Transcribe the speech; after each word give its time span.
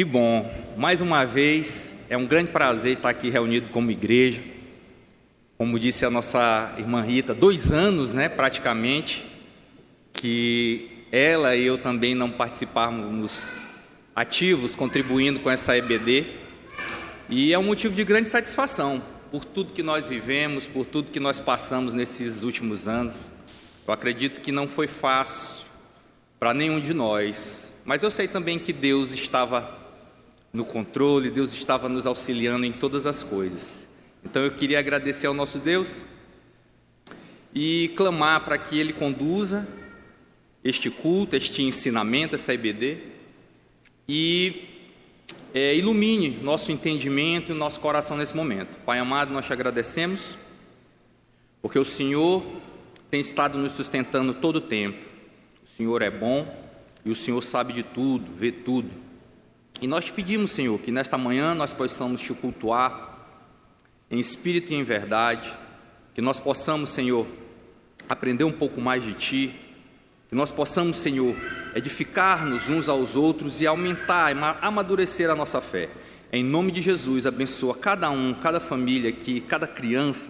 Que 0.00 0.04
bom, 0.06 0.50
mais 0.78 1.02
uma 1.02 1.26
vez 1.26 1.94
é 2.08 2.16
um 2.16 2.24
grande 2.24 2.50
prazer 2.50 2.96
estar 2.96 3.10
aqui 3.10 3.28
reunido 3.28 3.68
como 3.68 3.90
igreja. 3.90 4.40
Como 5.58 5.78
disse 5.78 6.06
a 6.06 6.10
nossa 6.10 6.74
irmã 6.78 7.02
Rita, 7.02 7.34
dois 7.34 7.70
anos, 7.70 8.14
né, 8.14 8.26
praticamente, 8.26 9.26
que 10.14 11.04
ela 11.12 11.54
e 11.54 11.66
eu 11.66 11.76
também 11.76 12.14
não 12.14 12.30
participávamos 12.30 13.60
ativos, 14.16 14.74
contribuindo 14.74 15.38
com 15.40 15.50
essa 15.50 15.76
EBD. 15.76 16.28
E 17.28 17.52
é 17.52 17.58
um 17.58 17.64
motivo 17.64 17.94
de 17.94 18.02
grande 18.02 18.30
satisfação 18.30 19.02
por 19.30 19.44
tudo 19.44 19.74
que 19.74 19.82
nós 19.82 20.06
vivemos, 20.06 20.66
por 20.66 20.86
tudo 20.86 21.10
que 21.10 21.20
nós 21.20 21.40
passamos 21.40 21.92
nesses 21.92 22.42
últimos 22.42 22.88
anos. 22.88 23.30
Eu 23.86 23.92
acredito 23.92 24.40
que 24.40 24.50
não 24.50 24.66
foi 24.66 24.86
fácil 24.86 25.66
para 26.38 26.54
nenhum 26.54 26.80
de 26.80 26.94
nós, 26.94 27.70
mas 27.84 28.02
eu 28.02 28.10
sei 28.10 28.26
também 28.26 28.58
que 28.58 28.72
Deus 28.72 29.12
estava 29.12 29.78
no 30.52 30.64
controle, 30.64 31.30
Deus 31.30 31.52
estava 31.52 31.88
nos 31.88 32.06
auxiliando 32.06 32.66
em 32.66 32.72
todas 32.72 33.06
as 33.06 33.22
coisas. 33.22 33.86
Então 34.24 34.42
eu 34.42 34.50
queria 34.50 34.78
agradecer 34.78 35.26
ao 35.26 35.34
nosso 35.34 35.58
Deus 35.58 36.02
e 37.54 37.92
clamar 37.96 38.44
para 38.44 38.58
que 38.58 38.78
Ele 38.78 38.92
conduza 38.92 39.66
este 40.62 40.90
culto, 40.90 41.36
este 41.36 41.62
ensinamento, 41.62 42.34
essa 42.34 42.52
IBD 42.52 42.98
e 44.08 44.68
é, 45.54 45.74
ilumine 45.74 46.38
nosso 46.42 46.70
entendimento 46.70 47.52
e 47.52 47.54
nosso 47.54 47.80
coração 47.80 48.16
nesse 48.16 48.36
momento. 48.36 48.76
Pai 48.84 48.98
amado, 48.98 49.32
nós 49.32 49.46
te 49.46 49.52
agradecemos 49.52 50.36
porque 51.62 51.78
o 51.78 51.84
Senhor 51.84 52.44
tem 53.10 53.20
estado 53.20 53.58
nos 53.58 53.72
sustentando 53.72 54.34
todo 54.34 54.56
o 54.56 54.60
tempo. 54.60 54.98
O 55.64 55.76
Senhor 55.76 56.02
é 56.02 56.10
bom 56.10 56.46
e 57.04 57.10
o 57.10 57.14
Senhor 57.14 57.40
sabe 57.42 57.72
de 57.72 57.82
tudo, 57.82 58.30
vê 58.34 58.52
tudo. 58.52 58.90
E 59.80 59.86
nós 59.86 60.10
pedimos, 60.10 60.50
Senhor, 60.50 60.78
que 60.78 60.92
nesta 60.92 61.16
manhã 61.16 61.54
nós 61.54 61.72
possamos 61.72 62.20
te 62.20 62.34
cultuar 62.34 63.18
em 64.10 64.18
espírito 64.18 64.72
e 64.72 64.76
em 64.76 64.82
verdade, 64.82 65.50
que 66.14 66.20
nós 66.20 66.38
possamos, 66.38 66.90
Senhor, 66.90 67.26
aprender 68.08 68.44
um 68.44 68.52
pouco 68.52 68.80
mais 68.80 69.02
de 69.02 69.14
Ti, 69.14 69.54
que 70.28 70.34
nós 70.34 70.52
possamos, 70.52 70.98
Senhor, 70.98 71.34
edificar-nos 71.74 72.68
uns 72.68 72.88
aos 72.88 73.16
outros 73.16 73.60
e 73.60 73.66
aumentar, 73.66 74.32
amadurecer 74.60 75.30
a 75.30 75.34
nossa 75.34 75.60
fé. 75.60 75.88
Em 76.32 76.44
nome 76.44 76.72
de 76.72 76.82
Jesus, 76.82 77.24
abençoa 77.24 77.74
cada 77.74 78.10
um, 78.10 78.34
cada 78.34 78.60
família 78.60 79.10
aqui, 79.10 79.40
cada 79.40 79.66
criança. 79.66 80.28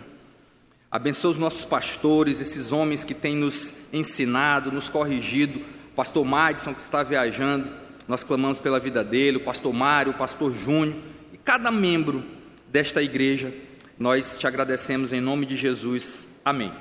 Abençoa 0.90 1.32
os 1.32 1.38
nossos 1.38 1.64
pastores, 1.64 2.40
esses 2.40 2.70
homens 2.72 3.02
que 3.02 3.14
têm 3.14 3.36
nos 3.36 3.72
ensinado, 3.92 4.70
nos 4.70 4.88
corrigido. 4.88 5.60
Pastor 5.96 6.24
Madison, 6.24 6.72
que 6.72 6.80
está 6.80 7.02
viajando, 7.02 7.70
nós 8.10 8.24
clamamos 8.24 8.58
pela 8.58 8.80
vida 8.80 9.04
dele, 9.04 9.36
o 9.36 9.44
pastor 9.44 9.72
Mário, 9.72 10.10
o 10.10 10.16
pastor 10.16 10.52
Júnior 10.52 10.96
e 11.32 11.38
cada 11.38 11.70
membro 11.70 12.24
desta 12.66 13.00
igreja. 13.00 13.54
Nós 13.96 14.36
te 14.36 14.48
agradecemos 14.48 15.12
em 15.12 15.20
nome 15.20 15.46
de 15.46 15.54
Jesus. 15.54 16.26
Amém. 16.44 16.72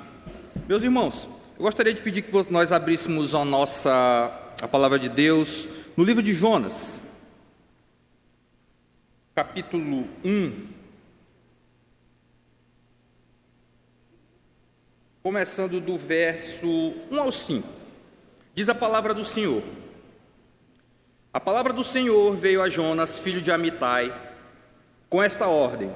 Meus 0.66 0.82
irmãos, 0.82 1.28
eu 1.56 1.62
gostaria 1.62 1.94
de 1.94 2.00
pedir 2.00 2.22
que 2.22 2.52
nós 2.52 2.72
abríssemos 2.72 3.32
a 3.32 3.44
nossa 3.44 4.36
a 4.60 4.66
palavra 4.66 4.98
de 4.98 5.08
Deus 5.08 5.68
no 5.96 6.02
livro 6.02 6.20
de 6.20 6.34
Jonas, 6.34 6.98
capítulo 9.32 10.08
1. 10.24 10.66
Começando 15.22 15.78
do 15.78 15.96
verso 15.96 16.66
1 17.08 17.20
ao 17.20 17.30
5. 17.30 17.68
Diz 18.52 18.68
a 18.68 18.74
palavra 18.74 19.14
do 19.14 19.24
Senhor: 19.24 19.62
a 21.32 21.38
palavra 21.38 21.72
do 21.72 21.84
Senhor 21.84 22.36
veio 22.36 22.60
a 22.60 22.68
Jonas, 22.68 23.16
filho 23.16 23.40
de 23.40 23.52
Amitai, 23.52 24.12
com 25.08 25.22
esta 25.22 25.46
ordem: 25.46 25.92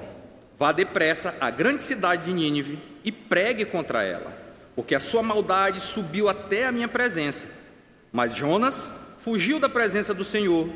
Vá 0.57 0.71
depressa 0.71 1.35
à 1.41 1.49
grande 1.49 1.81
cidade 1.81 2.25
de 2.25 2.33
Nínive 2.33 2.79
e 3.03 3.11
pregue 3.11 3.65
contra 3.65 4.01
ela, 4.01 4.31
porque 4.75 4.95
a 4.95 4.99
sua 4.99 5.21
maldade 5.21 5.81
subiu 5.81 6.29
até 6.29 6.65
a 6.65 6.71
minha 6.71 6.87
presença. 6.87 7.47
Mas 8.13 8.33
Jonas 8.33 8.93
fugiu 9.19 9.59
da 9.59 9.67
presença 9.67 10.13
do 10.13 10.23
Senhor, 10.23 10.69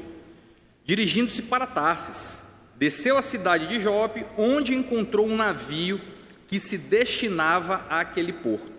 dirigindo-se 0.83 1.41
para 1.41 1.65
Tarsis. 1.65 2.43
Desceu 2.75 3.17
à 3.17 3.21
cidade 3.21 3.67
de 3.67 3.79
Jope, 3.79 4.25
onde 4.37 4.75
encontrou 4.75 5.25
um 5.25 5.35
navio 5.35 6.01
que 6.47 6.59
se 6.59 6.77
destinava 6.77 7.85
àquele 7.89 8.33
porto. 8.33 8.71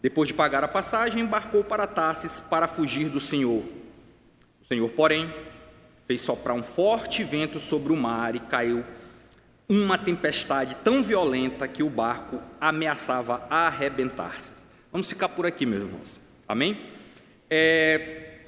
Depois 0.00 0.28
de 0.28 0.34
pagar 0.34 0.64
a 0.64 0.68
passagem, 0.68 1.22
embarcou 1.22 1.64
para 1.64 1.86
Tarsis 1.86 2.40
para 2.40 2.68
fugir 2.68 3.08
do 3.08 3.20
Senhor. 3.20 3.77
Senhor, 4.68 4.90
porém, 4.90 5.32
fez 6.06 6.20
soprar 6.20 6.54
um 6.54 6.62
forte 6.62 7.24
vento 7.24 7.58
sobre 7.58 7.90
o 7.90 7.96
mar 7.96 8.36
e 8.36 8.38
caiu 8.38 8.84
uma 9.66 9.96
tempestade 9.96 10.76
tão 10.84 11.02
violenta 11.02 11.66
que 11.66 11.82
o 11.82 11.88
barco 11.88 12.38
ameaçava 12.60 13.46
arrebentar-se. 13.48 14.66
Vamos 14.92 15.08
ficar 15.08 15.30
por 15.30 15.46
aqui, 15.46 15.64
meus 15.64 15.84
irmãos. 15.84 16.20
Amém? 16.46 16.78
É... 17.48 18.40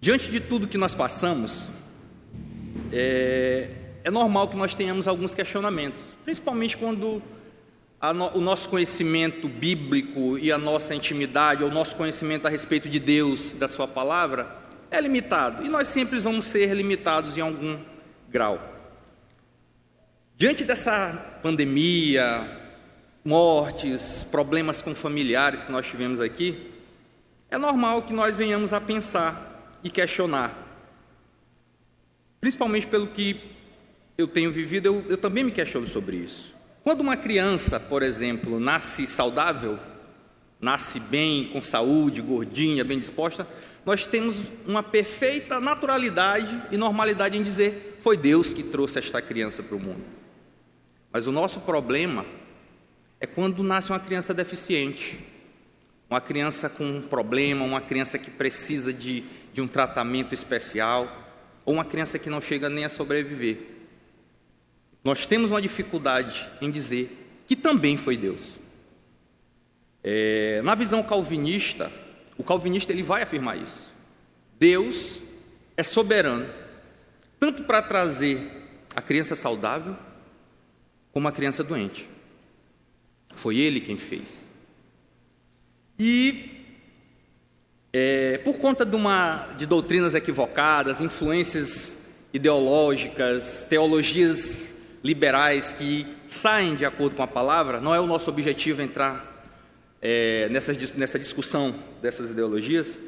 Diante 0.00 0.30
de 0.30 0.40
tudo 0.40 0.66
que 0.66 0.78
nós 0.78 0.94
passamos, 0.94 1.68
é... 2.90 3.68
é 4.02 4.10
normal 4.10 4.48
que 4.48 4.56
nós 4.56 4.74
tenhamos 4.74 5.06
alguns 5.06 5.34
questionamentos, 5.34 6.00
principalmente 6.24 6.78
quando 6.78 7.22
no, 8.00 8.36
o 8.36 8.40
nosso 8.40 8.68
conhecimento 8.68 9.48
bíblico 9.48 10.38
e 10.38 10.52
a 10.52 10.58
nossa 10.58 10.94
intimidade, 10.94 11.64
o 11.64 11.70
nosso 11.70 11.96
conhecimento 11.96 12.46
a 12.46 12.50
respeito 12.50 12.88
de 12.88 13.00
Deus, 13.00 13.52
da 13.52 13.66
Sua 13.66 13.88
palavra, 13.88 14.56
é 14.90 15.00
limitado. 15.00 15.64
E 15.64 15.68
nós 15.68 15.88
sempre 15.88 16.18
vamos 16.18 16.46
ser 16.46 16.72
limitados 16.74 17.36
em 17.36 17.40
algum 17.40 17.78
grau. 18.28 18.76
Diante 20.36 20.64
dessa 20.64 21.12
pandemia, 21.42 22.48
mortes, 23.24 24.24
problemas 24.30 24.80
com 24.80 24.94
familiares 24.94 25.64
que 25.64 25.72
nós 25.72 25.86
tivemos 25.86 26.20
aqui, 26.20 26.70
é 27.50 27.58
normal 27.58 28.02
que 28.02 28.12
nós 28.12 28.36
venhamos 28.36 28.72
a 28.72 28.80
pensar 28.80 29.78
e 29.82 29.90
questionar. 29.90 30.66
Principalmente 32.40 32.86
pelo 32.86 33.08
que 33.08 33.40
eu 34.16 34.28
tenho 34.28 34.52
vivido, 34.52 34.86
eu, 34.86 35.04
eu 35.08 35.18
também 35.18 35.42
me 35.42 35.50
questiono 35.50 35.86
sobre 35.86 36.16
isso. 36.16 36.57
Quando 36.88 37.02
uma 37.02 37.18
criança, 37.18 37.78
por 37.78 38.02
exemplo, 38.02 38.58
nasce 38.58 39.06
saudável, 39.06 39.78
nasce 40.58 40.98
bem, 40.98 41.50
com 41.52 41.60
saúde, 41.60 42.22
gordinha, 42.22 42.82
bem 42.82 42.98
disposta, 42.98 43.46
nós 43.84 44.06
temos 44.06 44.42
uma 44.66 44.82
perfeita 44.82 45.60
naturalidade 45.60 46.58
e 46.70 46.78
normalidade 46.78 47.36
em 47.36 47.42
dizer: 47.42 47.98
foi 48.00 48.16
Deus 48.16 48.54
que 48.54 48.62
trouxe 48.62 49.00
esta 49.00 49.20
criança 49.20 49.62
para 49.62 49.76
o 49.76 49.78
mundo. 49.78 50.02
Mas 51.12 51.26
o 51.26 51.30
nosso 51.30 51.60
problema 51.60 52.24
é 53.20 53.26
quando 53.26 53.62
nasce 53.62 53.92
uma 53.92 54.00
criança 54.00 54.32
deficiente, 54.32 55.22
uma 56.08 56.22
criança 56.22 56.70
com 56.70 56.84
um 56.84 57.02
problema, 57.02 57.66
uma 57.66 57.82
criança 57.82 58.18
que 58.18 58.30
precisa 58.30 58.94
de, 58.94 59.24
de 59.52 59.60
um 59.60 59.68
tratamento 59.68 60.32
especial, 60.32 61.36
ou 61.66 61.74
uma 61.74 61.84
criança 61.84 62.18
que 62.18 62.30
não 62.30 62.40
chega 62.40 62.70
nem 62.70 62.86
a 62.86 62.88
sobreviver. 62.88 63.77
Nós 65.08 65.24
temos 65.24 65.50
uma 65.50 65.62
dificuldade 65.62 66.46
em 66.60 66.70
dizer 66.70 67.42
que 67.46 67.56
também 67.56 67.96
foi 67.96 68.14
Deus. 68.14 68.58
É, 70.04 70.60
na 70.62 70.74
visão 70.74 71.02
calvinista, 71.02 71.90
o 72.36 72.44
calvinista 72.44 72.92
ele 72.92 73.02
vai 73.02 73.22
afirmar 73.22 73.56
isso. 73.56 73.90
Deus 74.60 75.18
é 75.78 75.82
soberano, 75.82 76.46
tanto 77.40 77.62
para 77.62 77.80
trazer 77.80 78.38
a 78.94 79.00
criança 79.00 79.34
saudável, 79.34 79.96
como 81.10 81.26
a 81.26 81.32
criança 81.32 81.64
doente. 81.64 82.06
Foi 83.34 83.56
Ele 83.56 83.80
quem 83.80 83.96
fez. 83.96 84.46
E 85.98 86.66
é, 87.94 88.36
por 88.44 88.58
conta 88.58 88.84
de, 88.84 88.94
uma, 88.94 89.54
de 89.56 89.64
doutrinas 89.64 90.14
equivocadas, 90.14 91.00
influências 91.00 91.96
ideológicas, 92.30 93.62
teologias 93.70 94.68
liberais 95.02 95.72
que 95.72 96.06
saem 96.28 96.74
de 96.74 96.84
acordo 96.84 97.16
com 97.16 97.22
a 97.22 97.26
palavra, 97.26 97.80
não 97.80 97.94
é 97.94 98.00
o 98.00 98.06
nosso 98.06 98.30
objetivo 98.30 98.82
entrar 98.82 99.44
é, 100.00 100.48
nessa, 100.50 100.72
nessa 100.94 101.18
discussão 101.18 101.74
dessas 102.02 102.30
ideologias. 102.30 102.98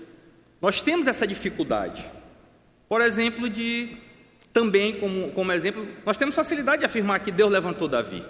Nós 0.61 0.81
temos 0.83 1.07
essa 1.07 1.27
dificuldade. 1.27 2.05
Por 2.89 3.01
exemplo, 3.01 3.49
de 3.49 3.97
também, 4.53 4.99
como, 4.99 5.31
como 5.31 5.53
exemplo, 5.53 5.87
nós 6.05 6.17
temos 6.17 6.35
facilidade 6.35 6.81
de 6.81 6.87
afirmar 6.87 7.21
que 7.21 7.31
Deus 7.31 7.51
levantou 7.51 7.89
Davi. 7.89 8.25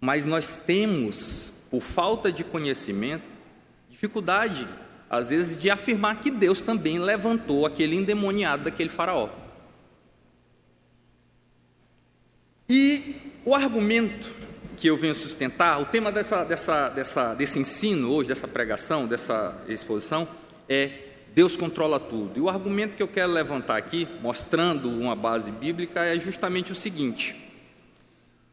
Mas 0.00 0.24
nós 0.24 0.56
temos, 0.56 1.52
por 1.70 1.82
falta 1.82 2.30
de 2.30 2.44
conhecimento, 2.44 3.24
dificuldade, 3.88 4.68
às 5.08 5.30
vezes, 5.30 5.60
de 5.60 5.70
afirmar 5.70 6.20
que 6.20 6.30
Deus 6.30 6.60
também 6.60 6.98
levantou 6.98 7.64
aquele 7.64 7.96
endemoniado 7.96 8.64
daquele 8.64 8.90
faraó. 8.90 9.28
E 12.70 13.16
o 13.46 13.54
argumento 13.54 14.28
que 14.76 14.88
eu 14.88 14.96
venho 14.96 15.14
sustentar, 15.14 15.80
o 15.80 15.86
tema 15.86 16.12
dessa, 16.12 16.44
dessa, 16.44 16.90
dessa, 16.90 17.34
desse 17.34 17.58
ensino 17.58 18.12
hoje, 18.12 18.28
dessa 18.28 18.46
pregação, 18.46 19.06
dessa 19.06 19.58
exposição, 19.66 20.28
é 20.68 20.90
Deus 21.34 21.56
controla 21.56 21.98
tudo. 21.98 22.38
E 22.38 22.42
o 22.42 22.48
argumento 22.50 22.94
que 22.94 23.02
eu 23.02 23.08
quero 23.08 23.32
levantar 23.32 23.78
aqui, 23.78 24.06
mostrando 24.20 24.90
uma 24.90 25.16
base 25.16 25.50
bíblica, 25.50 26.04
é 26.04 26.20
justamente 26.20 26.70
o 26.70 26.74
seguinte: 26.74 27.34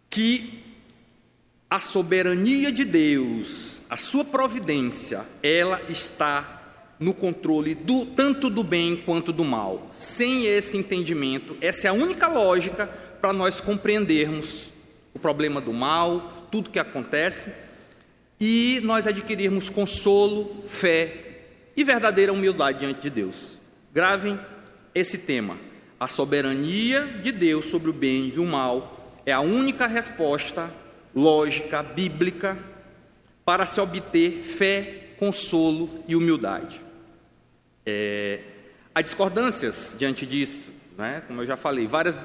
que 0.10 0.64
a 1.70 1.82
soberania 1.82 2.72
de 2.72 2.86
Deus, 2.86 3.82
a 3.90 3.98
sua 3.98 4.24
providência, 4.24 5.26
ela 5.44 5.82
está 5.90 6.62
no 6.98 7.14
controle 7.14 7.76
do, 7.76 8.06
tanto 8.06 8.50
do 8.50 8.64
bem 8.64 8.96
quanto 8.96 9.34
do 9.34 9.44
mal. 9.44 9.90
Sem 9.92 10.46
esse 10.46 10.78
entendimento, 10.78 11.58
essa 11.60 11.88
é 11.88 11.90
a 11.90 11.94
única 11.94 12.28
lógica 12.28 12.90
para 13.26 13.34
nós 13.34 13.60
compreendermos 13.60 14.70
o 15.12 15.18
problema 15.18 15.60
do 15.60 15.74
mal, 15.74 16.48
tudo 16.52 16.70
que 16.70 16.78
acontece, 16.78 17.52
e 18.40 18.80
nós 18.84 19.08
adquirirmos 19.08 19.68
consolo, 19.68 20.64
fé 20.68 21.40
e 21.76 21.84
verdadeira 21.84 22.32
humildade 22.32 22.82
diante 22.82 23.02
de 23.02 23.10
Deus. 23.10 23.58
Gravem 23.92 24.40
esse 24.94 25.18
tema. 25.18 25.58
A 26.00 26.08
soberania 26.08 27.20
de 27.24 27.32
Deus 27.32 27.66
sobre 27.66 27.90
o 27.90 27.94
bem 27.94 28.32
e 28.36 28.38
o 28.38 28.46
mal 28.46 29.20
é 29.26 29.32
a 29.32 29.42
única 29.42 29.88
resposta 29.88 30.70
lógica, 31.16 31.82
bíblica, 31.82 32.56
para 33.44 33.66
se 33.66 33.82
obter 33.82 34.44
fé, 34.44 35.16
consolo 35.18 36.04
e 36.08 36.16
humildade. 36.16 36.80
É, 37.88 38.40
há 38.94 39.02
discordâncias 39.02 39.96
diante 39.98 40.28
disso, 40.28 40.70
né? 40.96 41.24
como 41.26 41.42
eu 41.42 41.46
já 41.48 41.58
falei, 41.58 41.88
várias, 41.88 42.16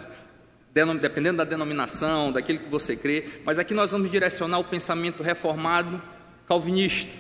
dependendo 1.01 1.39
da 1.39 1.45
denominação, 1.45 2.31
daquilo 2.31 2.61
que 2.61 2.69
você 2.69 2.97
crê, 2.97 3.29
mas 3.45 3.59
aqui 3.59 3.75
nós 3.75 3.91
vamos 3.91 4.11
direcionar 4.11 4.59
o 4.59 4.65
pensamento 4.65 5.23
reformado 5.23 6.01
calvinista 6.47 7.11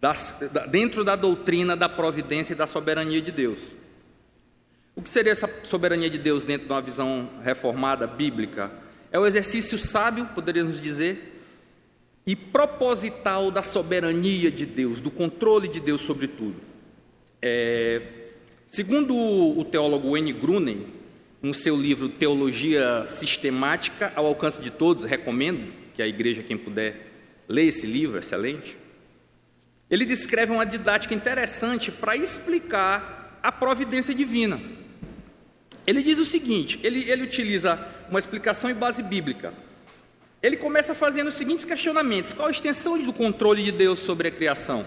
das, 0.00 0.36
da, 0.52 0.66
dentro 0.66 1.04
da 1.04 1.14
doutrina 1.14 1.76
da 1.76 1.88
providência 1.88 2.52
e 2.54 2.56
da 2.56 2.66
soberania 2.66 3.20
de 3.20 3.30
Deus. 3.30 3.58
O 4.94 5.02
que 5.02 5.10
seria 5.10 5.32
essa 5.32 5.48
soberania 5.64 6.10
de 6.10 6.18
Deus 6.18 6.42
dentro 6.42 6.66
de 6.66 6.72
uma 6.72 6.82
visão 6.82 7.28
reformada 7.42 8.06
bíblica? 8.06 8.70
É 9.12 9.18
o 9.18 9.26
exercício 9.26 9.78
sábio, 9.78 10.26
poderíamos 10.34 10.80
dizer, 10.80 11.42
e 12.26 12.36
proposital 12.36 13.50
da 13.50 13.62
soberania 13.62 14.50
de 14.50 14.66
Deus, 14.66 15.00
do 15.00 15.10
controle 15.10 15.68
de 15.68 15.80
Deus 15.80 16.00
sobre 16.00 16.28
tudo. 16.28 16.56
É, 17.42 18.02
segundo 18.66 19.16
o 19.16 19.64
teólogo 19.64 20.16
N. 20.16 20.32
Grunen, 20.32 20.86
no 21.42 21.54
seu 21.54 21.76
livro 21.76 22.08
Teologia 22.08 23.04
Sistemática 23.06 24.12
ao 24.14 24.26
Alcance 24.26 24.60
de 24.60 24.70
Todos, 24.70 25.04
recomendo 25.04 25.72
que 25.94 26.02
a 26.02 26.06
igreja, 26.06 26.42
quem 26.42 26.56
puder, 26.56 27.08
leia 27.48 27.68
esse 27.68 27.86
livro, 27.86 28.18
excelente. 28.18 28.76
Ele 29.90 30.04
descreve 30.04 30.52
uma 30.52 30.66
didática 30.66 31.14
interessante 31.14 31.90
para 31.90 32.14
explicar 32.14 33.38
a 33.42 33.50
providência 33.50 34.14
divina. 34.14 34.60
Ele 35.86 36.02
diz 36.02 36.18
o 36.18 36.24
seguinte: 36.24 36.78
ele, 36.82 37.10
ele 37.10 37.22
utiliza 37.22 37.78
uma 38.08 38.18
explicação 38.18 38.70
em 38.70 38.74
base 38.74 39.02
bíblica. 39.02 39.54
Ele 40.42 40.56
começa 40.56 40.94
fazendo 40.94 41.28
os 41.28 41.34
seguintes 41.34 41.64
questionamentos: 41.64 42.32
qual 42.32 42.48
a 42.48 42.50
extensão 42.50 43.02
do 43.02 43.12
controle 43.12 43.64
de 43.64 43.72
Deus 43.72 43.98
sobre 43.98 44.28
a 44.28 44.30
criação? 44.30 44.86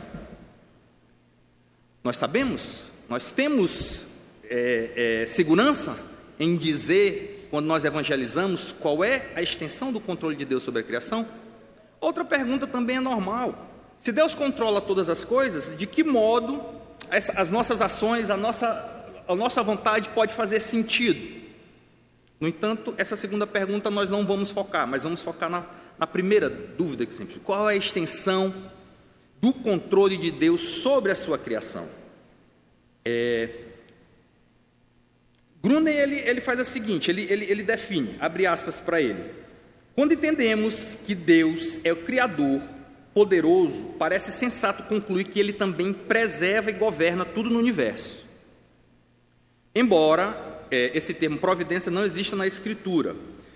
Nós 2.04 2.18
sabemos, 2.18 2.84
nós 3.10 3.32
temos 3.32 4.06
é, 4.44 5.22
é, 5.24 5.28
segurança 5.28 6.12
em 6.40 6.56
dizer, 6.56 7.48
quando 7.50 7.66
nós 7.66 7.86
evangelizamos, 7.86 8.74
qual 8.80 9.04
é 9.04 9.28
a 9.36 9.42
extensão 9.42 9.92
do 9.92 10.00
controle 10.00 10.36
de 10.36 10.46
Deus 10.46 10.64
sobre 10.64 10.82
a 10.82 10.84
criação? 10.84 11.28
Outra 12.02 12.26
pergunta 12.26 12.68
também 12.68 12.98
é 12.98 13.00
normal. 13.00 13.70
Se 13.98 14.12
Deus 14.12 14.36
controla 14.36 14.82
todas 14.82 15.08
as 15.08 15.24
coisas, 15.24 15.78
de 15.78 15.88
que 15.88 16.04
modo 16.04 16.62
as 17.10 17.50
nossas 17.50 17.82
ações, 17.82 18.30
a 18.30 18.36
nossa, 18.36 18.68
a 19.28 19.36
nossa 19.36 19.62
vontade 19.62 20.10
pode 20.10 20.34
fazer 20.34 20.60
sentido? 20.60 21.44
No 22.40 22.48
entanto, 22.48 22.94
essa 22.98 23.16
segunda 23.16 23.48
pergunta 23.48 23.90
nós 23.90 24.10
não 24.10 24.26
vamos 24.26 24.52
focar, 24.52 24.86
mas 24.86 25.04
vamos 25.04 25.22
focar 25.22 25.50
na, 25.50 25.66
na 25.98 26.06
primeira 26.06 26.50
dúvida 26.50 27.06
que 27.06 27.16
sempre: 27.16 27.40
qual 27.40 27.70
é 27.70 27.74
a 27.74 27.78
extensão 27.78 28.54
do 29.42 29.54
controle 29.54 30.18
de 30.18 30.32
Deus 30.32 30.62
sobre 30.62 31.12
a 31.12 31.16
sua 31.16 31.38
criação? 31.38 31.88
É, 33.06 33.50
Gruner 35.63 35.95
ele, 35.95 36.19
ele 36.19 36.42
faz 36.42 36.60
o 36.60 36.65
seguinte: 36.65 37.10
ele, 37.10 37.25
ele, 37.30 37.45
ele 37.45 37.63
define, 37.63 38.15
abre 38.19 38.45
aspas 38.45 38.81
para 38.81 39.01
ele. 39.01 39.24
Quando 39.95 40.13
entendemos 40.13 40.98
que 41.06 41.15
Deus 41.15 41.80
é 41.83 41.94
o 41.94 41.98
Criador 41.98 42.62
poderoso, 43.13 43.86
parece 43.98 44.31
sensato 44.31 44.83
concluir 44.83 45.25
que 45.25 45.39
ele 45.39 45.54
também 45.54 45.94
preserva 45.94 46.69
e 46.69 46.74
governa 46.74 47.24
tudo 47.24 47.50
no 47.50 47.60
universo. 47.60 48.27
Embora 49.74 50.65
é, 50.69 50.92
esse 50.98 51.13
termo 51.13 51.38
providência 51.38 51.92
não 51.92 52.04
exista 52.04 52.36
na 52.36 52.45
Escritura, 52.45 53.15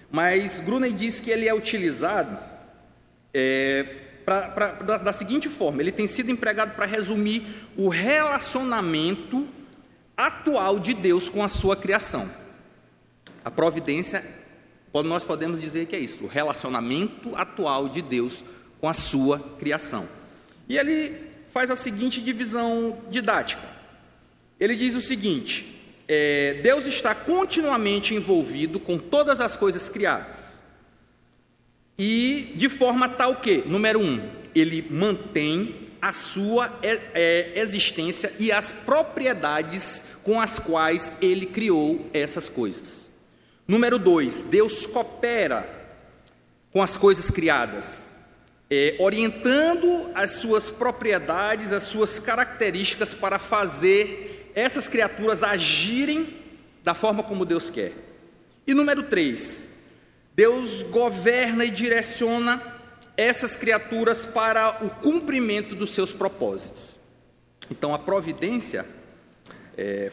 mas 0.09 0.59
Gruney 0.59 0.93
diz 0.93 1.19
que 1.19 1.29
ele 1.29 1.47
é 1.47 1.53
utilizado 1.53 2.39
é, 3.33 3.83
pra, 4.23 4.47
pra, 4.49 4.71
da, 4.73 4.97
da 4.99 5.13
seguinte 5.13 5.49
forma: 5.49 5.81
ele 5.81 5.91
tem 5.91 6.07
sido 6.07 6.31
empregado 6.31 6.75
para 6.75 6.85
resumir 6.85 7.43
o 7.75 7.89
relacionamento 7.89 9.47
atual 10.17 10.79
de 10.79 10.93
Deus 10.95 11.29
com 11.29 11.43
a 11.43 11.47
sua 11.47 11.75
criação. 11.75 12.29
A 13.45 13.51
providência, 13.51 14.25
nós 15.05 15.23
podemos 15.23 15.61
dizer 15.61 15.85
que 15.85 15.95
é 15.95 15.99
isso, 15.99 16.23
o 16.23 16.27
relacionamento 16.27 17.35
atual 17.35 17.87
de 17.87 18.01
Deus 18.01 18.43
com 18.81 18.89
a 18.89 18.93
sua 18.93 19.39
criação. 19.59 20.09
E 20.67 20.77
ele 20.77 21.15
faz 21.51 21.69
a 21.69 21.75
seguinte 21.75 22.19
divisão 22.19 22.97
didática. 23.09 23.63
Ele 24.59 24.75
diz 24.75 24.95
o 24.95 25.01
seguinte: 25.01 25.77
é, 26.07 26.55
Deus 26.63 26.85
está 26.87 27.13
continuamente 27.13 28.15
envolvido 28.15 28.79
com 28.79 28.97
todas 28.97 29.39
as 29.39 29.55
coisas 29.55 29.87
criadas. 29.87 30.37
E 31.97 32.51
de 32.55 32.69
forma 32.69 33.09
tal 33.09 33.37
que, 33.37 33.63
número 33.65 33.99
um, 33.99 34.29
ele 34.53 34.85
mantém 34.89 35.86
a 36.01 36.13
sua 36.13 36.77
é, 36.81 36.99
é, 37.13 37.59
existência 37.59 38.33
e 38.39 38.51
as 38.51 38.71
propriedades 38.71 40.03
com 40.23 40.39
as 40.39 40.59
quais 40.59 41.11
ele 41.21 41.45
criou 41.45 42.09
essas 42.13 42.49
coisas. 42.49 43.07
Número 43.67 43.97
dois, 43.97 44.43
Deus 44.43 44.85
coopera 44.85 45.67
com 46.71 46.81
as 46.81 46.97
coisas 46.97 47.29
criadas 47.29 48.07
é, 48.69 48.95
orientando 48.99 50.09
as 50.13 50.31
suas 50.31 50.69
propriedades, 50.69 51.71
as 51.71 51.83
suas 51.83 52.19
características 52.19 53.13
para 53.13 53.39
fazer 53.39 54.51
essas 54.53 54.87
criaturas 54.87 55.43
agirem 55.43 56.35
da 56.83 56.93
forma 56.93 57.23
como 57.23 57.45
Deus 57.45 57.69
quer. 57.69 57.93
E 58.65 58.73
número 58.73 59.03
três, 59.03 59.67
Deus 60.35 60.83
governa 60.83 61.63
e 61.65 61.69
direciona 61.69 62.61
essas 63.17 63.55
criaturas 63.55 64.25
para 64.25 64.85
o 64.85 64.89
cumprimento 64.89 65.75
dos 65.75 65.89
seus 65.89 66.13
propósitos. 66.13 66.81
Então 67.69 67.93
a 67.93 67.99
providência, 67.99 68.85
é, 69.75 70.11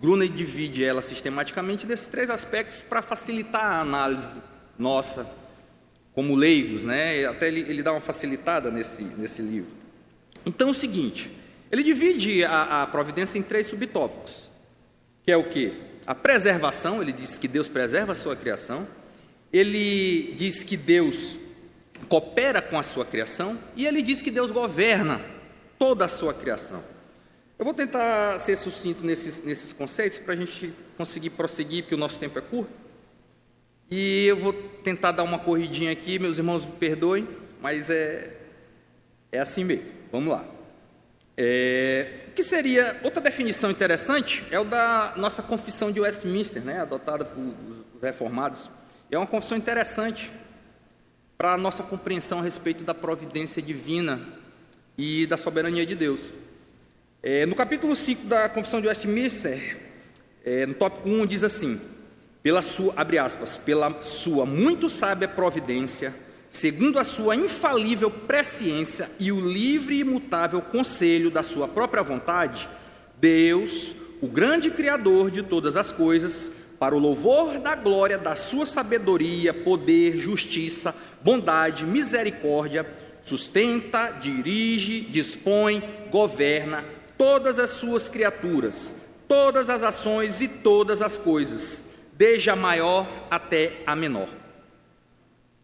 Gruna 0.00 0.28
divide 0.28 0.84
ela 0.84 1.02
sistematicamente 1.02 1.86
nesses 1.86 2.06
três 2.06 2.28
aspectos 2.28 2.82
para 2.82 3.02
facilitar 3.02 3.64
a 3.64 3.80
análise 3.80 4.40
nossa 4.78 5.42
como 6.14 6.34
leigos, 6.34 6.84
né? 6.84 7.24
Até 7.26 7.48
ele, 7.48 7.60
ele 7.60 7.82
dá 7.82 7.92
uma 7.92 8.00
facilitada 8.00 8.70
nesse, 8.70 9.02
nesse 9.02 9.40
livro. 9.40 9.70
Então, 10.44 10.68
é 10.68 10.70
o 10.70 10.74
seguinte: 10.74 11.30
ele 11.70 11.82
divide 11.82 12.44
a, 12.44 12.82
a 12.82 12.86
providência 12.86 13.38
em 13.38 13.42
três 13.42 13.66
subtópicos, 13.66 14.50
que 15.24 15.32
é 15.32 15.36
o 15.36 15.44
que? 15.44 15.72
A 16.06 16.14
preservação, 16.14 17.00
ele 17.00 17.12
diz 17.12 17.38
que 17.38 17.48
Deus 17.48 17.68
preserva 17.68 18.12
a 18.12 18.14
sua 18.14 18.36
criação, 18.36 18.86
ele 19.52 20.34
diz 20.36 20.64
que 20.64 20.76
Deus 20.76 21.36
coopera 22.08 22.60
com 22.60 22.78
a 22.78 22.82
sua 22.82 23.04
criação, 23.04 23.58
e 23.76 23.86
ele 23.86 24.02
diz 24.02 24.22
que 24.22 24.30
Deus 24.30 24.50
governa 24.50 25.20
toda 25.78 26.04
a 26.04 26.08
sua 26.08 26.32
criação. 26.32 26.82
Eu 27.58 27.64
vou 27.64 27.74
tentar 27.74 28.38
ser 28.40 28.56
sucinto 28.56 29.04
nesses, 29.04 29.44
nesses 29.44 29.72
conceitos 29.72 30.18
para 30.18 30.34
a 30.34 30.36
gente 30.36 30.72
conseguir 30.96 31.30
prosseguir, 31.30 31.84
porque 31.84 31.94
o 31.94 31.98
nosso 31.98 32.18
tempo 32.18 32.38
é 32.38 32.42
curto. 32.42 32.72
E 33.90 34.26
eu 34.26 34.36
vou 34.36 34.52
tentar 34.52 35.12
dar 35.12 35.22
uma 35.22 35.38
corridinha 35.38 35.92
aqui, 35.92 36.18
meus 36.18 36.38
irmãos 36.38 36.64
me 36.64 36.72
perdoem, 36.72 37.28
mas 37.60 37.90
é, 37.90 38.36
é 39.30 39.38
assim 39.38 39.64
mesmo. 39.64 39.94
Vamos 40.10 40.32
lá. 40.32 40.44
É, 41.36 42.22
o 42.28 42.32
que 42.32 42.42
seria 42.42 42.98
outra 43.02 43.20
definição 43.20 43.70
interessante 43.70 44.44
é 44.50 44.58
o 44.58 44.64
da 44.64 45.14
nossa 45.16 45.42
confissão 45.42 45.92
de 45.92 46.00
Westminster, 46.00 46.62
né, 46.62 46.80
adotada 46.80 47.24
por 47.24 47.40
os 47.94 48.02
reformados. 48.02 48.70
É 49.10 49.18
uma 49.18 49.26
confissão 49.26 49.56
interessante 49.56 50.32
para 51.42 51.54
a 51.54 51.58
nossa 51.58 51.82
compreensão 51.82 52.38
a 52.38 52.42
respeito 52.42 52.84
da 52.84 52.94
providência 52.94 53.60
divina 53.60 54.20
e 54.96 55.26
da 55.26 55.36
soberania 55.36 55.84
de 55.84 55.96
Deus. 55.96 56.20
É, 57.20 57.44
no 57.46 57.56
capítulo 57.56 57.96
5 57.96 58.28
da 58.28 58.48
confissão 58.48 58.80
de 58.80 58.86
Westminster, 58.86 59.76
é, 60.44 60.66
no 60.66 60.74
tópico 60.74 61.08
1, 61.08 61.26
diz 61.26 61.42
assim: 61.42 61.80
pela 62.44 62.62
sua, 62.62 62.94
abre 62.96 63.18
aspas, 63.18 63.56
pela 63.56 64.04
sua 64.04 64.46
muito 64.46 64.88
sábia 64.88 65.26
providência, 65.26 66.14
segundo 66.48 66.96
a 67.00 67.02
sua 67.02 67.34
infalível 67.34 68.08
presciência 68.08 69.10
e 69.18 69.32
o 69.32 69.40
livre 69.40 69.96
e 69.96 70.00
imutável 70.02 70.62
conselho 70.62 71.28
da 71.28 71.42
sua 71.42 71.66
própria 71.66 72.04
vontade, 72.04 72.68
Deus, 73.20 73.96
o 74.20 74.28
grande 74.28 74.70
Criador 74.70 75.28
de 75.28 75.42
todas 75.42 75.74
as 75.74 75.90
coisas, 75.90 76.52
para 76.78 76.96
o 76.96 76.98
louvor 76.98 77.60
da 77.60 77.76
glória 77.76 78.18
da 78.18 78.34
sua 78.34 78.66
sabedoria, 78.66 79.54
poder, 79.54 80.18
justiça, 80.18 80.92
bondade, 81.22 81.84
misericórdia, 81.84 82.86
sustenta, 83.22 84.10
dirige, 84.20 85.00
dispõe, 85.02 85.82
governa 86.10 86.84
todas 87.16 87.58
as 87.58 87.70
suas 87.70 88.08
criaturas, 88.08 88.94
todas 89.28 89.70
as 89.70 89.82
ações 89.82 90.40
e 90.40 90.48
todas 90.48 91.00
as 91.00 91.16
coisas, 91.16 91.84
desde 92.12 92.50
a 92.50 92.56
maior 92.56 93.08
até 93.30 93.82
a 93.86 93.94
menor. 93.94 94.28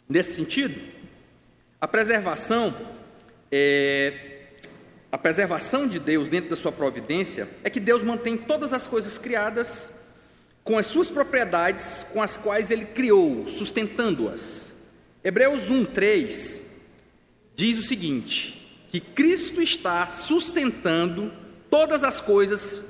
Nesse 0.08 0.34
sentido, 0.34 0.80
a 1.80 1.88
preservação 1.88 2.74
é, 3.50 4.28
a 5.10 5.16
preservação 5.16 5.88
de 5.88 5.98
Deus 5.98 6.28
dentro 6.28 6.50
da 6.50 6.56
sua 6.56 6.70
providência 6.70 7.48
é 7.64 7.70
que 7.70 7.80
Deus 7.80 8.02
mantém 8.02 8.36
todas 8.36 8.74
as 8.74 8.86
coisas 8.86 9.16
criadas 9.16 9.88
com 10.62 10.76
as 10.76 10.84
suas 10.84 11.08
propriedades 11.08 12.04
com 12.12 12.22
as 12.22 12.36
quais 12.36 12.70
ele 12.70 12.84
criou, 12.84 13.48
sustentando-as. 13.48 14.67
Hebreus 15.22 15.68
1:3 15.68 16.62
diz 17.56 17.78
o 17.78 17.82
seguinte: 17.82 18.86
que 18.90 19.00
Cristo 19.00 19.60
está 19.60 20.08
sustentando 20.10 21.32
todas 21.70 22.02
as 22.04 22.20
coisas 22.20 22.82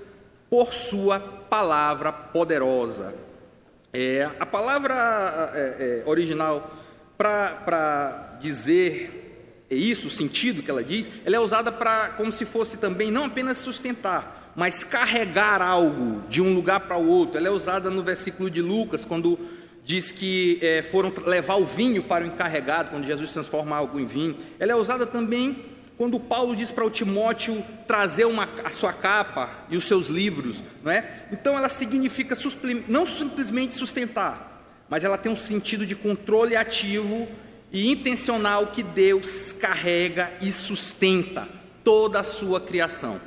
por 0.48 0.72
sua 0.72 1.18
palavra 1.18 2.12
poderosa. 2.12 3.14
É, 3.92 4.30
a 4.38 4.46
palavra 4.46 5.52
é, 5.54 6.02
é, 6.04 6.08
original 6.08 6.74
para 7.16 8.36
dizer 8.40 9.64
isso, 9.70 10.06
o 10.06 10.10
sentido 10.10 10.62
que 10.62 10.70
ela 10.70 10.84
diz, 10.84 11.10
ela 11.24 11.36
é 11.36 11.40
usada 11.40 11.72
para 11.72 12.10
como 12.10 12.30
se 12.30 12.44
fosse 12.44 12.78
também 12.78 13.10
não 13.10 13.24
apenas 13.24 13.58
sustentar, 13.58 14.52
mas 14.54 14.84
carregar 14.84 15.60
algo 15.60 16.22
de 16.28 16.40
um 16.40 16.54
lugar 16.54 16.80
para 16.80 16.96
o 16.96 17.06
outro. 17.06 17.36
Ela 17.36 17.48
é 17.48 17.50
usada 17.50 17.90
no 17.90 18.02
versículo 18.02 18.48
de 18.48 18.62
Lucas, 18.62 19.04
quando 19.04 19.38
diz 19.88 20.12
que 20.12 20.58
é, 20.60 20.82
foram 20.82 21.10
levar 21.24 21.56
o 21.56 21.64
vinho 21.64 22.02
para 22.02 22.22
o 22.22 22.26
encarregado, 22.26 22.90
quando 22.90 23.06
Jesus 23.06 23.30
transforma 23.30 23.74
algo 23.74 23.98
em 23.98 24.04
vinho. 24.04 24.36
Ela 24.58 24.72
é 24.72 24.74
usada 24.74 25.06
também 25.06 25.64
quando 25.96 26.20
Paulo 26.20 26.54
diz 26.54 26.70
para 26.70 26.84
o 26.84 26.90
Timóteo 26.90 27.64
trazer 27.86 28.26
uma, 28.26 28.46
a 28.62 28.68
sua 28.68 28.92
capa 28.92 29.64
e 29.70 29.78
os 29.78 29.84
seus 29.84 30.08
livros, 30.08 30.62
não 30.84 30.92
é? 30.92 31.24
Então 31.32 31.56
ela 31.56 31.70
significa 31.70 32.36
não 32.86 33.06
simplesmente 33.06 33.72
sustentar, 33.72 34.62
mas 34.90 35.04
ela 35.04 35.16
tem 35.16 35.32
um 35.32 35.36
sentido 35.36 35.86
de 35.86 35.96
controle 35.96 36.54
ativo 36.54 37.26
e 37.72 37.90
intencional 37.90 38.66
que 38.66 38.82
Deus 38.82 39.54
carrega 39.54 40.30
e 40.42 40.50
sustenta 40.50 41.48
toda 41.82 42.20
a 42.20 42.22
sua 42.22 42.60
criação. 42.60 43.18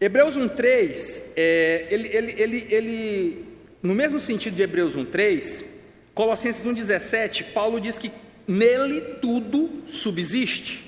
Hebreus 0.00 0.36
1,3, 0.36 1.24
é, 1.34 1.88
ele, 1.90 2.08
ele, 2.08 2.34
ele, 2.38 2.66
ele, 2.70 3.53
no 3.84 3.94
mesmo 3.94 4.18
sentido 4.18 4.56
de 4.56 4.62
Hebreus 4.62 4.96
1,3, 4.96 5.62
Colossenses 6.14 6.64
1,17, 6.64 7.52
Paulo 7.52 7.78
diz 7.78 7.98
que 7.98 8.10
nele 8.48 8.98
tudo 9.20 9.82
subsiste. 9.86 10.82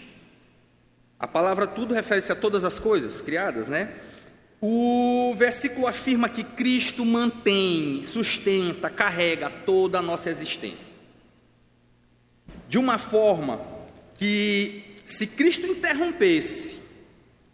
A 1.20 1.28
palavra 1.28 1.66
tudo 1.66 1.92
refere-se 1.92 2.32
a 2.32 2.34
todas 2.34 2.64
as 2.64 2.78
coisas 2.78 3.20
criadas, 3.20 3.68
né? 3.68 3.90
O 4.62 5.34
versículo 5.36 5.86
afirma 5.86 6.26
que 6.30 6.42
Cristo 6.42 7.04
mantém, 7.04 8.02
sustenta, 8.02 8.88
carrega 8.88 9.50
toda 9.50 9.98
a 9.98 10.02
nossa 10.02 10.30
existência. 10.30 10.94
De 12.66 12.78
uma 12.78 12.96
forma 12.96 13.60
que, 14.14 14.94
se 15.04 15.26
Cristo 15.26 15.66
interrompesse 15.66 16.78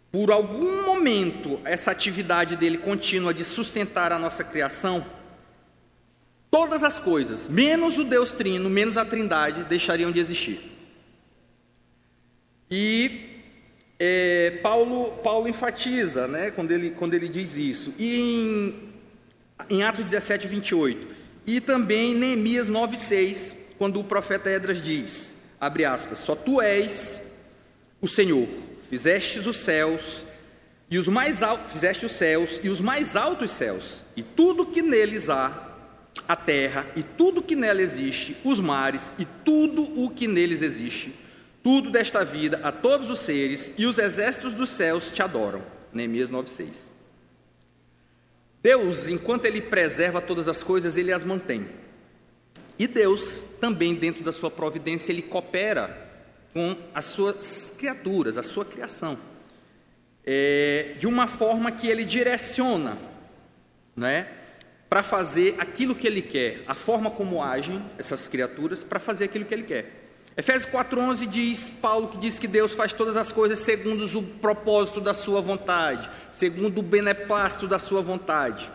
por 0.09 0.31
algum 0.31 0.85
momento, 0.85 1.59
essa 1.65 1.91
atividade 1.91 2.55
dele 2.55 2.77
contínua 2.77 3.33
de 3.33 3.43
sustentar 3.43 4.13
a 4.13 4.19
nossa 4.19 4.43
criação, 4.43 5.05
todas 6.53 6.83
as 6.83 6.99
coisas, 6.99 7.49
menos 7.49 7.97
o 7.97 8.03
Deus 8.03 8.31
Trino, 8.31 8.69
menos 8.69 8.95
a 8.95 9.03
Trindade, 9.03 9.63
deixariam 9.63 10.11
de 10.11 10.19
existir. 10.19 10.61
E 12.69 13.41
é, 13.97 14.59
Paulo, 14.61 15.13
Paulo 15.23 15.47
enfatiza, 15.47 16.27
né, 16.27 16.51
quando 16.51 16.71
ele, 16.71 16.91
quando 16.91 17.15
ele 17.15 17.27
diz 17.27 17.55
isso. 17.55 17.91
E 17.97 18.19
em, 18.19 18.93
em 19.67 19.81
Atos 19.81 20.05
17, 20.05 20.47
28. 20.47 21.07
E 21.47 21.59
também 21.59 22.11
em 22.11 22.15
Neemias 22.15 22.67
9, 22.67 22.99
6, 22.99 23.55
quando 23.79 23.99
o 23.99 24.03
profeta 24.03 24.47
Edras 24.47 24.79
diz, 24.79 25.35
abre 25.59 25.85
aspas, 25.85 26.19
só 26.19 26.35
tu 26.35 26.61
és 26.61 27.19
o 27.99 28.07
Senhor, 28.07 28.47
Fizestes 28.91 29.47
os 29.47 29.55
céus 29.55 30.23
e 30.87 30.99
os 30.99 31.07
mais 31.07 31.41
altos, 31.41 31.71
fizeste 31.71 32.05
os 32.05 32.11
céus 32.11 32.59
e 32.61 32.69
os 32.69 32.79
mais 32.79 33.15
altos 33.15 33.49
céus, 33.49 34.03
e 34.15 34.21
tudo 34.21 34.67
que 34.67 34.83
neles 34.83 35.31
há, 35.31 35.72
a 36.27 36.35
terra 36.35 36.85
e 36.95 37.03
tudo 37.03 37.41
que 37.41 37.55
nela 37.55 37.81
existe, 37.81 38.37
os 38.43 38.59
mares 38.59 39.11
e 39.17 39.25
tudo 39.43 40.03
o 40.03 40.09
que 40.09 40.27
neles 40.27 40.61
existe, 40.61 41.13
tudo 41.63 41.89
desta 41.89 42.23
vida, 42.23 42.59
a 42.63 42.71
todos 42.71 43.09
os 43.09 43.19
seres 43.19 43.73
e 43.77 43.85
os 43.85 43.97
exércitos 43.97 44.53
dos 44.53 44.69
céus 44.69 45.11
te 45.11 45.21
adoram. 45.21 45.63
Neemias 45.91 46.29
9:6. 46.29 46.89
Deus, 48.61 49.07
enquanto 49.07 49.45
ele 49.45 49.61
preserva 49.61 50.21
todas 50.21 50.47
as 50.47 50.63
coisas, 50.63 50.95
ele 50.95 51.11
as 51.11 51.23
mantém. 51.23 51.67
E 52.79 52.87
Deus, 52.87 53.43
também 53.59 53.93
dentro 53.93 54.23
da 54.23 54.31
sua 54.31 54.49
providência, 54.49 55.11
ele 55.11 55.21
coopera 55.21 56.03
com 56.53 56.75
as 56.93 57.05
suas 57.05 57.73
criaturas, 57.77 58.37
a 58.37 58.43
sua 58.43 58.63
criação, 58.63 59.17
é, 60.25 60.95
de 60.97 61.07
uma 61.07 61.27
forma 61.27 61.71
que 61.71 61.87
ele 61.87 62.05
direciona, 62.05 62.97
né, 63.95 64.27
para 64.93 65.01
fazer 65.01 65.55
aquilo 65.57 65.95
que 65.95 66.05
ele 66.05 66.21
quer, 66.21 66.61
a 66.67 66.75
forma 66.75 67.09
como 67.09 67.41
agem 67.41 67.83
essas 67.97 68.27
criaturas 68.27 68.83
para 68.83 68.99
fazer 68.99 69.23
aquilo 69.23 69.43
que 69.43 69.51
ele 69.51 69.63
quer. 69.63 70.03
Efésios 70.37 70.71
4:11 70.71 71.25
diz 71.25 71.67
Paulo 71.67 72.09
que 72.09 72.17
diz 72.19 72.37
que 72.37 72.47
Deus 72.47 72.75
faz 72.75 72.93
todas 72.93 73.17
as 73.17 73.31
coisas 73.31 73.57
segundo 73.57 74.05
o 74.15 74.21
propósito 74.21 75.01
da 75.01 75.15
sua 75.15 75.41
vontade, 75.41 76.07
segundo 76.31 76.77
o 76.77 76.83
beneplácito 76.83 77.67
da 77.67 77.79
sua 77.79 78.03
vontade. 78.03 78.71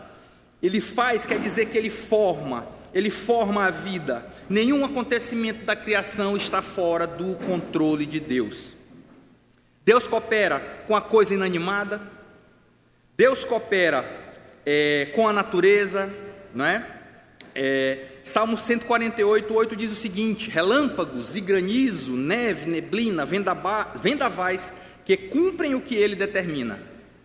Ele 0.61 0.81
faz 0.81 1.25
quer 1.25 1.39
dizer 1.39 1.67
que 1.67 1.77
ele 1.77 1.89
forma, 1.89 2.67
ele 2.93 3.09
forma 3.09 3.63
a 3.63 3.71
vida. 3.71 4.25
Nenhum 4.49 4.83
acontecimento 4.83 5.63
da 5.63 5.73
criação 5.73 6.35
está 6.35 6.61
fora 6.61 7.07
do 7.07 7.35
controle 7.45 8.05
de 8.05 8.19
Deus. 8.19 8.75
Deus 9.85 10.05
coopera 10.05 10.83
com 10.85 10.97
a 10.97 11.01
coisa 11.01 11.33
inanimada, 11.33 12.01
Deus 13.15 13.45
coopera 13.45 14.18
é, 14.71 15.11
com 15.15 15.27
a 15.27 15.33
natureza, 15.33 16.13
não 16.53 16.65
é? 16.65 16.85
é 17.55 18.05
Salmo 18.23 18.57
148, 18.57 19.51
8 19.51 19.75
diz 19.75 19.91
o 19.91 19.95
seguinte: 19.95 20.49
relâmpagos 20.49 21.35
e 21.35 21.41
granizo, 21.41 22.11
neve, 22.11 22.69
neblina, 22.69 23.25
vendavais 23.25 24.73
que 25.03 25.17
cumprem 25.17 25.73
o 25.73 25.81
que 25.81 25.95
ele 25.95 26.15
determina. 26.15 26.79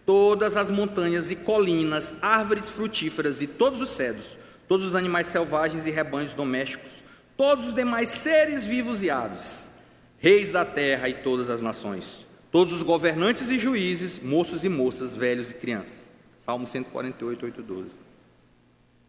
Todas 0.06 0.56
as 0.56 0.70
montanhas 0.70 1.30
e 1.30 1.36
colinas, 1.36 2.14
árvores 2.22 2.68
frutíferas 2.68 3.42
e 3.42 3.46
todos 3.46 3.80
os 3.80 3.90
cedros 3.90 4.38
todos 4.68 4.86
os 4.86 4.94
animais 4.94 5.26
selvagens 5.26 5.86
e 5.86 5.90
rebanhos 5.90 6.32
domésticos, 6.32 6.90
todos 7.36 7.68
os 7.68 7.74
demais 7.74 8.10
seres 8.10 8.64
vivos 8.64 9.02
e 9.02 9.10
aves, 9.10 9.70
reis 10.18 10.50
da 10.50 10.64
terra 10.64 11.08
e 11.08 11.14
todas 11.14 11.50
as 11.50 11.60
nações, 11.60 12.26
todos 12.50 12.74
os 12.74 12.82
governantes 12.82 13.48
e 13.48 13.58
juízes, 13.58 14.18
moços 14.18 14.64
e 14.64 14.68
moças, 14.68 15.14
velhos 15.14 15.50
e 15.50 15.54
crianças. 15.54 16.13
Salmo 16.44 16.66
148, 16.66 17.46
8, 17.46 17.62
12. 17.62 17.90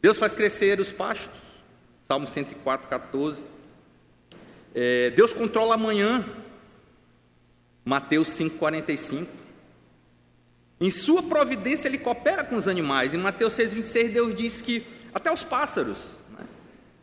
Deus 0.01 0.17
faz 0.17 0.33
crescer 0.33 0.79
os 0.79 0.93
pastos. 0.93 1.37
Salmo 2.07 2.27
104, 2.27 2.87
14. 2.87 3.43
É, 4.73 5.09
Deus 5.09 5.33
controla 5.33 5.75
amanhã. 5.75 6.25
Mateus 7.83 8.29
5, 8.29 8.57
45. 8.57 9.29
Em 10.79 10.89
sua 10.89 11.21
providência, 11.23 11.89
ele 11.89 11.97
coopera 11.97 12.41
com 12.41 12.55
os 12.55 12.69
animais. 12.69 13.13
Em 13.13 13.17
Mateus 13.17 13.51
6, 13.51 13.73
26, 13.73 14.13
Deus 14.13 14.33
diz 14.33 14.61
que 14.61 14.87
até 15.13 15.29
os 15.29 15.43
pássaros, 15.43 15.97
né, 16.37 16.45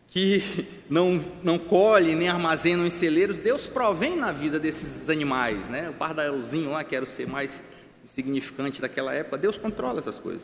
que 0.08 0.66
não, 0.88 1.22
não 1.42 1.58
colhem 1.58 2.16
nem 2.16 2.30
armazenam 2.30 2.86
em 2.86 2.90
celeiros, 2.90 3.36
Deus 3.36 3.66
provém 3.66 4.16
na 4.16 4.32
vida 4.32 4.58
desses 4.58 5.10
animais. 5.10 5.68
Né? 5.68 5.90
O 5.90 5.94
pardalzinho 5.94 6.70
lá, 6.70 6.82
que 6.82 6.96
era 6.96 7.04
o 7.04 7.08
ser 7.08 7.26
mais 7.26 7.62
insignificante 8.04 8.80
daquela 8.80 9.12
época, 9.12 9.38
Deus 9.38 9.58
controla 9.58 9.98
essas 9.98 10.18
coisas. 10.18 10.42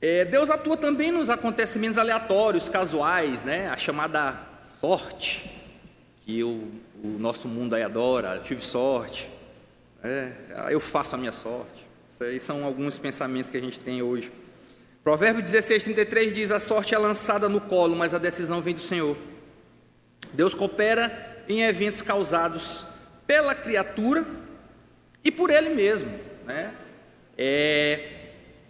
É, 0.00 0.24
Deus 0.24 0.50
atua 0.50 0.76
também 0.76 1.10
nos 1.10 1.30
acontecimentos 1.30 1.98
aleatórios, 1.98 2.68
casuais, 2.68 3.42
né? 3.42 3.68
a 3.68 3.76
chamada 3.76 4.38
sorte, 4.80 5.50
que 6.24 6.44
o, 6.44 6.70
o 7.02 7.08
nosso 7.18 7.48
mundo 7.48 7.74
aí 7.74 7.82
adora, 7.82 8.36
eu 8.36 8.42
tive 8.42 8.60
sorte, 8.60 9.30
é, 10.02 10.32
eu 10.70 10.80
faço 10.80 11.14
a 11.14 11.18
minha 11.18 11.32
sorte. 11.32 11.86
Isso 12.10 12.22
aí 12.22 12.38
são 12.38 12.64
alguns 12.64 12.98
pensamentos 12.98 13.50
que 13.50 13.56
a 13.56 13.60
gente 13.60 13.80
tem 13.80 14.02
hoje. 14.02 14.30
Provérbio 15.02 15.42
16, 15.42 15.84
33 15.84 16.34
diz: 16.34 16.52
A 16.52 16.60
sorte 16.60 16.94
é 16.94 16.98
lançada 16.98 17.48
no 17.48 17.60
colo, 17.60 17.96
mas 17.96 18.14
a 18.14 18.18
decisão 18.18 18.60
vem 18.60 18.74
do 18.74 18.80
Senhor. 18.80 19.16
Deus 20.32 20.54
coopera 20.54 21.44
em 21.48 21.62
eventos 21.62 22.02
causados 22.02 22.86
pela 23.26 23.54
criatura 23.54 24.24
e 25.24 25.30
por 25.30 25.50
Ele 25.50 25.70
mesmo. 25.70 26.10
né? 26.44 26.74
É, 27.36 28.14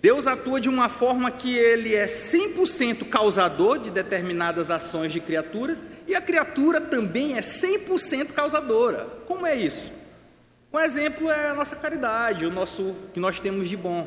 Deus 0.04 0.26
atua 0.26 0.60
de 0.60 0.68
uma 0.68 0.90
forma 0.90 1.30
que 1.30 1.56
ele 1.56 1.94
é 1.94 2.04
100% 2.04 3.08
causador 3.08 3.78
de 3.78 3.90
determinadas 3.90 4.70
ações 4.70 5.10
de 5.10 5.18
criaturas 5.18 5.82
e 6.06 6.14
a 6.14 6.20
criatura 6.20 6.78
também 6.78 7.38
é 7.38 7.40
100% 7.40 8.32
causadora. 8.32 9.06
Como 9.26 9.46
é 9.46 9.54
isso? 9.54 9.90
Um 10.70 10.78
exemplo 10.78 11.30
é 11.30 11.48
a 11.48 11.54
nossa 11.54 11.74
caridade, 11.74 12.44
o 12.44 12.50
nosso 12.50 12.94
que 13.14 13.18
nós 13.18 13.40
temos 13.40 13.66
de 13.66 13.78
bom. 13.78 14.06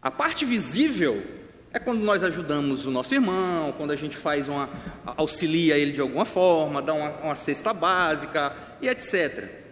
A 0.00 0.10
parte 0.10 0.46
visível 0.46 1.22
é 1.70 1.78
quando 1.78 2.02
nós 2.02 2.24
ajudamos 2.24 2.86
o 2.86 2.90
nosso 2.90 3.14
irmão, 3.14 3.70
quando 3.76 3.90
a 3.90 3.96
gente 3.96 4.16
faz 4.16 4.48
uma 4.48 4.70
auxilia 5.04 5.76
ele 5.76 5.92
de 5.92 6.00
alguma 6.00 6.24
forma, 6.24 6.80
dá 6.80 6.94
uma, 6.94 7.10
uma 7.16 7.34
cesta 7.34 7.74
básica 7.74 8.56
e 8.80 8.88
etc. 8.88 9.63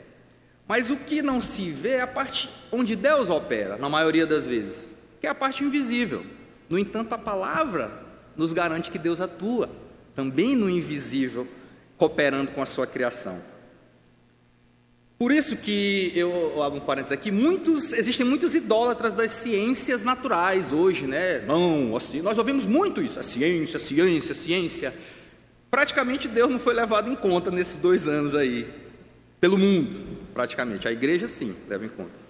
Mas 0.67 0.91
o 0.91 0.97
que 0.97 1.23
não 1.23 1.41
se 1.41 1.71
vê 1.71 1.93
é 1.93 2.01
a 2.03 2.07
parte 2.07 2.49
onde 2.71 2.97
Deus 2.97 3.29
opera, 3.29 3.77
na 3.77 3.89
maioria 3.89 4.27
das 4.27 4.47
vezes, 4.47 4.95
que 5.21 5.27
é 5.27 5.31
a 5.31 5.35
parte 5.35 5.65
invisível. 5.65 6.25
No 6.69 6.79
entanto, 6.79 7.13
a 7.13 7.19
palavra 7.19 7.93
nos 8.37 8.53
garante 8.53 8.91
que 8.91 8.99
Deus 8.99 9.21
atua 9.21 9.69
também 10.15 10.57
no 10.57 10.71
invisível, 10.71 11.47
cooperando 11.97 12.53
com 12.53 12.63
a 12.63 12.67
sua 12.67 12.87
criação. 12.87 13.41
Por 15.19 15.31
isso 15.31 15.57
que 15.57 16.11
eu 16.17 16.61
abro 16.63 16.81
um 16.81 16.83
parênteses 16.83 17.13
aqui, 17.13 17.31
muitos, 17.31 17.93
existem 17.93 18.27
muitos 18.27 18.57
idólatras 18.57 19.15
das 19.15 19.31
ciências 19.31 20.03
naturais 20.03 20.73
hoje, 20.73 21.07
né? 21.07 21.39
Não, 21.47 21.97
assim, 21.97 22.21
nós 22.21 22.39
ouvimos 22.39 22.67
muito 22.67 23.01
isso, 23.01 23.21
a 23.21 23.23
ciência, 23.23 23.77
a 23.77 23.81
ciência, 23.81 24.33
a 24.33 24.35
ciência. 24.35 24.95
Praticamente 25.71 26.27
Deus 26.27 26.51
não 26.51 26.59
foi 26.59 26.75
levado 26.75 27.09
em 27.09 27.15
conta 27.15 27.53
nesses 27.53 27.77
dois 27.77 28.09
anos 28.09 28.35
aí, 28.35 28.69
pelo 29.41 29.57
mundo, 29.57 30.22
praticamente. 30.33 30.89
A 30.89 30.93
igreja 30.93 31.29
sim, 31.29 31.57
leva 31.69 31.85
em 31.85 31.89
conta. 31.89 32.23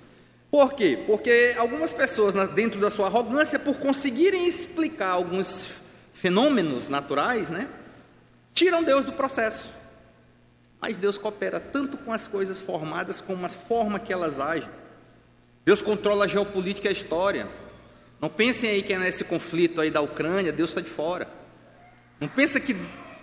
Por 0.51 0.75
quê? 0.75 1.03
Porque 1.07 1.55
algumas 1.57 1.93
pessoas, 1.93 2.35
dentro 2.51 2.79
da 2.79 2.91
sua 2.91 3.07
arrogância, 3.07 3.59
por 3.59 3.77
conseguirem 3.77 4.47
explicar 4.47 5.09
alguns 5.09 5.71
fenômenos 6.13 6.89
naturais, 6.89 7.49
né? 7.49 7.69
Tiram 8.53 8.83
Deus 8.83 9.05
do 9.05 9.13
processo. 9.13 9.75
Mas 10.79 10.97
Deus 10.97 11.17
coopera 11.17 11.59
tanto 11.59 11.97
com 11.97 12.13
as 12.13 12.27
coisas 12.27 12.61
formadas 12.61 13.21
como 13.21 13.47
a 13.47 13.49
forma 13.49 13.99
que 13.99 14.13
elas 14.13 14.39
agem. 14.39 14.69
Deus 15.65 15.81
controla 15.81 16.25
a 16.25 16.29
geopolítica 16.29 16.89
e 16.89 16.91
a 16.91 16.93
história. 16.93 17.49
Não 18.21 18.29
pensem 18.29 18.69
aí 18.69 18.83
que 18.83 18.93
é 18.93 18.99
nesse 18.99 19.25
conflito 19.25 19.81
aí 19.81 19.91
da 19.91 20.01
Ucrânia, 20.01 20.53
Deus 20.53 20.71
está 20.71 20.81
de 20.81 20.91
fora. 20.91 21.29
Não 22.21 22.29
pensa 22.29 22.61
que, 22.61 22.77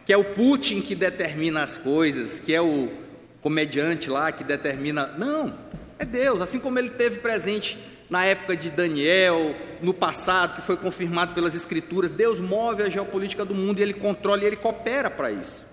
que 0.05 0.11
é 0.11 0.17
o 0.17 0.23
Putin 0.33 0.81
que 0.81 0.95
determina 0.95 1.63
as 1.63 1.77
coisas, 1.77 2.39
que 2.39 2.53
é 2.53 2.61
o 2.61 2.91
comediante 3.41 4.09
lá 4.09 4.31
que 4.31 4.43
determina. 4.43 5.07
Não, 5.17 5.53
é 5.97 6.05
Deus. 6.05 6.41
Assim 6.41 6.59
como 6.59 6.79
ele 6.79 6.89
teve 6.89 7.19
presente 7.19 7.77
na 8.09 8.25
época 8.25 8.55
de 8.55 8.69
Daniel, 8.69 9.55
no 9.81 9.93
passado, 9.93 10.55
que 10.55 10.61
foi 10.61 10.75
confirmado 10.75 11.33
pelas 11.33 11.53
Escrituras, 11.53 12.11
Deus 12.11 12.39
move 12.39 12.81
a 12.81 12.89
geopolítica 12.89 13.45
do 13.45 13.53
mundo 13.53 13.79
e 13.79 13.83
ele 13.83 13.93
controla 13.93 14.43
e 14.43 14.47
ele 14.47 14.55
coopera 14.55 15.09
para 15.09 15.31
isso. 15.31 15.65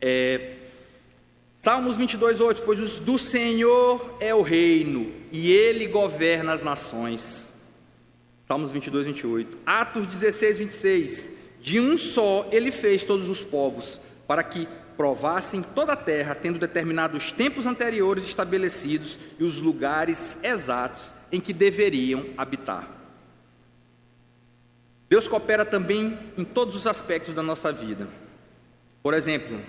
É, 0.00 0.56
Salmos 1.54 1.96
22, 1.96 2.40
8: 2.40 2.62
Pois 2.62 2.98
do 2.98 3.18
Senhor 3.18 4.16
é 4.20 4.34
o 4.34 4.42
reino, 4.42 5.12
e 5.32 5.50
ele 5.52 5.86
governa 5.86 6.52
as 6.52 6.62
nações. 6.62 7.52
Salmos 8.42 8.70
22, 8.70 9.06
28. 9.06 9.58
Atos 9.66 10.06
16, 10.06 10.58
26. 10.58 11.30
De 11.60 11.80
um 11.80 11.98
só 11.98 12.48
ele 12.52 12.70
fez 12.70 13.04
todos 13.04 13.28
os 13.28 13.42
povos, 13.42 14.00
para 14.28 14.44
que 14.44 14.68
provassem 14.96 15.62
toda 15.62 15.92
a 15.92 15.96
terra, 15.96 16.34
tendo 16.34 16.58
determinado 16.58 17.16
os 17.16 17.30
tempos 17.30 17.66
anteriores 17.66 18.24
estabelecidos 18.24 19.18
e 19.38 19.44
os 19.44 19.60
lugares 19.60 20.38
exatos 20.42 21.14
em 21.30 21.40
que 21.40 21.52
deveriam 21.52 22.26
habitar. 22.36 22.88
Deus 25.08 25.28
coopera 25.28 25.64
também 25.64 26.18
em 26.36 26.44
todos 26.44 26.74
os 26.74 26.86
aspectos 26.86 27.34
da 27.34 27.42
nossa 27.42 27.70
vida. 27.72 28.08
Por 29.02 29.14
exemplo, 29.14 29.60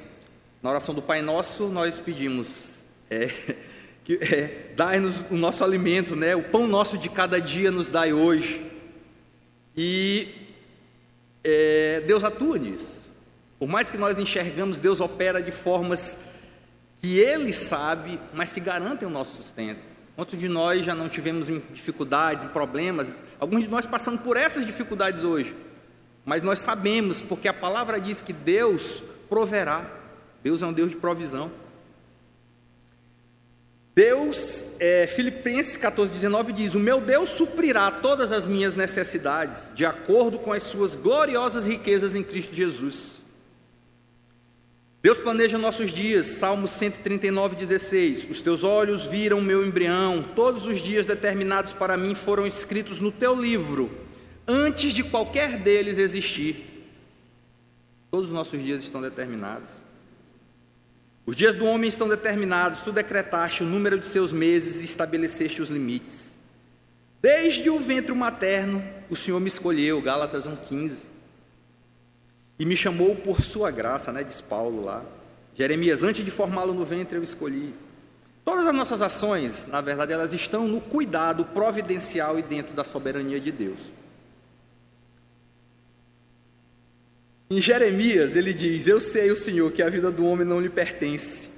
na 0.64 0.70
oração 0.70 0.96
do 0.96 1.02
Pai 1.02 1.22
Nosso, 1.22 1.68
nós 1.68 2.00
pedimos 2.00 2.84
é, 3.10 3.28
que 4.04 4.16
é, 4.16 4.72
dai-nos 4.76 5.20
o 5.30 5.36
nosso 5.36 5.64
alimento, 5.64 6.16
né? 6.16 6.36
O 6.36 6.44
pão 6.44 6.66
nosso 6.66 6.98
de 6.98 7.10
cada 7.10 7.40
dia 7.40 7.70
nos 7.70 7.88
dai 7.88 8.14
hoje. 8.14 8.66
E 9.76 10.30
é, 11.44 12.02
Deus 12.02 12.24
atua 12.24 12.58
nisso. 12.58 13.07
Por 13.60 13.68
mais 13.68 13.90
que 13.90 13.98
nós 13.98 14.20
enxergamos, 14.20 14.80
Deus 14.80 15.00
opera 15.00 15.42
de 15.42 15.52
formas 15.52 16.18
que 17.02 17.20
Ele 17.20 17.54
sabe, 17.54 18.20
mas 18.34 18.54
que 18.54 18.60
garantem 18.60 19.08
o 19.08 19.12
nosso 19.12 19.38
sustento. 19.38 19.80
Quantos 20.16 20.40
de 20.40 20.50
nós 20.50 20.84
já 20.84 20.96
não 20.96 21.08
tivemos 21.10 21.48
dificuldades, 21.74 22.44
problemas? 22.46 23.16
Alguns 23.40 23.64
de 23.64 23.70
nós 23.70 23.86
passando 23.86 24.20
por 24.24 24.36
essas 24.36 24.66
dificuldades 24.66 25.24
hoje. 25.24 25.56
Mas 26.26 26.42
nós 26.42 26.60
sabemos, 26.60 27.22
porque 27.22 27.48
a 27.48 27.54
palavra 27.54 28.02
diz 28.02 28.22
que 28.22 28.34
Deus 28.34 29.02
proverá. 29.30 29.86
Deus 30.44 30.62
é 30.62 30.66
um 30.66 30.74
Deus 30.74 30.90
de 30.90 30.98
provisão. 30.98 31.52
Deus, 33.96 34.64
é, 34.80 35.08
Filipenses 35.08 35.78
14, 35.78 36.12
19 36.12 36.54
diz: 36.54 36.76
O 36.76 36.80
meu 36.80 37.02
Deus 37.02 37.30
suprirá 37.30 37.92
todas 37.92 38.32
as 38.32 38.48
minhas 38.48 38.76
necessidades, 38.76 39.72
de 39.74 39.86
acordo 39.86 40.38
com 40.38 40.54
as 40.54 40.64
suas 40.64 40.96
gloriosas 40.96 41.66
riquezas 41.66 42.14
em 42.14 42.24
Cristo 42.24 42.54
Jesus. 42.54 43.17
Deus 45.08 45.20
planeja 45.20 45.58
nossos 45.58 45.90
dias, 45.90 46.28
Salmos 46.28 46.72
139, 46.72 47.56
16: 47.56 48.28
Os 48.30 48.42
teus 48.42 48.62
olhos 48.62 49.06
viram 49.06 49.40
meu 49.40 49.66
embrião, 49.66 50.22
todos 50.36 50.66
os 50.66 50.82
dias 50.82 51.06
determinados 51.06 51.72
para 51.72 51.96
mim 51.96 52.14
foram 52.14 52.46
escritos 52.46 53.00
no 53.00 53.10
teu 53.10 53.34
livro, 53.34 53.90
antes 54.46 54.92
de 54.92 55.06
qualquer 55.06 55.60
deles 55.60 55.98
existir. 55.98 56.90
Todos 58.12 58.28
os 58.28 58.34
nossos 58.34 58.62
dias 58.62 58.84
estão 58.84 59.02
determinados. 59.02 59.70
Os 61.26 61.38
dias 61.38 61.56
do 61.56 61.64
homem 61.64 61.88
estão 61.88 62.10
determinados, 62.10 62.82
tu 62.82 62.92
decretaste 62.92 63.64
o 63.64 63.66
número 63.66 63.98
de 63.98 64.08
seus 64.08 64.34
meses 64.34 64.82
e 64.82 64.84
estabeleceste 64.84 65.62
os 65.62 65.70
limites. 65.70 66.36
Desde 67.22 67.70
o 67.70 67.80
ventre 67.80 68.14
materno, 68.14 68.84
o 69.10 69.16
Senhor 69.16 69.40
me 69.40 69.48
escolheu, 69.48 70.02
Gálatas 70.02 70.46
1,15. 70.46 71.17
E 72.60 72.66
me 72.66 72.76
chamou 72.76 73.16
por 73.16 73.42
sua 73.42 73.70
graça, 73.72 74.12
né, 74.12 74.24
diz 74.24 74.42
Paulo 74.42 74.84
lá. 74.84 75.04
Jeremias, 75.56 76.04
antes 76.04 76.24
de 76.24 76.32
formá-lo 76.32 76.74
no 76.74 76.86
ventre, 76.86 77.18
eu 77.18 77.24
escolhi. 77.24 77.74
Todas 78.46 78.66
as 78.66 78.74
nossas 78.74 79.02
ações, 79.02 79.68
na 79.68 79.82
verdade, 79.82 80.14
elas 80.14 80.32
estão 80.32 80.68
no 80.68 80.80
cuidado 80.80 81.44
providencial 81.46 82.40
e 82.40 82.42
dentro 82.42 82.74
da 82.74 82.84
soberania 82.84 83.40
de 83.40 83.52
Deus. 83.52 83.80
Em 87.50 87.62
Jeremias, 87.62 88.36
ele 88.36 88.54
diz: 88.54 88.88
Eu 88.88 89.00
sei, 89.00 89.32
o 89.32 89.36
Senhor, 89.36 89.72
que 89.72 89.82
a 89.82 89.90
vida 89.90 90.12
do 90.12 90.26
homem 90.26 90.46
não 90.46 90.62
lhe 90.62 90.70
pertence. 90.70 91.50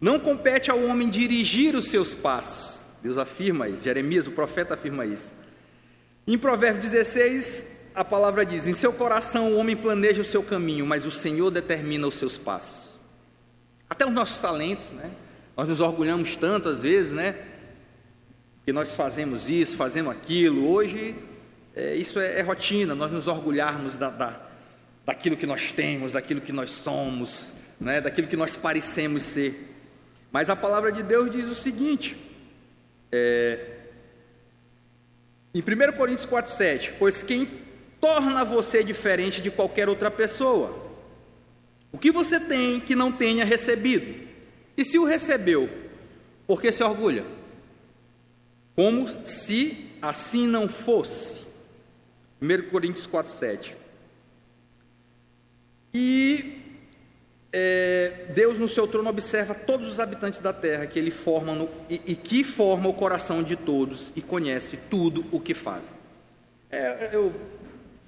Não 0.00 0.18
compete 0.18 0.70
ao 0.70 0.82
homem 0.84 1.08
dirigir 1.08 1.74
os 1.74 1.86
seus 1.86 2.14
passos. 2.14 2.82
Deus 3.02 3.18
afirma 3.18 3.68
isso. 3.68 3.82
Jeremias, 3.82 4.26
o 4.26 4.30
profeta, 4.30 4.74
afirma 4.74 5.04
isso. 5.04 5.32
Em 6.26 6.38
Provérbios 6.38 6.90
16, 6.90 7.64
a 7.94 8.04
palavra 8.04 8.44
diz: 8.44 8.66
Em 8.66 8.72
seu 8.72 8.92
coração 8.92 9.52
o 9.52 9.56
homem 9.56 9.76
planeja 9.76 10.22
o 10.22 10.24
seu 10.24 10.42
caminho, 10.42 10.86
mas 10.86 11.06
o 11.06 11.10
Senhor 11.10 11.50
determina 11.50 12.06
os 12.06 12.16
seus 12.16 12.38
passos. 12.38 12.98
Até 13.88 14.06
os 14.06 14.12
nossos 14.12 14.40
talentos, 14.40 14.86
né? 14.92 15.10
Nós 15.56 15.68
nos 15.68 15.80
orgulhamos 15.80 16.36
tanto 16.36 16.68
às 16.68 16.80
vezes, 16.80 17.12
né? 17.12 17.34
Que 18.64 18.72
nós 18.72 18.94
fazemos 18.94 19.50
isso, 19.50 19.76
fazemos 19.76 20.12
aquilo. 20.12 20.68
Hoje, 20.68 21.14
é, 21.74 21.94
isso 21.96 22.20
é, 22.20 22.38
é, 22.38 22.42
rotina, 22.42 22.94
nós 22.94 23.10
nos 23.10 23.26
orgulharmos 23.26 23.96
da, 23.96 24.10
da 24.10 24.50
daquilo 25.04 25.36
que 25.36 25.46
nós 25.46 25.72
temos, 25.72 26.12
daquilo 26.12 26.40
que 26.40 26.52
nós 26.52 26.70
somos, 26.70 27.52
né, 27.80 28.00
daquilo 28.00 28.28
que 28.28 28.36
nós 28.36 28.54
parecemos 28.54 29.24
ser. 29.24 29.68
Mas 30.30 30.48
a 30.48 30.54
palavra 30.54 30.92
de 30.92 31.02
Deus 31.02 31.30
diz 31.30 31.48
o 31.48 31.54
seguinte, 31.54 32.16
é, 33.10 33.58
em 35.52 35.60
1 35.60 35.96
Coríntios 35.96 36.26
4,7: 36.26 36.92
Pois 36.98 37.24
quem 37.24 37.48
torna 38.00 38.44
você 38.44 38.82
diferente 38.82 39.40
de 39.40 39.50
qualquer 39.50 39.88
outra 39.88 40.10
pessoa? 40.10 40.88
O 41.92 41.98
que 41.98 42.10
você 42.10 42.38
tem 42.38 42.80
que 42.80 42.94
não 42.94 43.10
tenha 43.12 43.44
recebido? 43.44 44.28
E 44.76 44.84
se 44.84 44.98
o 44.98 45.04
recebeu, 45.04 45.68
por 46.46 46.60
que 46.60 46.70
se 46.72 46.82
orgulha? 46.82 47.24
Como 48.74 49.08
se 49.26 49.90
assim 50.00 50.46
não 50.46 50.68
fosse. 50.68 51.44
1 52.40 52.70
Coríntios 52.70 53.06
4,7 53.06 53.80
e 55.92 56.60
é, 57.52 58.26
Deus 58.32 58.58
no 58.58 58.68
seu 58.68 58.86
trono 58.86 59.10
observa 59.10 59.54
todos 59.54 59.88
os 59.88 59.98
habitantes 59.98 60.38
da 60.38 60.52
terra 60.52 60.86
que 60.86 60.98
ele 60.98 61.10
forma 61.10 61.54
no, 61.54 61.68
e, 61.88 62.00
e, 62.06 62.14
que 62.14 62.44
forma 62.44 62.88
o 62.88 62.94
coração 62.94 63.42
de 63.42 63.56
todos 63.56 64.12
e 64.14 64.22
conhece 64.22 64.78
tudo 64.88 65.24
o 65.32 65.40
que 65.40 65.52
fazem. 65.52 65.96
É, 66.70 67.10
eu 67.12 67.34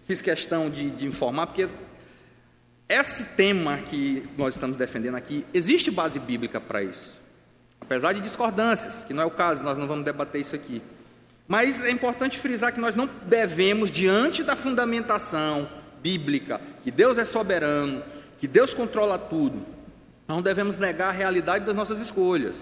fiz 0.06 0.20
questão 0.22 0.68
de, 0.68 0.90
de 0.90 1.06
informar 1.06 1.46
porque 1.46 1.68
esse 2.88 3.24
tema 3.36 3.78
que 3.78 4.28
nós 4.36 4.54
estamos 4.54 4.76
defendendo 4.76 5.14
aqui 5.14 5.46
existe 5.54 5.90
base 5.90 6.18
bíblica 6.18 6.60
para 6.60 6.82
isso. 6.82 7.18
apesar 7.80 8.12
de 8.12 8.20
discordâncias, 8.20 9.04
que 9.04 9.14
não 9.14 9.22
é 9.22 9.26
o 9.26 9.30
caso, 9.30 9.62
nós 9.62 9.76
não 9.76 9.86
vamos 9.86 10.04
debater 10.04 10.40
isso 10.40 10.54
aqui. 10.54 10.82
Mas 11.48 11.82
é 11.82 11.90
importante 11.90 12.38
frisar 12.38 12.72
que 12.72 12.80
nós 12.80 12.94
não 12.94 13.08
devemos, 13.26 13.90
diante 13.90 14.42
da 14.42 14.54
fundamentação 14.54 15.68
bíblica, 16.02 16.60
que 16.82 16.90
Deus 16.90 17.18
é 17.18 17.24
soberano, 17.24 18.02
que 18.38 18.46
Deus 18.46 18.72
controla 18.72 19.18
tudo, 19.18 19.64
não 20.28 20.40
devemos 20.40 20.78
negar 20.78 21.08
a 21.08 21.12
realidade 21.12 21.64
das 21.64 21.74
nossas 21.74 22.00
escolhas 22.00 22.56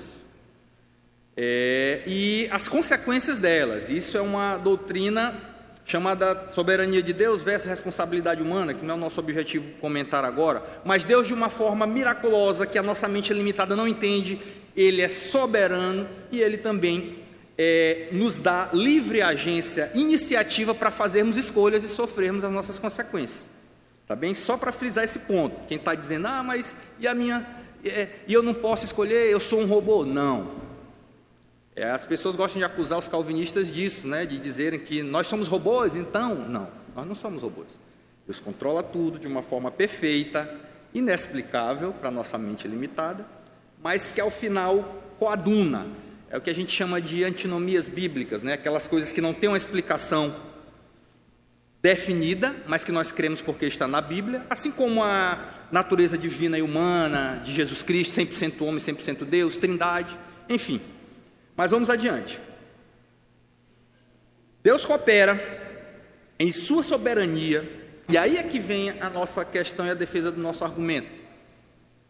é, 1.36 2.02
e 2.06 2.48
as 2.50 2.68
consequências 2.68 3.38
delas. 3.38 3.90
Isso 3.90 4.16
é 4.16 4.20
uma 4.20 4.56
doutrina 4.56 5.49
chamada 5.90 6.46
soberania 6.50 7.02
de 7.02 7.12
Deus 7.12 7.42
versus 7.42 7.68
responsabilidade 7.68 8.40
humana, 8.40 8.72
que 8.72 8.84
não 8.84 8.94
é 8.94 8.96
o 8.96 9.00
nosso 9.00 9.18
objetivo 9.18 9.68
comentar 9.80 10.24
agora, 10.24 10.62
mas 10.84 11.02
Deus, 11.02 11.26
de 11.26 11.34
uma 11.34 11.50
forma 11.50 11.84
miraculosa, 11.84 12.64
que 12.64 12.78
a 12.78 12.82
nossa 12.82 13.08
mente 13.08 13.34
limitada 13.34 13.74
não 13.74 13.88
entende, 13.88 14.40
Ele 14.76 15.02
é 15.02 15.08
soberano 15.08 16.06
e 16.30 16.40
Ele 16.40 16.56
também 16.58 17.16
é, 17.58 18.06
nos 18.12 18.38
dá 18.38 18.70
livre 18.72 19.20
agência, 19.20 19.90
iniciativa 19.92 20.72
para 20.72 20.92
fazermos 20.92 21.36
escolhas 21.36 21.82
e 21.82 21.88
sofrermos 21.88 22.44
as 22.44 22.52
nossas 22.52 22.78
consequências. 22.78 23.48
Tá 24.06 24.14
bem? 24.14 24.32
Só 24.32 24.56
para 24.56 24.70
frisar 24.70 25.02
esse 25.02 25.18
ponto. 25.18 25.56
Quem 25.66 25.76
está 25.76 25.94
dizendo, 25.94 26.26
ah, 26.28 26.42
mas 26.42 26.76
e 26.98 27.06
a 27.06 27.14
minha. 27.14 27.46
É, 27.84 28.08
e 28.26 28.32
eu 28.32 28.42
não 28.42 28.54
posso 28.54 28.84
escolher, 28.84 29.28
eu 29.28 29.40
sou 29.40 29.60
um 29.60 29.66
robô. 29.66 30.04
Não. 30.04 30.52
É, 31.74 31.90
as 31.90 32.04
pessoas 32.04 32.36
gostam 32.36 32.58
de 32.58 32.64
acusar 32.64 32.98
os 32.98 33.08
calvinistas 33.08 33.72
disso, 33.72 34.06
né? 34.06 34.26
De 34.26 34.38
dizerem 34.38 34.80
que 34.80 35.02
nós 35.02 35.26
somos 35.26 35.48
robôs, 35.48 35.94
então. 35.94 36.34
Não, 36.34 36.68
nós 36.94 37.06
não 37.06 37.14
somos 37.14 37.42
robôs. 37.42 37.78
Deus 38.26 38.40
controla 38.40 38.82
tudo 38.82 39.18
de 39.18 39.26
uma 39.26 39.42
forma 39.42 39.70
perfeita, 39.70 40.56
inexplicável 40.92 41.92
para 41.92 42.10
nossa 42.10 42.36
mente 42.36 42.66
limitada, 42.68 43.26
mas 43.82 44.12
que 44.12 44.20
ao 44.20 44.30
final 44.30 45.02
coaduna. 45.18 45.86
É 46.30 46.38
o 46.38 46.40
que 46.40 46.48
a 46.48 46.54
gente 46.54 46.70
chama 46.70 47.00
de 47.00 47.24
antinomias 47.24 47.88
bíblicas, 47.88 48.40
né? 48.40 48.52
aquelas 48.52 48.86
coisas 48.86 49.12
que 49.12 49.20
não 49.20 49.34
têm 49.34 49.48
uma 49.48 49.56
explicação 49.56 50.36
definida, 51.82 52.54
mas 52.68 52.84
que 52.84 52.92
nós 52.92 53.10
cremos 53.10 53.42
porque 53.42 53.66
está 53.66 53.88
na 53.88 54.00
Bíblia, 54.00 54.46
assim 54.48 54.70
como 54.70 55.02
a 55.02 55.48
natureza 55.72 56.16
divina 56.16 56.56
e 56.56 56.62
humana 56.62 57.40
de 57.44 57.52
Jesus 57.52 57.82
Cristo, 57.82 58.20
100% 58.20 58.62
homem, 58.62 58.78
100% 58.78 59.24
Deus, 59.24 59.56
Trindade, 59.56 60.16
enfim. 60.48 60.80
Mas 61.60 61.72
vamos 61.72 61.90
adiante. 61.90 62.40
Deus 64.62 64.82
coopera 64.86 65.38
em 66.38 66.50
sua 66.50 66.82
soberania, 66.82 67.70
e 68.08 68.16
aí 68.16 68.38
é 68.38 68.42
que 68.42 68.58
vem 68.58 68.98
a 68.98 69.10
nossa 69.10 69.44
questão 69.44 69.84
e 69.86 69.90
a 69.90 69.94
defesa 69.94 70.32
do 70.32 70.40
nosso 70.40 70.64
argumento. 70.64 71.10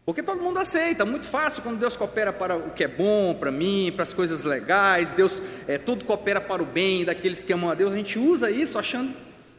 Porque 0.05 0.23
todo 0.23 0.41
mundo 0.41 0.57
aceita, 0.57 1.03
muito 1.03 1.25
fácil 1.25 1.61
quando 1.63 1.79
Deus 1.79 1.97
coopera 1.97 2.31
para 2.31 2.55
o 2.55 2.71
que 2.71 2.85
é 2.85 2.87
bom 2.87 3.33
para 3.33 3.51
mim, 3.51 3.91
para 3.93 4.03
as 4.03 4.13
coisas 4.13 4.45
legais, 4.45 5.11
Deus 5.11 5.41
é, 5.67 5.77
tudo 5.77 6.05
coopera 6.05 6.39
para 6.39 6.63
o 6.63 6.65
bem 6.65 7.03
daqueles 7.03 7.43
que 7.43 7.51
amam 7.51 7.69
a 7.69 7.73
Deus. 7.73 7.91
A 7.91 7.97
gente 7.97 8.17
usa 8.17 8.49
isso 8.49 8.79
achando 8.79 9.13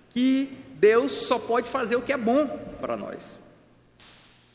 que 0.09 0.57
Deus 0.76 1.12
só 1.12 1.38
pode 1.38 1.68
fazer 1.68 1.96
o 1.96 2.00
que 2.00 2.14
é 2.14 2.16
bom 2.16 2.46
para 2.81 2.96
nós. 2.96 3.38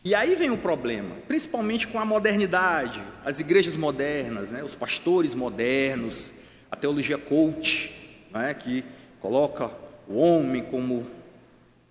E 0.08 0.15
aí 0.15 0.36
vem 0.36 0.50
o 0.50 0.58
problema, 0.58 1.17
principalmente 1.28 1.86
com 1.86 2.00
a 2.00 2.06
modernidade, 2.06 3.04
as 3.26 3.41
igrejas 3.41 3.76
modernas, 3.76 4.50
né, 4.50 4.63
os 4.63 4.74
pastores 4.74 5.34
modernos, 5.34 6.32
a 6.72 6.78
teologia 6.78 7.17
coach, 7.17 7.93
né, 8.32 8.54
que 8.54 8.86
coloca 9.20 9.70
o 10.08 10.17
homem 10.17 10.63
como 10.63 11.06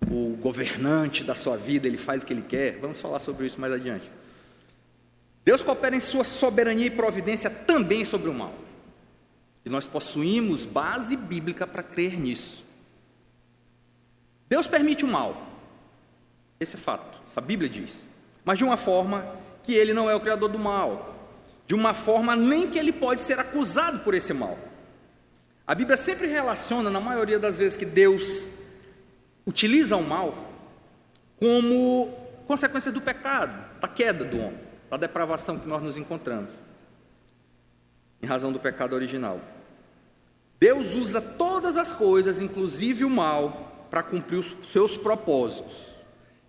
o 0.09 0.35
governante 0.41 1.23
da 1.23 1.35
sua 1.35 1.55
vida, 1.57 1.85
ele 1.85 1.99
faz 1.99 2.23
o 2.23 2.25
que 2.25 2.33
ele 2.33 2.41
quer. 2.41 2.79
Vamos 2.79 2.99
falar 2.99 3.19
sobre 3.19 3.45
isso 3.45 3.61
mais 3.61 3.71
adiante. 3.71 4.11
Deus 5.45 5.61
coopera 5.61 5.95
em 5.95 5.99
sua 5.99 6.23
soberania 6.23 6.87
e 6.87 6.89
providência 6.89 7.51
também 7.51 8.03
sobre 8.03 8.31
o 8.31 8.33
mal. 8.33 8.55
E 9.63 9.69
nós 9.69 9.85
possuímos 9.85 10.65
base 10.65 11.15
bíblica 11.15 11.67
para 11.67 11.83
crer 11.83 12.19
nisso. 12.19 12.65
Deus 14.49 14.65
permite 14.65 15.05
o 15.05 15.07
mal. 15.07 15.39
Esse 16.59 16.77
é 16.77 16.79
fato, 16.79 17.16
essa 17.37 17.45
Bíblia 17.45 17.69
diz. 17.69 17.99
Mas 18.43 18.57
de 18.57 18.63
uma 18.63 18.77
forma 18.77 19.23
que 19.61 19.71
ele 19.71 19.93
não 19.93 20.09
é 20.09 20.15
o 20.15 20.19
criador 20.19 20.49
do 20.49 20.57
mal. 20.57 21.15
De 21.67 21.75
uma 21.75 21.93
forma 21.93 22.35
nem 22.35 22.67
que 22.67 22.79
ele 22.79 22.91
pode 22.91 23.21
ser 23.21 23.39
acusado 23.39 23.99
por 23.99 24.15
esse 24.15 24.33
mal. 24.33 24.57
A 25.67 25.75
Bíblia 25.75 25.95
sempre 25.97 26.25
relaciona, 26.25 26.89
na 26.89 26.99
maioria 26.99 27.37
das 27.37 27.59
vezes, 27.59 27.77
que 27.77 27.85
Deus 27.85 28.51
utiliza 29.45 29.95
o 29.95 30.03
mal 30.03 30.51
como 31.39 32.11
consequência 32.47 32.91
do 32.91 33.01
pecado, 33.01 33.79
da 33.79 33.87
queda 33.87 34.25
do 34.25 34.39
homem, 34.39 34.59
da 34.89 34.97
depravação 34.97 35.59
que 35.59 35.67
nós 35.67 35.83
nos 35.83 35.95
encontramos, 35.95 36.51
em 38.19 38.25
razão 38.25 38.51
do 38.51 38.59
pecado 38.59 38.95
original. 38.95 39.39
Deus 40.59 40.95
usa 40.95 41.21
todas 41.21 41.77
as 41.77 41.93
coisas, 41.93 42.41
inclusive 42.41 43.05
o 43.05 43.09
mal, 43.09 43.85
para 43.91 44.01
cumprir 44.01 44.37
os 44.37 44.55
seus 44.71 44.97
propósitos, 44.97 45.96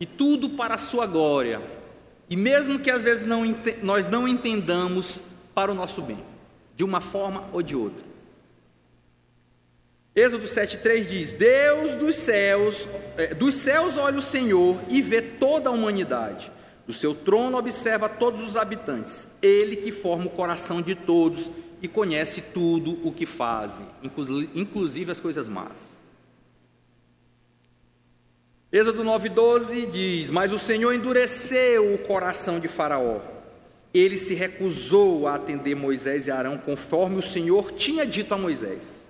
e 0.00 0.06
tudo 0.06 0.50
para 0.50 0.74
a 0.74 0.78
sua 0.78 1.06
glória, 1.06 1.60
e 2.30 2.36
mesmo 2.36 2.78
que 2.78 2.90
às 2.90 3.02
vezes 3.02 3.26
não, 3.26 3.42
nós 3.82 4.08
não 4.08 4.28
entendamos 4.28 5.22
para 5.54 5.72
o 5.72 5.74
nosso 5.74 6.02
bem, 6.02 6.18
de 6.76 6.84
uma 6.84 7.00
forma 7.00 7.44
ou 7.52 7.62
de 7.62 7.74
outra. 7.74 8.06
Êxodo 10.14 10.46
7,3 10.46 11.06
diz: 11.06 11.32
Deus 11.32 11.94
dos 11.94 12.16
céus, 12.16 12.86
é, 13.16 13.34
dos 13.34 13.54
céus 13.54 13.96
olha 13.96 14.18
o 14.18 14.22
Senhor 14.22 14.76
e 14.88 15.00
vê 15.00 15.22
toda 15.22 15.70
a 15.70 15.72
humanidade. 15.72 16.50
Do 16.86 16.92
seu 16.92 17.14
trono 17.14 17.58
observa 17.58 18.08
todos 18.08 18.42
os 18.48 18.56
habitantes. 18.56 19.30
Ele 19.42 19.76
que 19.76 19.92
forma 19.92 20.26
o 20.26 20.30
coração 20.30 20.80
de 20.80 20.94
todos 20.94 21.50
e 21.82 21.86
conhece 21.86 22.40
tudo 22.40 22.98
o 23.06 23.12
que 23.12 23.26
fazem, 23.26 23.86
inclusive 24.54 25.12
as 25.12 25.20
coisas 25.20 25.48
más. 25.48 25.97
Êxodo 28.70 29.02
9,12 29.02 29.90
diz: 29.90 30.30
Mas 30.30 30.52
o 30.52 30.58
Senhor 30.58 30.92
endureceu 30.92 31.94
o 31.94 31.98
coração 31.98 32.60
de 32.60 32.68
Faraó. 32.68 33.20
Ele 33.94 34.18
se 34.18 34.34
recusou 34.34 35.26
a 35.26 35.36
atender 35.36 35.74
Moisés 35.74 36.26
e 36.26 36.30
Arão 36.30 36.58
conforme 36.58 37.16
o 37.16 37.22
Senhor 37.22 37.72
tinha 37.72 38.04
dito 38.04 38.34
a 38.34 38.38
Moisés. 38.38 39.06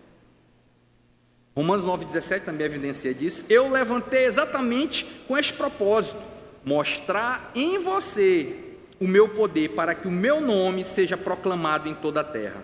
Romanos 1.56 1.84
9,17 1.84 2.44
também 2.44 2.64
evidencia 2.64 3.12
disso. 3.12 3.44
Eu 3.48 3.68
levantei 3.68 4.26
exatamente 4.26 5.04
com 5.26 5.36
este 5.36 5.52
propósito: 5.52 6.22
mostrar 6.64 7.50
em 7.52 7.78
você 7.78 8.54
o 9.00 9.08
meu 9.08 9.28
poder, 9.28 9.70
para 9.70 9.92
que 9.92 10.06
o 10.06 10.12
meu 10.12 10.40
nome 10.40 10.84
seja 10.84 11.16
proclamado 11.16 11.88
em 11.88 11.94
toda 11.94 12.20
a 12.20 12.24
terra. 12.24 12.62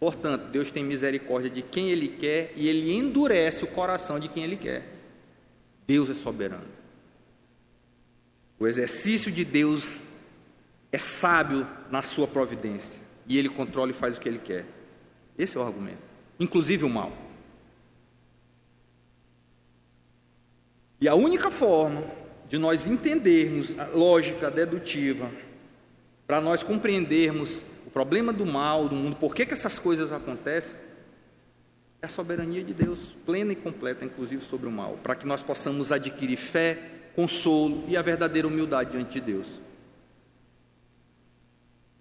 Portanto, 0.00 0.46
Deus 0.50 0.72
tem 0.72 0.82
misericórdia 0.82 1.48
de 1.48 1.62
quem 1.62 1.90
Ele 1.90 2.08
quer 2.08 2.52
e 2.56 2.68
Ele 2.68 2.92
endurece 2.92 3.62
o 3.62 3.68
coração 3.68 4.18
de 4.18 4.26
quem 4.26 4.42
Ele 4.42 4.56
quer. 4.56 4.97
Deus 5.88 6.10
é 6.10 6.14
soberano. 6.14 6.68
O 8.60 8.66
exercício 8.66 9.32
de 9.32 9.42
Deus 9.42 10.02
é 10.92 10.98
sábio 10.98 11.66
na 11.90 12.02
sua 12.02 12.26
providência 12.26 13.00
e 13.26 13.38
ele 13.38 13.48
controla 13.48 13.90
e 13.90 13.94
faz 13.94 14.16
o 14.16 14.20
que 14.20 14.28
ele 14.28 14.38
quer. 14.38 14.66
Esse 15.38 15.56
é 15.56 15.60
o 15.60 15.62
argumento, 15.62 16.02
inclusive 16.38 16.84
o 16.84 16.90
mal. 16.90 17.10
E 21.00 21.08
a 21.08 21.14
única 21.14 21.50
forma 21.50 22.04
de 22.50 22.58
nós 22.58 22.86
entendermos 22.86 23.78
a 23.78 23.86
lógica 23.86 24.50
dedutiva, 24.50 25.30
para 26.26 26.40
nós 26.40 26.62
compreendermos 26.62 27.64
o 27.86 27.90
problema 27.90 28.30
do 28.30 28.44
mal 28.44 28.90
do 28.90 28.94
mundo, 28.94 29.16
por 29.16 29.34
que, 29.34 29.46
que 29.46 29.54
essas 29.54 29.78
coisas 29.78 30.12
acontecem, 30.12 30.76
é 32.00 32.06
a 32.06 32.08
soberania 32.08 32.62
de 32.62 32.72
Deus, 32.72 33.16
plena 33.26 33.52
e 33.52 33.56
completa, 33.56 34.04
inclusive 34.04 34.42
sobre 34.42 34.68
o 34.68 34.70
mal, 34.70 34.98
para 35.02 35.16
que 35.16 35.26
nós 35.26 35.42
possamos 35.42 35.90
adquirir 35.90 36.36
fé, 36.36 36.78
consolo 37.14 37.84
e 37.88 37.96
a 37.96 38.02
verdadeira 38.02 38.46
humildade 38.46 38.92
diante 38.92 39.14
de 39.14 39.20
Deus. 39.20 39.46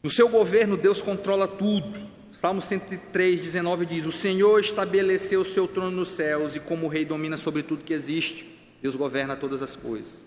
No 0.03 0.10
seu 0.10 0.29
governo, 0.29 0.77
Deus 0.77 1.01
controla 1.01 1.47
tudo. 1.47 1.99
Salmo 2.31 2.62
103, 2.62 3.41
19 3.41 3.86
diz: 3.86 4.05
O 4.05 4.12
Senhor 4.12 4.60
estabeleceu 4.60 5.41
o 5.41 5.45
seu 5.45 5.67
trono 5.67 5.89
nos 5.89 6.10
céus 6.10 6.55
e, 6.55 6.60
como 6.60 6.88
rei, 6.88 7.03
domina 7.03 7.36
sobre 7.36 7.63
tudo 7.63 7.83
que 7.83 7.93
existe. 7.93 8.47
Deus 8.81 8.95
governa 8.95 9.36
todas 9.36 9.63
as 9.63 9.75
coisas. 9.75 10.19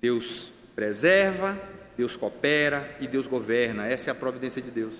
Deus 0.00 0.50
preserva, 0.74 1.60
Deus 1.96 2.16
coopera 2.16 2.96
e 2.98 3.06
Deus 3.06 3.26
governa. 3.26 3.86
Essa 3.86 4.10
é 4.10 4.12
a 4.12 4.14
providência 4.14 4.62
de 4.62 4.70
Deus. 4.70 4.94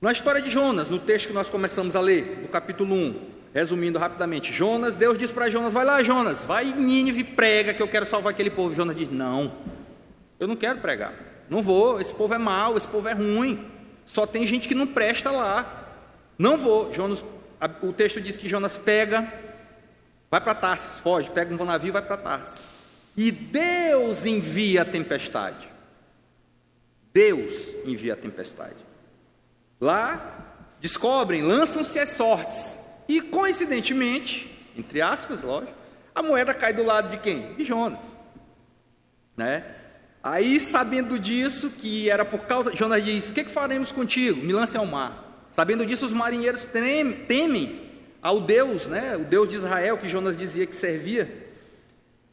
Na 0.00 0.12
história 0.12 0.40
de 0.40 0.48
Jonas, 0.48 0.88
no 0.88 1.00
texto 1.00 1.26
que 1.26 1.32
nós 1.32 1.48
começamos 1.48 1.96
a 1.96 2.00
ler, 2.00 2.38
no 2.42 2.48
capítulo 2.48 2.94
1, 2.94 3.20
resumindo 3.52 3.98
rapidamente, 3.98 4.52
Jonas, 4.52 4.94
Deus 4.94 5.18
diz 5.18 5.32
para 5.32 5.50
Jonas: 5.50 5.72
Vai 5.72 5.84
lá, 5.84 6.00
Jonas, 6.04 6.44
vai 6.44 6.68
em 6.68 6.74
Nínive 6.76 7.24
prega 7.24 7.74
que 7.74 7.82
eu 7.82 7.88
quero 7.88 8.06
salvar 8.06 8.32
aquele 8.32 8.50
povo. 8.50 8.76
Jonas 8.76 8.94
diz: 8.94 9.10
Não, 9.10 9.52
eu 10.38 10.46
não 10.46 10.54
quero 10.54 10.78
pregar, 10.78 11.14
não 11.50 11.60
vou, 11.60 12.00
esse 12.00 12.14
povo 12.14 12.32
é 12.32 12.38
mau, 12.38 12.76
esse 12.76 12.86
povo 12.86 13.08
é 13.08 13.12
ruim, 13.12 13.66
só 14.06 14.24
tem 14.24 14.46
gente 14.46 14.68
que 14.68 14.74
não 14.74 14.86
presta 14.86 15.32
lá, 15.32 15.88
não 16.38 16.56
vou. 16.56 16.92
Jonas, 16.92 17.24
o 17.82 17.92
texto 17.92 18.20
diz 18.20 18.36
que 18.36 18.48
Jonas 18.48 18.78
pega, 18.78 19.32
vai 20.30 20.40
para 20.40 20.54
Tarsis, 20.54 21.00
foge, 21.00 21.28
pega 21.28 21.52
um 21.52 21.66
navio 21.66 21.88
e 21.88 21.92
vai 21.92 22.02
para 22.02 22.16
Tarsis. 22.16 22.64
E 23.16 23.32
Deus 23.32 24.24
envia 24.24 24.82
a 24.82 24.84
tempestade. 24.84 25.68
Deus 27.12 27.74
envia 27.84 28.12
a 28.12 28.16
tempestade. 28.16 28.87
Lá 29.80 30.56
descobrem, 30.80 31.42
lançam-se 31.42 31.98
as 31.98 32.10
sortes. 32.10 32.78
E 33.08 33.20
coincidentemente, 33.20 34.50
entre 34.76 35.00
aspas, 35.00 35.42
lógico, 35.42 35.72
a 36.14 36.22
moeda 36.22 36.52
cai 36.52 36.72
do 36.72 36.84
lado 36.84 37.10
de 37.10 37.18
quem? 37.18 37.54
De 37.54 37.64
Jonas. 37.64 38.04
Né? 39.36 39.64
Aí, 40.22 40.60
sabendo 40.60 41.18
disso, 41.18 41.70
que 41.70 42.10
era 42.10 42.24
por 42.24 42.40
causa. 42.40 42.74
Jonas 42.74 43.04
diz: 43.04 43.28
O 43.28 43.32
que, 43.32 43.44
que 43.44 43.50
faremos 43.50 43.92
contigo? 43.92 44.44
Me 44.44 44.52
lance 44.52 44.76
ao 44.76 44.84
mar. 44.84 45.46
Sabendo 45.52 45.86
disso, 45.86 46.06
os 46.06 46.12
marinheiros 46.12 46.64
temem, 46.64 47.12
temem 47.24 47.80
ao 48.20 48.40
Deus, 48.40 48.86
né? 48.86 49.16
o 49.16 49.24
Deus 49.24 49.48
de 49.48 49.56
Israel, 49.56 49.96
que 49.96 50.08
Jonas 50.08 50.36
dizia 50.36 50.66
que 50.66 50.76
servia. 50.76 51.48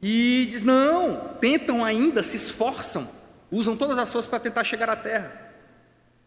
E 0.01 0.47
diz: 0.51 0.63
Não, 0.63 1.36
tentam 1.39 1.86
ainda, 1.86 2.23
se 2.23 2.38
esforçam, 2.38 3.08
usam 3.51 3.77
todas 3.77 3.97
as 3.97 4.12
forças 4.12 4.29
para 4.29 4.39
tentar 4.39 4.63
chegar 4.63 4.89
à 4.89 4.95
terra. 4.95 5.44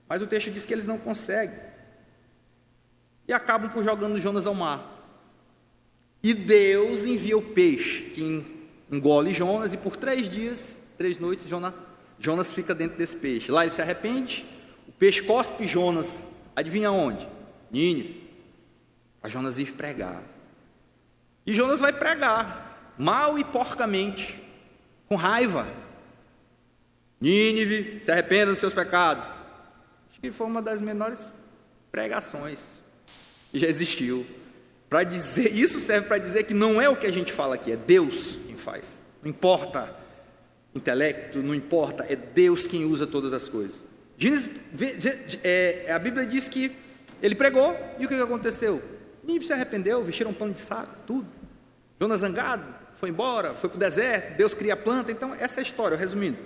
Mas 0.08 0.22
o 0.22 0.26
texto 0.26 0.50
diz 0.50 0.64
que 0.64 0.72
eles 0.72 0.86
não 0.86 0.98
conseguem. 0.98 1.58
E 3.26 3.32
acabam 3.32 3.70
por 3.70 3.84
jogando 3.84 4.18
Jonas 4.18 4.46
ao 4.46 4.54
mar. 4.54 4.98
E 6.22 6.32
Deus 6.32 7.04
envia 7.04 7.36
o 7.36 7.42
peixe 7.42 8.10
que 8.10 8.44
engole 8.90 9.32
Jonas, 9.32 9.74
e 9.74 9.76
por 9.76 9.96
três 9.96 10.28
dias, 10.30 10.80
três 10.96 11.18
noites, 11.18 11.48
Jonas, 11.48 11.74
Jonas 12.18 12.52
fica 12.52 12.74
dentro 12.74 12.96
desse 12.96 13.16
peixe. 13.16 13.52
Lá 13.52 13.62
ele 13.62 13.70
se 13.70 13.82
arrepende, 13.82 14.44
o 14.88 14.92
peixe 14.92 15.22
cospe 15.22 15.68
Jonas, 15.68 16.26
adivinha 16.56 16.90
onde? 16.90 17.28
Nínive. 17.70 18.26
A 19.22 19.28
Jonas 19.28 19.58
ir 19.58 19.72
pregar. 19.72 20.22
E 21.46 21.52
Jonas 21.52 21.80
vai 21.80 21.92
pregar, 21.92 22.94
mal 22.98 23.38
e 23.38 23.44
porcamente, 23.44 24.42
com 25.08 25.16
raiva. 25.16 25.66
Nínive, 27.20 28.00
se 28.02 28.10
arrependa 28.10 28.52
dos 28.52 28.60
seus 28.60 28.72
pecados. 28.72 29.37
Acho 30.18 30.22
que 30.22 30.32
foi 30.32 30.48
uma 30.48 30.60
das 30.60 30.80
menores 30.80 31.32
pregações 31.92 32.80
que 33.52 33.58
já 33.58 33.68
existiu. 33.68 34.26
Para 34.90 35.04
dizer, 35.04 35.54
isso 35.54 35.78
serve 35.78 36.08
para 36.08 36.18
dizer 36.18 36.42
que 36.42 36.52
não 36.52 36.80
é 36.80 36.88
o 36.88 36.96
que 36.96 37.06
a 37.06 37.12
gente 37.12 37.32
fala 37.32 37.54
aqui, 37.54 37.70
é 37.70 37.76
Deus 37.76 38.36
quem 38.46 38.56
faz. 38.56 39.00
Não 39.22 39.30
importa 39.30 39.94
intelecto, 40.74 41.38
não 41.38 41.54
importa, 41.54 42.04
é 42.08 42.16
Deus 42.16 42.66
quem 42.66 42.84
usa 42.84 43.06
todas 43.06 43.32
as 43.32 43.48
coisas. 43.48 43.76
Gênesis, 44.16 44.50
é, 45.44 45.86
a 45.92 45.98
Bíblia 46.00 46.26
diz 46.26 46.48
que 46.48 46.74
ele 47.22 47.36
pregou 47.36 47.76
e 47.98 48.04
o 48.04 48.08
que 48.08 48.14
aconteceu? 48.14 48.82
Nínive 49.22 49.46
se 49.46 49.52
arrependeu, 49.52 50.02
vestiram 50.02 50.32
um 50.32 50.34
pano 50.34 50.52
de 50.52 50.60
saco, 50.60 50.96
tudo. 51.06 51.28
Jonas 52.00 52.20
zangado, 52.20 52.64
foi 52.96 53.10
embora, 53.10 53.54
foi 53.54 53.68
para 53.68 53.76
o 53.76 53.78
deserto, 53.78 54.36
Deus 54.36 54.52
cria 54.52 54.74
a 54.74 54.76
planta. 54.76 55.12
Então, 55.12 55.34
essa 55.38 55.60
é 55.60 55.60
a 55.60 55.62
história, 55.62 55.96
resumindo. 55.96 56.38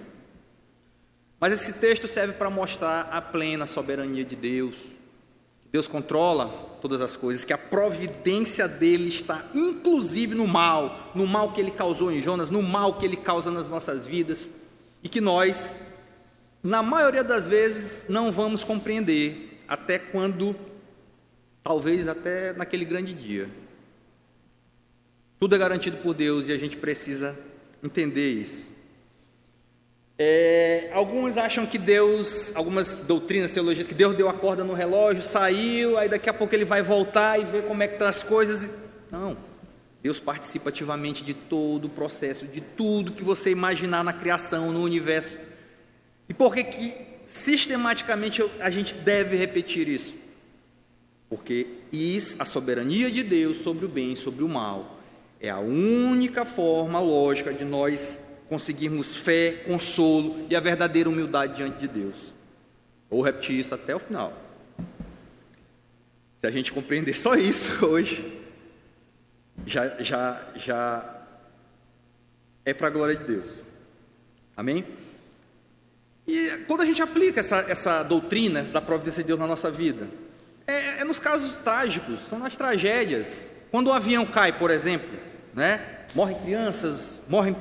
Mas 1.43 1.55
esse 1.55 1.73
texto 1.73 2.07
serve 2.07 2.35
para 2.35 2.49
mostrar 2.49 3.09
a 3.11 3.21
plena 3.21 3.67
soberania 3.67 4.25
de 4.25 4.37
Deus. 4.37 4.77
Deus 5.73 5.89
controla 5.89 6.79
todas 6.81 7.01
as 7.01 7.17
coisas, 7.17 7.43
que 7.45 7.53
a 7.53 7.59
providência 7.59 8.69
dele 8.69 9.09
está 9.09 9.45
inclusive 9.53 10.37
no 10.37 10.47
mal, 10.47 11.11
no 11.17 11.27
mal 11.27 11.53
que 11.53 11.61
ele 11.61 11.73
causou 11.73 12.13
em 12.13 12.23
Jonas, 12.23 12.49
no 12.49 12.63
mal 12.63 12.97
que 12.97 13.05
ele 13.05 13.17
causa 13.17 13.51
nas 13.51 13.69
nossas 13.69 14.07
vidas, 14.07 14.53
e 15.03 15.09
que 15.09 15.21
nós, 15.21 15.75
na 16.63 16.81
maioria 16.81 17.25
das 17.25 17.45
vezes, 17.45 18.07
não 18.09 18.31
vamos 18.31 18.63
compreender 18.63 19.59
até 19.67 19.99
quando, 19.99 20.55
talvez 21.61 22.07
até 22.07 22.53
naquele 22.53 22.85
grande 22.85 23.13
dia. 23.13 23.51
Tudo 25.41 25.57
é 25.57 25.59
garantido 25.59 25.97
por 25.97 26.15
Deus 26.15 26.47
e 26.47 26.53
a 26.53 26.57
gente 26.57 26.77
precisa 26.77 27.37
entender 27.83 28.31
isso. 28.31 28.72
É, 30.19 30.91
alguns 30.93 31.37
acham 31.37 31.65
que 31.67 31.79
Deus, 31.79 32.55
algumas 32.55 32.99
doutrinas, 32.99 33.51
teologias, 33.51 33.87
que 33.87 33.95
Deus 33.95 34.15
deu 34.15 34.29
a 34.29 34.35
corda 34.35 34.63
no 34.63 34.75
relógio, 34.75 35.23
saiu, 35.23 35.99
aí 35.99 36.09
daqui 36.09 36.29
a 36.29 36.35
pouco 36.35 36.55
ele 36.55 36.65
vai 36.65 36.83
voltar 36.83 37.41
e 37.41 37.45
ver 37.45 37.65
como 37.65 37.83
é 37.83 37.89
que 37.89 37.95
estão 37.95 38.07
as 38.07 38.23
coisas. 38.23 38.69
Não. 39.11 39.37
Deus 40.03 40.19
participa 40.19 40.69
ativamente 40.71 41.25
de 41.25 41.33
todo 41.33 41.87
o 41.87 41.89
processo, 41.89 42.47
de 42.47 42.61
tudo 42.61 43.13
que 43.13 43.23
você 43.23 43.51
imaginar 43.51 44.03
na 44.03 44.13
criação, 44.13 44.73
no 44.73 44.83
universo. 44.83 45.39
E 46.29 46.35
por 46.35 46.55
que, 46.55 46.65
que 46.65 46.95
sistematicamente 47.25 48.45
a 48.61 48.69
gente 48.69 48.95
deve 48.95 49.37
repetir 49.37 49.89
isso? 49.89 50.15
Porque 51.29 51.67
isso, 51.91 52.37
a 52.41 52.45
soberania 52.45 53.11
de 53.11 53.23
Deus 53.23 53.59
sobre 53.59 53.87
o 53.87 53.89
bem 53.89 54.13
e 54.13 54.17
sobre 54.17 54.45
o 54.45 54.49
mal, 54.49 55.01
é 55.41 55.49
a 55.49 55.61
única 55.61 56.45
forma 56.45 57.01
lógica 57.01 57.53
de 57.53 57.65
nós 57.65 58.19
conseguirmos 58.53 59.17
fé, 59.17 59.63
consolo 59.67 60.47
e 60.51 60.55
a 60.55 60.61
verdadeira 60.61 61.09
humildade 61.09 61.57
diante 61.57 61.79
de 61.79 61.89
Deus. 61.89 62.35
Vou 63.09 63.23
repetir 63.23 63.59
isso 63.59 63.75
até 63.75 63.97
o 63.97 63.99
final. 63.99 64.31
Se 66.39 66.47
a 66.47 66.51
gente 66.51 66.71
compreender 66.71 67.17
só 67.17 67.35
isso 67.35 67.71
hoje, 67.87 68.43
já, 69.65 70.03
já, 70.03 70.53
já 70.55 71.23
é 72.63 72.75
para 72.75 72.89
a 72.89 72.91
glória 72.91 73.17
de 73.17 73.25
Deus. 73.25 73.47
Amém? 74.55 74.85
E 76.29 76.51
quando 76.67 76.83
a 76.83 76.85
gente 76.85 77.01
aplica 77.01 77.41
essa, 77.41 77.65
essa 77.67 78.03
doutrina 78.03 78.65
da 78.65 78.83
providência 78.83 79.23
de 79.23 79.29
Deus 79.29 79.41
na 79.41 79.47
nossa 79.47 79.71
vida, 79.71 80.07
é, 80.67 81.01
é 81.01 81.05
nos 81.05 81.19
casos 81.19 81.57
trágicos, 81.57 82.21
são 82.29 82.39
nas 82.39 82.55
tragédias. 82.55 83.51
Quando 83.71 83.89
um 83.89 83.95
avião 83.95 84.27
cai, 84.27 84.59
por 84.59 84.71
exemplo, 84.71 85.19
né? 85.55 86.01
morrem 86.15 86.39
crianças, 86.39 87.19
morrem 87.27 87.57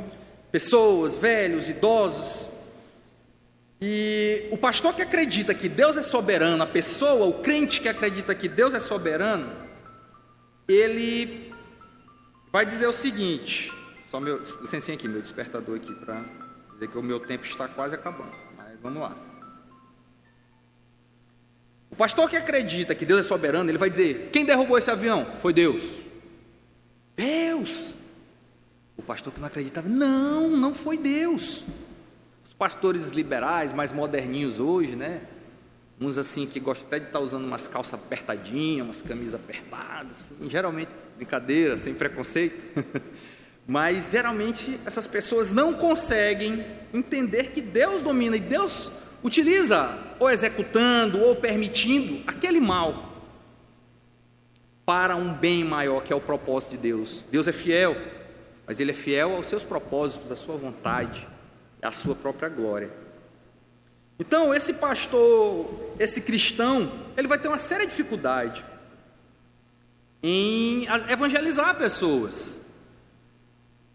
pessoas, 0.52 1.16
velhos, 1.16 1.70
idosos. 1.70 2.50
E 3.82 4.48
o 4.52 4.58
pastor 4.58 4.94
que 4.94 5.02
acredita 5.02 5.56
que 5.56 5.68
Deus 5.68 5.98
é 5.98 6.02
soberano, 6.02 6.62
a 6.62 6.68
pessoa, 6.68 7.26
o 7.26 7.42
crente 7.42 7.82
que 7.82 7.90
acredita 7.90 8.36
que 8.36 8.48
Deus 8.48 8.74
é 8.74 8.80
soberano, 8.80 9.52
ele 10.68 11.52
vai 12.52 12.66
dizer 12.66 12.86
o 12.88 12.94
seguinte: 12.94 13.72
só 14.12 14.20
meu, 14.20 14.40
licencinha 14.62 14.96
aqui, 14.96 15.08
meu 15.08 15.22
despertador 15.22 15.78
aqui, 15.78 15.94
para 15.96 16.24
dizer 16.74 16.90
que 16.90 16.98
o 16.98 17.02
meu 17.02 17.20
tempo 17.20 17.46
está 17.46 17.68
quase 17.68 17.96
acabando. 17.96 18.36
Mas 18.56 18.80
vamos 18.82 19.02
lá. 19.02 19.16
O 21.90 21.96
pastor 21.96 22.30
que 22.30 22.38
acredita 22.38 22.94
que 22.94 23.06
Deus 23.06 23.22
é 23.22 23.24
soberano, 23.24 23.70
ele 23.70 23.78
vai 23.78 23.90
dizer: 23.90 24.30
quem 24.32 24.46
derrubou 24.46 24.78
esse 24.78 24.92
avião? 24.92 25.26
Foi 25.42 25.54
Deus. 25.54 25.82
Deus. 27.16 28.01
O 28.98 29.02
pastor 29.02 29.34
que 29.34 29.40
não 29.40 29.48
acreditava, 29.48 29.88
não, 29.88 30.50
não 30.50 30.74
foi 30.74 30.98
Deus. 30.98 31.64
Os 32.46 32.54
pastores 32.58 33.10
liberais, 33.10 33.74
mais 33.74 33.92
moderninhos 33.92 34.60
hoje, 34.60 34.96
né? 34.96 35.22
Uns 36.00 36.18
assim 36.18 36.46
que 36.46 36.60
gostam 36.60 36.88
até 36.88 37.00
de 37.00 37.06
estar 37.06 37.20
usando 37.20 37.46
umas 37.46 37.68
calças 37.68 37.94
apertadinhas, 37.94 38.86
umas 38.86 39.02
camisas 39.02 39.36
apertadas, 39.36 40.32
assim, 40.32 40.50
geralmente 40.50 40.90
brincadeira, 41.16 41.78
sem 41.78 41.94
preconceito. 41.94 42.64
Mas 43.68 44.12
geralmente 44.12 44.80
essas 44.86 45.06
pessoas 45.06 45.52
não 45.52 45.74
conseguem 45.74 46.66
entender 46.94 47.52
que 47.52 47.62
Deus 47.62 48.02
domina 48.02 48.36
e 48.36 48.40
Deus 48.40 48.92
utiliza, 49.24 49.98
ou 50.20 50.30
executando, 50.30 51.20
ou 51.22 51.36
permitindo, 51.36 52.24
aquele 52.28 52.60
mal 52.60 53.12
para 54.86 55.16
um 55.16 55.32
bem 55.32 55.64
maior 55.64 56.04
que 56.04 56.12
é 56.12 56.16
o 56.16 56.20
propósito 56.20 56.72
de 56.72 56.78
Deus. 56.78 57.24
Deus 57.32 57.48
é 57.48 57.52
fiel, 57.52 57.96
mas 58.66 58.80
ele 58.80 58.92
é 58.92 58.94
fiel 58.94 59.36
aos 59.36 59.48
seus 59.48 59.64
propósitos, 59.64 60.32
à 60.32 60.36
sua 60.36 60.56
vontade, 60.56 61.28
à 61.82 61.92
sua 61.92 62.16
própria 62.16 62.50
glória. 62.50 62.92
Então, 64.20 64.54
esse 64.54 64.76
pastor, 64.76 65.68
esse 66.00 66.22
cristão, 66.22 66.92
ele 67.18 67.28
vai 67.28 67.40
ter 67.40 67.48
uma 67.48 67.58
séria 67.58 67.88
dificuldade 67.88 68.64
em 70.22 70.86
evangelizar 71.10 71.76
pessoas. 71.76 72.60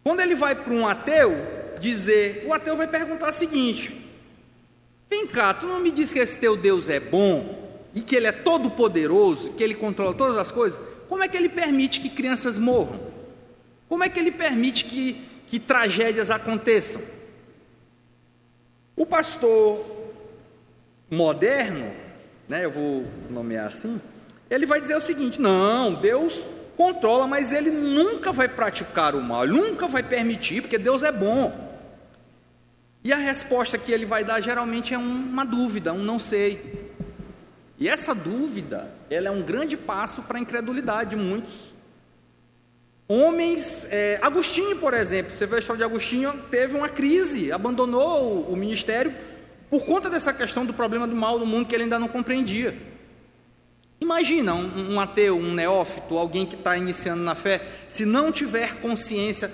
Quando 0.03 0.21
ele 0.21 0.35
vai 0.35 0.55
para 0.55 0.73
um 0.73 0.87
ateu 0.87 1.33
dizer, 1.81 2.45
o 2.47 2.53
ateu 2.53 2.77
vai 2.77 2.89
perguntar 2.89 3.29
o 3.29 3.33
seguinte: 3.33 4.05
Vem 5.09 5.27
cá, 5.27 5.55
tu 5.55 5.67
não 5.67 5.79
me 5.79 5.91
diz 5.91 6.13
que 6.13 6.19
esse 6.19 6.39
teu 6.39 6.57
Deus 6.57 6.89
é 6.89 6.99
bom 6.99 7.81
e 7.95 8.01
que 8.01 8.17
ele 8.17 8.27
é 8.27 8.33
todo 8.33 8.71
poderoso, 8.71 9.53
que 9.53 9.63
ele 9.63 9.75
controla 9.75 10.13
todas 10.13 10.37
as 10.37 10.51
coisas? 10.51 10.81
Como 11.09 11.23
é 11.23 11.29
que 11.29 11.37
ele 11.37 11.49
permite 11.49 12.01
que 12.01 12.11
crianças 12.11 12.59
morram? 12.59 13.01
Como 13.89 14.03
é 14.05 14.09
que 14.09 14.19
ele 14.19 14.33
permite 14.33 14.85
que, 14.85 15.25
que 15.47 15.61
tragédias 15.61 16.31
aconteçam? 16.31 17.01
O 18.97 19.05
pastor 19.05 19.85
moderno, 21.11 21.93
né, 22.49 22.65
eu 22.65 22.71
vou 22.71 23.07
nomear 23.31 23.67
assim, 23.67 24.01
ele 24.51 24.67
vai 24.67 24.81
dizer 24.81 24.97
o 24.97 25.01
seguinte: 25.01 25.41
não, 25.41 25.95
Deus 25.95 26.33
controla, 26.77 27.27
mas 27.27 27.53
ele 27.53 27.71
nunca 27.71 28.33
vai 28.33 28.49
praticar 28.49 29.15
o 29.15 29.23
mal, 29.23 29.47
nunca 29.47 29.87
vai 29.87 30.03
permitir, 30.03 30.63
porque 30.63 30.79
Deus 30.79 31.03
é 31.03 31.13
bom. 31.13 31.65
E 33.03 33.13
a 33.13 33.17
resposta 33.17 33.79
que 33.79 33.93
ele 33.93 34.05
vai 34.05 34.25
dar 34.25 34.41
geralmente 34.41 34.93
é 34.93 34.99
uma 34.99 35.45
dúvida, 35.45 35.93
um 35.93 36.03
não 36.03 36.19
sei. 36.19 36.91
E 37.79 37.89
essa 37.89 38.15
dúvida, 38.15 38.91
ela 39.09 39.29
é 39.29 39.31
um 39.31 39.43
grande 39.43 39.77
passo 39.77 40.23
para 40.23 40.39
a 40.39 40.41
incredulidade 40.41 41.11
de 41.11 41.17
muitos. 41.17 41.76
Homens, 43.09 43.87
é, 43.91 44.19
Agostinho, 44.21 44.77
por 44.77 44.93
exemplo, 44.93 45.37
você 45.37 45.47
vê 45.47 45.57
a 45.57 45.59
história 45.61 45.79
de 45.79 45.85
Agostinho, 45.85 46.33
teve 46.51 46.77
uma 46.77 46.89
crise, 46.89 47.53
abandonou 47.53 48.49
o, 48.49 48.53
o 48.53 48.57
ministério 48.57 49.15
por 49.71 49.85
conta 49.85 50.11
dessa 50.11 50.33
questão 50.33 50.67
do 50.67 50.75
problema 50.75 51.07
do 51.07 51.15
mal 51.15 51.39
do 51.39 51.47
mundo 51.47 51.67
que 51.67 51.75
ele 51.75 51.85
ainda 51.85 51.99
não 51.99 52.09
compreendia. 52.09 52.77
Imagina 54.01 54.55
um, 54.55 54.95
um 54.95 55.01
ateu, 55.01 55.37
um 55.37 55.55
neófito, 55.55 56.19
alguém 56.19 56.45
que 56.45 56.57
está 56.57 56.77
iniciando 56.77 57.23
na 57.23 57.35
fé, 57.35 57.67
se 57.89 58.05
não 58.05 58.33
tiver 58.33 58.81
consciência 58.81 59.51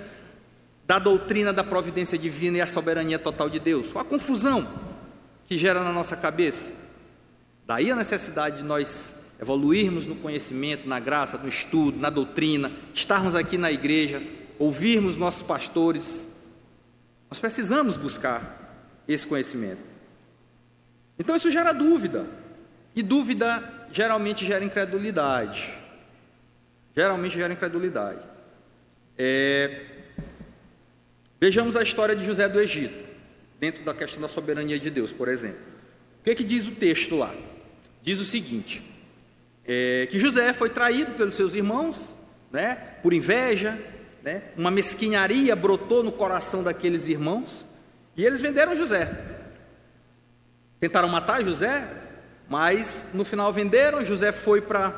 da 0.85 0.99
doutrina 0.99 1.53
da 1.53 1.63
providência 1.63 2.17
divina 2.17 2.57
e 2.57 2.61
a 2.61 2.67
soberania 2.67 3.17
total 3.17 3.49
de 3.49 3.59
Deus. 3.59 3.95
A 3.95 4.03
confusão 4.03 4.67
que 5.45 5.57
gera 5.57 5.83
na 5.83 5.93
nossa 5.93 6.15
cabeça. 6.15 6.71
Daí 7.65 7.91
a 7.91 7.95
necessidade 7.95 8.57
de 8.57 8.63
nós 8.63 9.15
evoluirmos 9.43 10.05
no 10.05 10.15
conhecimento, 10.15 10.87
na 10.87 10.99
graça, 10.99 11.37
no 11.37 11.47
estudo, 11.47 11.99
na 11.99 12.09
doutrina, 12.09 12.71
estarmos 12.93 13.35
aqui 13.35 13.57
na 13.57 13.71
igreja, 13.71 14.23
ouvirmos 14.57 15.17
nossos 15.17 15.43
pastores. 15.43 16.27
Nós 17.29 17.39
precisamos 17.39 17.97
buscar 17.97 19.03
esse 19.07 19.27
conhecimento. 19.27 19.81
Então 21.19 21.35
isso 21.35 21.51
gera 21.51 21.73
dúvida. 21.73 22.25
E 22.95 23.03
dúvida 23.03 23.87
geralmente 23.91 24.45
gera 24.45 24.63
incredulidade. 24.63 25.73
Geralmente 26.95 27.35
gera 27.35 27.53
incredulidade. 27.53 28.21
É... 29.17 29.87
Vejamos 31.39 31.75
a 31.75 31.83
história 31.83 32.15
de 32.15 32.23
José 32.23 32.47
do 32.47 32.59
Egito, 32.59 33.09
dentro 33.59 33.83
da 33.83 33.93
questão 33.93 34.21
da 34.21 34.29
soberania 34.29 34.79
de 34.79 34.89
Deus, 34.89 35.11
por 35.11 35.27
exemplo. 35.27 35.59
O 36.21 36.23
que, 36.23 36.29
é 36.29 36.35
que 36.35 36.43
diz 36.43 36.65
o 36.65 36.71
texto 36.71 37.17
lá? 37.17 37.35
Diz 38.01 38.21
o 38.21 38.25
seguinte: 38.25 38.92
é, 39.65 40.07
que 40.07 40.19
José 40.19 40.53
foi 40.53 40.69
traído 40.69 41.13
pelos 41.13 41.35
seus 41.35 41.55
irmãos, 41.55 41.97
né, 42.51 42.75
por 43.01 43.13
inveja, 43.13 43.79
né, 44.21 44.43
uma 44.57 44.71
mesquinharia 44.71 45.55
brotou 45.55 46.03
no 46.03 46.11
coração 46.11 46.63
daqueles 46.63 47.07
irmãos, 47.07 47.65
e 48.15 48.25
eles 48.25 48.41
venderam 48.41 48.75
José. 48.75 49.09
Tentaram 50.79 51.07
matar 51.07 51.43
José, 51.43 51.87
mas 52.47 53.09
no 53.13 53.23
final 53.23 53.51
venderam. 53.51 54.03
José 54.03 54.31
foi 54.31 54.61
para. 54.61 54.93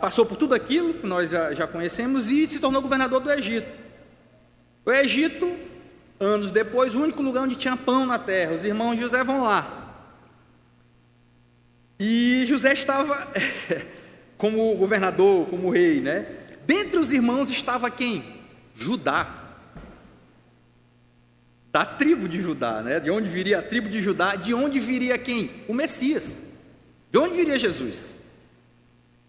Passou 0.00 0.26
por 0.26 0.36
tudo 0.36 0.54
aquilo 0.54 0.94
que 0.94 1.06
nós 1.06 1.30
já, 1.30 1.54
já 1.54 1.66
conhecemos 1.66 2.30
e 2.30 2.46
se 2.46 2.60
tornou 2.60 2.82
governador 2.82 3.20
do 3.20 3.30
Egito. 3.30 3.68
O 4.84 4.92
Egito, 4.92 5.50
anos 6.20 6.50
depois, 6.50 6.94
o 6.94 7.00
único 7.00 7.22
lugar 7.22 7.44
onde 7.44 7.56
tinha 7.56 7.76
pão 7.76 8.04
na 8.04 8.18
terra. 8.18 8.52
Os 8.52 8.64
irmãos 8.64 8.96
de 8.96 9.02
José 9.02 9.22
vão 9.24 9.42
lá. 9.42 9.77
E 11.98 12.44
José 12.46 12.72
estava 12.72 13.32
como 14.38 14.74
governador, 14.76 15.46
como 15.48 15.70
rei, 15.70 16.00
né? 16.00 16.26
Dentre 16.66 16.98
os 16.98 17.12
irmãos 17.12 17.50
estava 17.50 17.90
quem? 17.90 18.24
Judá. 18.74 19.34
Da 21.72 21.84
tribo 21.84 22.28
de 22.28 22.40
Judá, 22.40 22.82
né? 22.82 23.00
De 23.00 23.10
onde 23.10 23.28
viria 23.28 23.58
a 23.58 23.62
tribo 23.62 23.88
de 23.88 24.00
Judá? 24.02 24.36
De 24.36 24.54
onde 24.54 24.78
viria 24.78 25.18
quem? 25.18 25.50
O 25.66 25.74
Messias. 25.74 26.40
De 27.10 27.18
onde 27.18 27.34
viria 27.34 27.58
Jesus? 27.58 28.14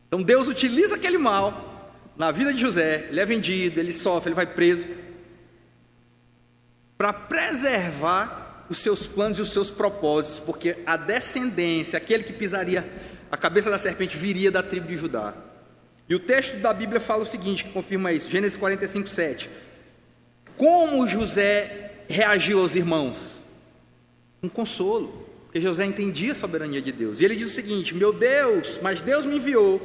Então 0.08 0.22
Deus 0.22 0.48
utiliza 0.48 0.96
aquele 0.96 1.18
mal 1.18 1.70
na 2.18 2.32
vida 2.32 2.54
de 2.54 2.60
José, 2.60 3.08
ele 3.10 3.20
é 3.22 3.26
vendido, 3.26 3.80
ele 3.80 3.94
sofre, 3.94 4.30
ele 4.30 4.36
vai 4.36 4.46
preso 4.46 4.86
para 6.98 7.14
preservar 7.14 8.39
os 8.70 8.78
seus 8.78 9.08
planos 9.08 9.40
e 9.40 9.42
os 9.42 9.52
seus 9.52 9.72
propósitos, 9.72 10.40
porque 10.40 10.78
a 10.86 10.96
descendência, 10.96 11.98
aquele 11.98 12.24
que 12.24 12.34
pisaria 12.34 12.88
a 13.32 13.38
cabeça 13.38 13.70
da 13.70 13.78
serpente, 13.78 14.16
viria 14.16 14.52
da 14.52 14.62
tribo 14.62 14.88
de 14.88 14.98
Judá. 14.98 15.34
E 16.08 16.16
o 16.16 16.20
texto 16.20 16.58
da 16.58 16.74
Bíblia 16.74 17.00
fala 17.00 17.24
o 17.24 17.26
seguinte, 17.26 17.66
que 17.66 17.72
confirma 17.72 18.12
isso, 18.12 18.30
Gênesis 18.30 18.58
45, 18.58 19.08
7. 19.10 19.50
Como 20.58 21.08
José 21.08 21.92
reagiu 22.08 22.60
aos 22.60 22.76
irmãos? 22.76 23.38
Um 24.42 24.50
consolo, 24.50 25.28
porque 25.46 25.62
José 25.62 25.86
entendia 25.86 26.32
a 26.32 26.36
soberania 26.36 26.82
de 26.82 26.92
Deus. 26.92 27.22
E 27.22 27.26
ele 27.26 27.36
diz 27.36 27.48
o 27.48 27.54
seguinte: 27.54 27.94
Meu 27.94 28.12
Deus, 28.12 28.80
mas 28.82 29.02
Deus 29.02 29.26
me 29.26 29.38
enviou 29.38 29.82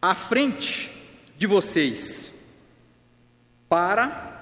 à 0.00 0.14
frente 0.14 0.90
de 1.36 1.46
vocês 1.46 2.32
para 3.68 4.33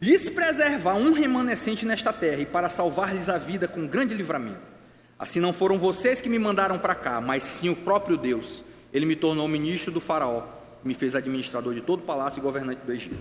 lhes 0.00 0.28
preservar 0.28 0.94
um 0.94 1.12
remanescente 1.12 1.84
nesta 1.84 2.12
terra 2.12 2.40
e 2.40 2.46
para 2.46 2.70
salvar-lhes 2.70 3.28
a 3.28 3.36
vida 3.36 3.68
com 3.68 3.86
grande 3.86 4.14
livramento. 4.14 4.70
Assim 5.18 5.38
não 5.38 5.52
foram 5.52 5.78
vocês 5.78 6.20
que 6.20 6.28
me 6.28 6.38
mandaram 6.38 6.78
para 6.78 6.94
cá, 6.94 7.20
mas 7.20 7.42
sim 7.42 7.68
o 7.68 7.76
próprio 7.76 8.16
Deus. 8.16 8.64
Ele 8.92 9.04
me 9.04 9.14
tornou 9.14 9.46
ministro 9.46 9.92
do 9.92 10.00
faraó, 10.00 10.44
me 10.82 10.94
fez 10.94 11.14
administrador 11.14 11.74
de 11.74 11.82
todo 11.82 12.00
o 12.00 12.04
palácio 12.04 12.40
e 12.40 12.42
governante 12.42 12.80
do 12.84 12.92
Egito. 12.92 13.18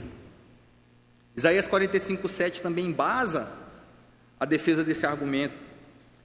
Isaías 1.35 1.67
45, 1.67 2.27
7 2.27 2.61
também 2.61 2.85
embasa 2.85 3.51
a 4.39 4.45
defesa 4.45 4.83
desse 4.83 5.05
argumento. 5.05 5.55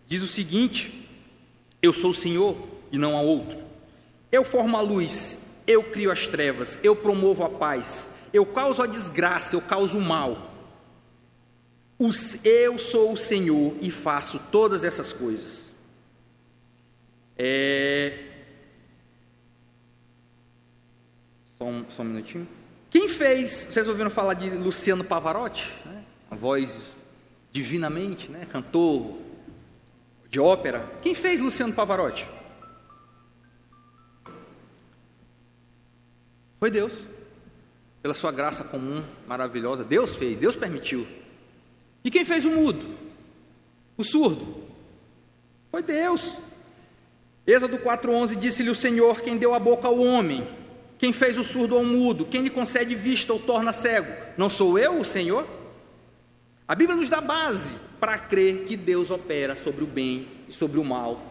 Diz 0.06 0.22
o 0.22 0.28
seguinte: 0.28 1.08
Eu 1.82 1.92
sou 1.92 2.12
o 2.12 2.14
Senhor 2.14 2.56
e 2.92 2.98
não 2.98 3.16
há 3.16 3.20
outro. 3.20 3.58
Eu 4.30 4.44
formo 4.44 4.76
a 4.76 4.80
luz, 4.80 5.38
eu 5.66 5.82
crio 5.82 6.10
as 6.10 6.28
trevas, 6.28 6.78
eu 6.82 6.94
promovo 6.94 7.44
a 7.44 7.48
paz, 7.48 8.10
eu 8.34 8.44
causo 8.44 8.82
a 8.82 8.86
desgraça, 8.86 9.54
eu 9.54 9.62
causo 9.62 9.96
o 9.96 10.00
mal. 10.00 10.52
Eu 12.42 12.76
sou 12.80 13.12
o 13.12 13.16
Senhor 13.16 13.76
e 13.80 13.92
faço 13.92 14.40
todas 14.50 14.82
essas 14.82 15.12
coisas. 15.12 15.70
É... 17.38 18.24
Só, 21.56 21.64
um, 21.64 21.88
só 21.88 22.02
um 22.02 22.06
minutinho. 22.06 22.48
Quem 22.90 23.08
fez? 23.08 23.68
Vocês 23.70 23.86
ouviram 23.86 24.10
falar 24.10 24.34
de 24.34 24.50
Luciano 24.50 25.04
Pavarotti? 25.04 25.72
Né? 25.86 26.04
A 26.28 26.34
voz 26.34 26.84
divinamente, 27.52 28.32
né? 28.32 28.48
cantor 28.50 29.16
de 30.28 30.40
ópera. 30.40 30.90
Quem 31.00 31.14
fez 31.14 31.40
Luciano 31.40 31.72
Pavarotti? 31.72 32.28
Foi 36.58 36.68
Deus 36.68 37.13
pela 38.04 38.12
sua 38.12 38.30
graça 38.30 38.62
comum, 38.62 39.02
maravilhosa. 39.26 39.82
Deus 39.82 40.14
fez, 40.14 40.36
Deus 40.36 40.54
permitiu. 40.54 41.06
E 42.04 42.10
quem 42.10 42.22
fez 42.22 42.44
o 42.44 42.50
mudo? 42.50 42.84
O 43.96 44.04
surdo? 44.04 44.62
Foi 45.70 45.82
Deus. 45.82 46.36
Êxodo 47.46 47.78
4,11 47.78 48.36
disse-lhe 48.36 48.68
o 48.68 48.74
Senhor: 48.74 49.22
quem 49.22 49.38
deu 49.38 49.54
a 49.54 49.58
boca 49.58 49.88
ao 49.88 49.98
homem, 49.98 50.46
quem 50.98 51.14
fez 51.14 51.38
o 51.38 51.42
surdo 51.42 51.76
ao 51.76 51.82
mudo, 51.82 52.26
quem 52.26 52.42
lhe 52.42 52.50
concede 52.50 52.94
vista 52.94 53.32
ou 53.32 53.40
torna 53.40 53.72
cego, 53.72 54.12
não 54.36 54.50
sou 54.50 54.78
eu 54.78 55.00
o 55.00 55.04
Senhor? 55.04 55.48
A 56.68 56.74
Bíblia 56.74 56.98
nos 56.98 57.08
dá 57.08 57.22
base 57.22 57.74
para 57.98 58.18
crer 58.18 58.64
que 58.64 58.76
Deus 58.76 59.10
opera 59.10 59.56
sobre 59.56 59.82
o 59.82 59.86
bem 59.86 60.28
e 60.46 60.52
sobre 60.52 60.78
o 60.78 60.84
mal 60.84 61.22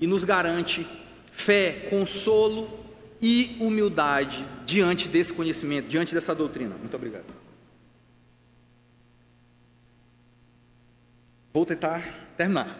e 0.00 0.06
nos 0.06 0.24
garante 0.24 0.86
fé, 1.30 1.88
consolo 1.90 2.81
e 3.22 3.56
humildade 3.60 4.44
diante 4.66 5.06
desse 5.08 5.32
conhecimento, 5.32 5.88
diante 5.88 6.12
dessa 6.12 6.34
doutrina. 6.34 6.74
Muito 6.76 6.96
obrigado. 6.96 7.26
Vou 11.54 11.64
tentar 11.64 12.32
terminar. 12.36 12.78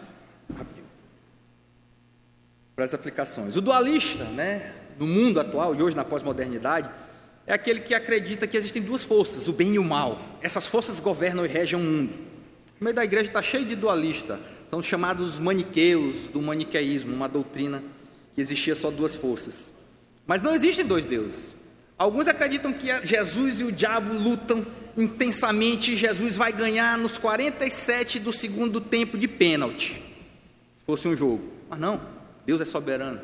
Para 2.75 2.85
as 2.85 2.93
aplicações. 2.93 3.55
O 3.55 3.61
dualista, 3.61 4.25
né, 4.25 4.73
no 4.99 5.07
mundo 5.07 5.39
atual 5.39 5.73
e 5.75 5.81
hoje 5.81 5.95
na 5.95 6.03
pós-modernidade, 6.03 6.89
é 7.45 7.53
aquele 7.53 7.81
que 7.81 7.93
acredita 7.93 8.47
que 8.47 8.57
existem 8.57 8.81
duas 8.81 9.03
forças, 9.03 9.47
o 9.47 9.53
bem 9.53 9.75
e 9.75 9.79
o 9.79 9.83
mal. 9.83 10.19
Essas 10.41 10.67
forças 10.67 10.99
governam 10.99 11.45
e 11.45 11.47
regem 11.47 11.79
o 11.79 11.81
mundo. 11.81 12.13
O 12.81 12.83
meio 12.83 12.95
da 12.95 13.03
igreja 13.03 13.27
está 13.27 13.41
cheio 13.41 13.65
de 13.65 13.75
dualista. 13.75 14.39
São 14.69 14.79
os 14.79 14.85
chamados 14.85 15.39
maniqueus 15.39 16.29
do 16.29 16.41
maniqueísmo, 16.41 17.13
uma 17.13 17.29
doutrina 17.29 17.81
que 18.33 18.41
existia 18.41 18.75
só 18.75 18.89
duas 18.89 19.13
forças. 19.15 19.72
Mas 20.25 20.41
não 20.41 20.53
existem 20.53 20.85
dois 20.85 21.05
deuses. 21.05 21.53
Alguns 21.97 22.27
acreditam 22.27 22.73
que 22.73 22.87
Jesus 23.05 23.59
e 23.59 23.63
o 23.63 23.71
diabo 23.71 24.13
lutam 24.13 24.65
intensamente 24.97 25.91
e 25.91 25.97
Jesus 25.97 26.35
vai 26.35 26.51
ganhar 26.51 26.97
nos 26.97 27.17
47 27.17 28.19
do 28.19 28.31
segundo 28.31 28.79
tempo 28.79 29.17
de 29.17 29.27
pênalti, 29.27 29.93
se 30.77 30.85
fosse 30.85 31.07
um 31.07 31.15
jogo. 31.15 31.51
Mas 31.69 31.79
não, 31.79 32.01
Deus 32.45 32.61
é 32.61 32.65
soberano. 32.65 33.21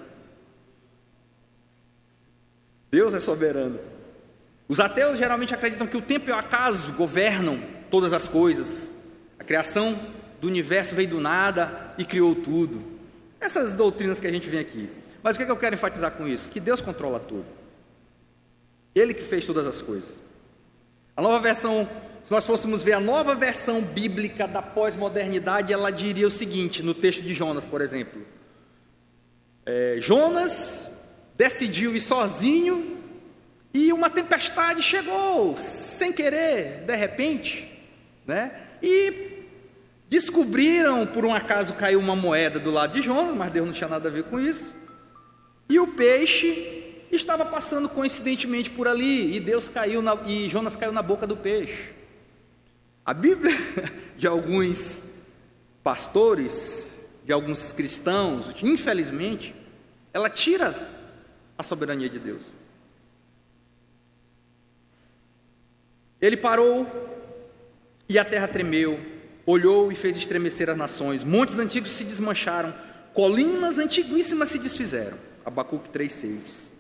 Deus 2.92 3.14
é 3.14 3.20
soberano. 3.20 3.80
Os 4.68 4.80
ateus 4.80 5.18
geralmente 5.18 5.54
acreditam 5.54 5.88
que 5.88 5.98
o 5.98 6.02
tempo 6.02 6.30
e 6.30 6.34
o 6.34 6.36
acaso 6.36 6.92
governam 6.94 7.62
todas 7.90 8.14
as 8.14 8.28
coisas. 8.28 8.96
A 9.38 9.44
criação 9.44 10.00
do 10.42 10.48
universo 10.48 10.96
veio 10.96 11.10
do 11.10 11.20
nada 11.20 11.94
e 11.98 12.06
criou 12.06 12.36
tudo. 12.36 12.82
Essas 13.40 13.74
doutrinas 13.74 14.20
que 14.20 14.28
a 14.28 14.32
gente 14.32 14.50
vê 14.50 14.60
aqui. 14.60 14.90
Mas 15.22 15.36
o 15.36 15.40
que, 15.40 15.44
é 15.44 15.46
que 15.46 15.52
eu 15.52 15.58
quero 15.58 15.76
enfatizar 15.76 16.12
com 16.12 16.28
isso? 16.28 16.52
Que 16.52 16.60
Deus 16.60 16.82
controla 16.82 17.20
tudo. 17.20 17.46
Ele 18.96 19.14
que 19.14 19.24
fez 19.24 19.46
todas 19.46 19.68
as 19.68 19.82
coisas. 19.82 20.18
A 21.16 21.22
nova 21.22 21.40
versão, 21.40 21.88
se 22.24 22.32
nós 22.32 22.46
fôssemos 22.46 22.84
ver 22.84 22.94
a 22.94 23.00
nova 23.00 23.36
versão 23.36 23.82
bíblica 23.82 24.48
da 24.48 24.62
pós-modernidade, 24.62 25.74
ela 25.74 25.92
diria 25.92 26.28
o 26.28 26.32
seguinte, 26.32 26.82
no 26.82 26.94
texto 26.94 27.22
de 27.22 27.34
Jonas, 27.34 27.66
por 27.66 27.82
exemplo: 27.82 28.26
é, 29.66 29.98
Jonas 30.00 30.90
decidiu 31.38 31.96
ir 31.96 32.00
sozinho 32.00 32.98
e 33.74 33.94
uma 33.94 34.10
tempestade 34.10 34.82
chegou, 34.82 35.58
sem 35.58 36.12
querer, 36.12 36.86
de 36.86 36.96
repente, 36.96 37.70
né? 38.26 38.52
E 38.82 39.30
Descobriram, 40.10 41.06
por 41.06 41.24
um 41.24 41.34
acaso 41.34 41.74
caiu 41.74 42.00
uma 42.00 42.16
moeda 42.16 42.60
do 42.60 42.72
lado 42.72 42.94
de 42.94 43.02
Jonas, 43.02 43.36
mas 43.36 43.52
Deus 43.52 43.68
não 43.68 43.74
tinha 43.74 43.88
nada 43.88 44.10
a 44.10 44.12
ver 44.12 44.24
com 44.24 44.40
isso. 44.40 44.74
E 45.70 45.80
o 45.80 45.86
peixe 45.86 47.06
estava 47.12 47.46
passando 47.46 47.88
coincidentemente 47.88 48.72
por 48.72 48.88
ali, 48.88 49.36
e 49.36 49.40
Deus 49.40 49.70
caiu 49.70 50.02
na, 50.02 50.16
e 50.26 50.50
Jonas 50.50 50.76
caiu 50.76 50.92
na 50.92 51.04
boca 51.04 51.28
do 51.28 51.38
peixe. 51.38 51.94
A 53.06 53.14
Bíblia 53.14 53.56
de 54.18 54.28
alguns 54.28 55.04
pastores, 55.84 56.98
de 57.24 57.32
alguns 57.32 57.72
cristãos, 57.72 58.48
infelizmente, 58.64 59.56
ela 60.12 60.30
tira 60.30 60.90
a 61.56 61.62
soberania 61.62 62.10
de 62.10 62.18
Deus. 62.18 62.42
Ele 66.20 66.36
parou 66.36 66.88
e 68.08 68.18
a 68.18 68.26
terra 68.26 68.48
tremeu, 68.48 69.00
olhou 69.46 69.92
e 69.92 69.96
fez 69.96 70.18
estremecer 70.18 70.68
as 70.70 70.78
nações. 70.78 71.24
Montes 71.24 71.60
antigos 71.60 71.92
se 71.92 72.04
desmancharam, 72.04 72.74
colinas 73.14 73.78
antiguíssimas 73.78 74.50
se 74.50 74.58
desfizeram. 74.58 75.29
Abacuque 75.50 75.90
3:6. 75.90 76.72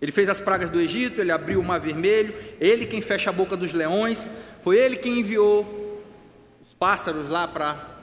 Ele 0.00 0.12
fez 0.12 0.28
as 0.28 0.38
pragas 0.38 0.68
do 0.68 0.80
Egito, 0.80 1.20
ele 1.20 1.32
abriu 1.32 1.60
o 1.60 1.64
mar 1.64 1.80
vermelho, 1.80 2.34
ele 2.60 2.84
quem 2.84 3.00
fecha 3.00 3.30
a 3.30 3.32
boca 3.32 3.56
dos 3.56 3.72
leões, 3.72 4.30
foi 4.62 4.76
ele 4.76 4.96
quem 4.96 5.20
enviou 5.20 6.02
os 6.62 6.74
pássaros 6.74 7.30
lá 7.30 7.48
para 7.48 7.96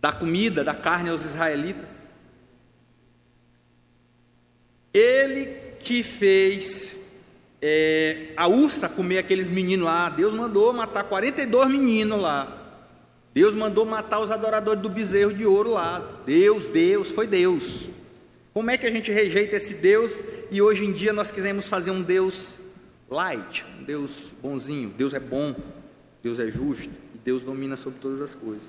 dar 0.00 0.18
comida, 0.18 0.62
dar 0.62 0.76
carne 0.76 1.10
aos 1.10 1.24
israelitas. 1.24 1.90
Ele 4.92 5.46
que 5.80 6.02
fez 6.02 6.94
é, 7.60 8.32
a 8.36 8.46
ursa 8.46 8.88
comer 8.88 9.18
aqueles 9.18 9.50
meninos 9.50 9.86
lá. 9.86 10.08
Deus 10.08 10.32
mandou 10.32 10.72
matar 10.72 11.04
42 11.04 11.68
meninos 11.68 12.20
lá. 12.20 12.56
Deus 13.32 13.54
mandou 13.54 13.84
matar 13.84 14.20
os 14.20 14.30
adoradores 14.30 14.82
do 14.82 14.88
bezerro 14.88 15.32
de 15.32 15.46
ouro 15.46 15.70
lá. 15.72 16.02
Deus, 16.26 16.66
Deus, 16.68 17.10
foi 17.10 17.26
Deus. 17.26 17.86
Como 18.52 18.70
é 18.70 18.76
que 18.76 18.86
a 18.86 18.90
gente 18.90 19.12
rejeita 19.12 19.56
esse 19.56 19.74
Deus 19.74 20.20
e 20.50 20.60
hoje 20.60 20.84
em 20.84 20.92
dia 20.92 21.12
nós 21.12 21.30
queremos 21.30 21.68
fazer 21.68 21.92
um 21.92 22.02
Deus 22.02 22.58
light, 23.08 23.64
um 23.78 23.84
Deus 23.84 24.32
bonzinho? 24.42 24.90
Deus 24.90 25.14
é 25.14 25.20
bom, 25.20 25.54
Deus 26.20 26.40
é 26.40 26.48
justo 26.48 26.92
e 27.14 27.18
Deus 27.18 27.42
domina 27.42 27.76
sobre 27.76 28.00
todas 28.00 28.20
as 28.20 28.34
coisas. 28.34 28.68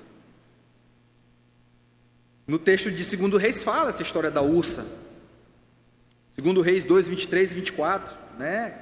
No 2.46 2.58
texto 2.58 2.90
de 2.90 3.16
2 3.16 3.42
Reis 3.42 3.64
fala 3.64 3.90
essa 3.90 4.02
história 4.02 4.30
da 4.30 4.40
ursa. 4.40 4.86
2 6.36 6.64
Reis 6.64 6.84
2, 6.84 7.08
23 7.08 7.50
e 7.50 7.54
24, 7.54 8.14
né? 8.38 8.74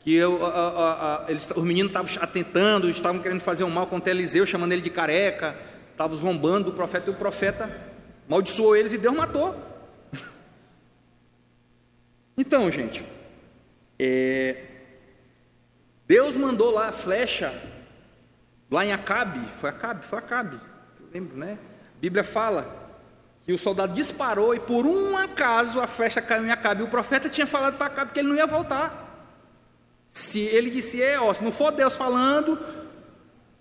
Que 0.00 0.14
eu, 0.14 0.44
a, 0.44 0.48
a, 0.48 1.26
a, 1.26 1.30
eles, 1.30 1.48
os 1.54 1.64
meninos 1.64 1.90
estavam 1.90 2.10
atentando, 2.22 2.88
estavam 2.88 3.20
querendo 3.20 3.40
fazer 3.40 3.64
um 3.64 3.70
mal 3.70 3.86
contra 3.86 4.10
Eliseu, 4.10 4.46
chamando 4.46 4.72
ele 4.72 4.82
de 4.82 4.90
careca, 4.90 5.58
estavam 5.90 6.16
zombando 6.16 6.70
do 6.70 6.72
profeta, 6.72 7.10
e 7.10 7.12
o 7.12 7.16
profeta 7.16 7.70
maldiçoou 8.28 8.76
eles 8.76 8.92
e 8.92 8.98
Deus 8.98 9.14
matou. 9.14 9.65
Então, 12.36 12.70
gente, 12.70 13.04
é, 13.98 14.64
Deus 16.06 16.36
mandou 16.36 16.70
lá 16.70 16.88
a 16.88 16.92
flecha, 16.92 17.52
lá 18.70 18.84
em 18.84 18.92
Acabe, 18.92 19.40
foi 19.60 19.70
Acabe, 19.70 20.04
foi 20.04 20.18
Acabe, 20.18 20.60
eu 21.00 21.06
lembro, 21.12 21.36
né? 21.36 21.58
A 21.96 22.00
Bíblia 22.00 22.22
fala 22.22 22.84
e 23.48 23.52
o 23.52 23.58
soldado 23.58 23.94
disparou 23.94 24.54
e 24.54 24.60
por 24.60 24.86
um 24.86 25.16
acaso 25.16 25.80
a 25.80 25.86
flecha 25.86 26.20
caiu 26.20 26.44
em 26.44 26.50
Acabe. 26.50 26.82
O 26.82 26.88
profeta 26.88 27.28
tinha 27.28 27.46
falado 27.46 27.76
para 27.76 27.86
Acabe 27.86 28.12
que 28.12 28.20
ele 28.20 28.28
não 28.28 28.36
ia 28.36 28.46
voltar. 28.46 29.04
Se 30.10 30.40
ele 30.40 30.70
disse, 30.70 31.02
é, 31.02 31.18
ó, 31.18 31.32
se 31.32 31.42
não 31.42 31.52
for 31.52 31.70
Deus 31.70 31.96
falando, 31.96 32.58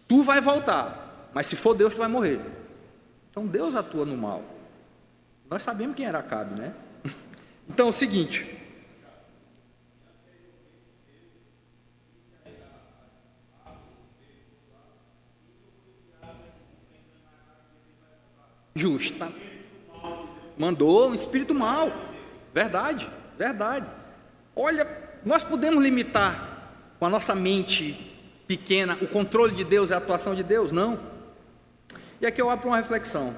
tu 0.08 0.24
vai 0.24 0.42
voltar. 0.42 1.30
Mas 1.34 1.46
se 1.48 1.56
for 1.56 1.76
Deus, 1.76 1.94
tu 1.94 2.00
vai 2.00 2.08
morrer. 2.08 2.40
Então 3.30 3.46
Deus 3.46 3.76
atua 3.76 4.06
no 4.06 4.18
mal. 4.18 4.44
Nós 5.50 5.62
sabemos 5.64 5.96
quem 5.96 6.06
era 6.06 6.20
Acabe, 6.20 6.60
né? 6.60 6.74
Então 7.68 7.88
é 7.88 7.90
o 7.90 7.94
seguinte. 7.94 8.65
Justa. 18.76 19.32
Mandou 20.58 21.10
um 21.10 21.14
espírito 21.14 21.56
mal. 21.56 21.92
Verdade, 22.54 23.10
verdade. 23.38 23.90
Olha, 24.56 24.88
nós 25.26 25.44
podemos 25.44 25.82
limitar 25.82 26.74
com 27.00 27.06
a 27.06 27.10
nossa 27.10 27.34
mente 27.34 28.14
pequena 28.46 28.98
o 29.02 29.08
controle 29.08 29.56
de 29.56 29.64
Deus 29.64 29.90
e 29.90 29.94
a 29.94 29.98
atuação 29.98 30.36
de 30.36 30.44
Deus? 30.44 30.72
Não. 30.72 31.00
E 32.20 32.26
aqui 32.26 32.42
eu 32.42 32.50
abro 32.50 32.68
uma 32.68 32.78
reflexão. 32.78 33.36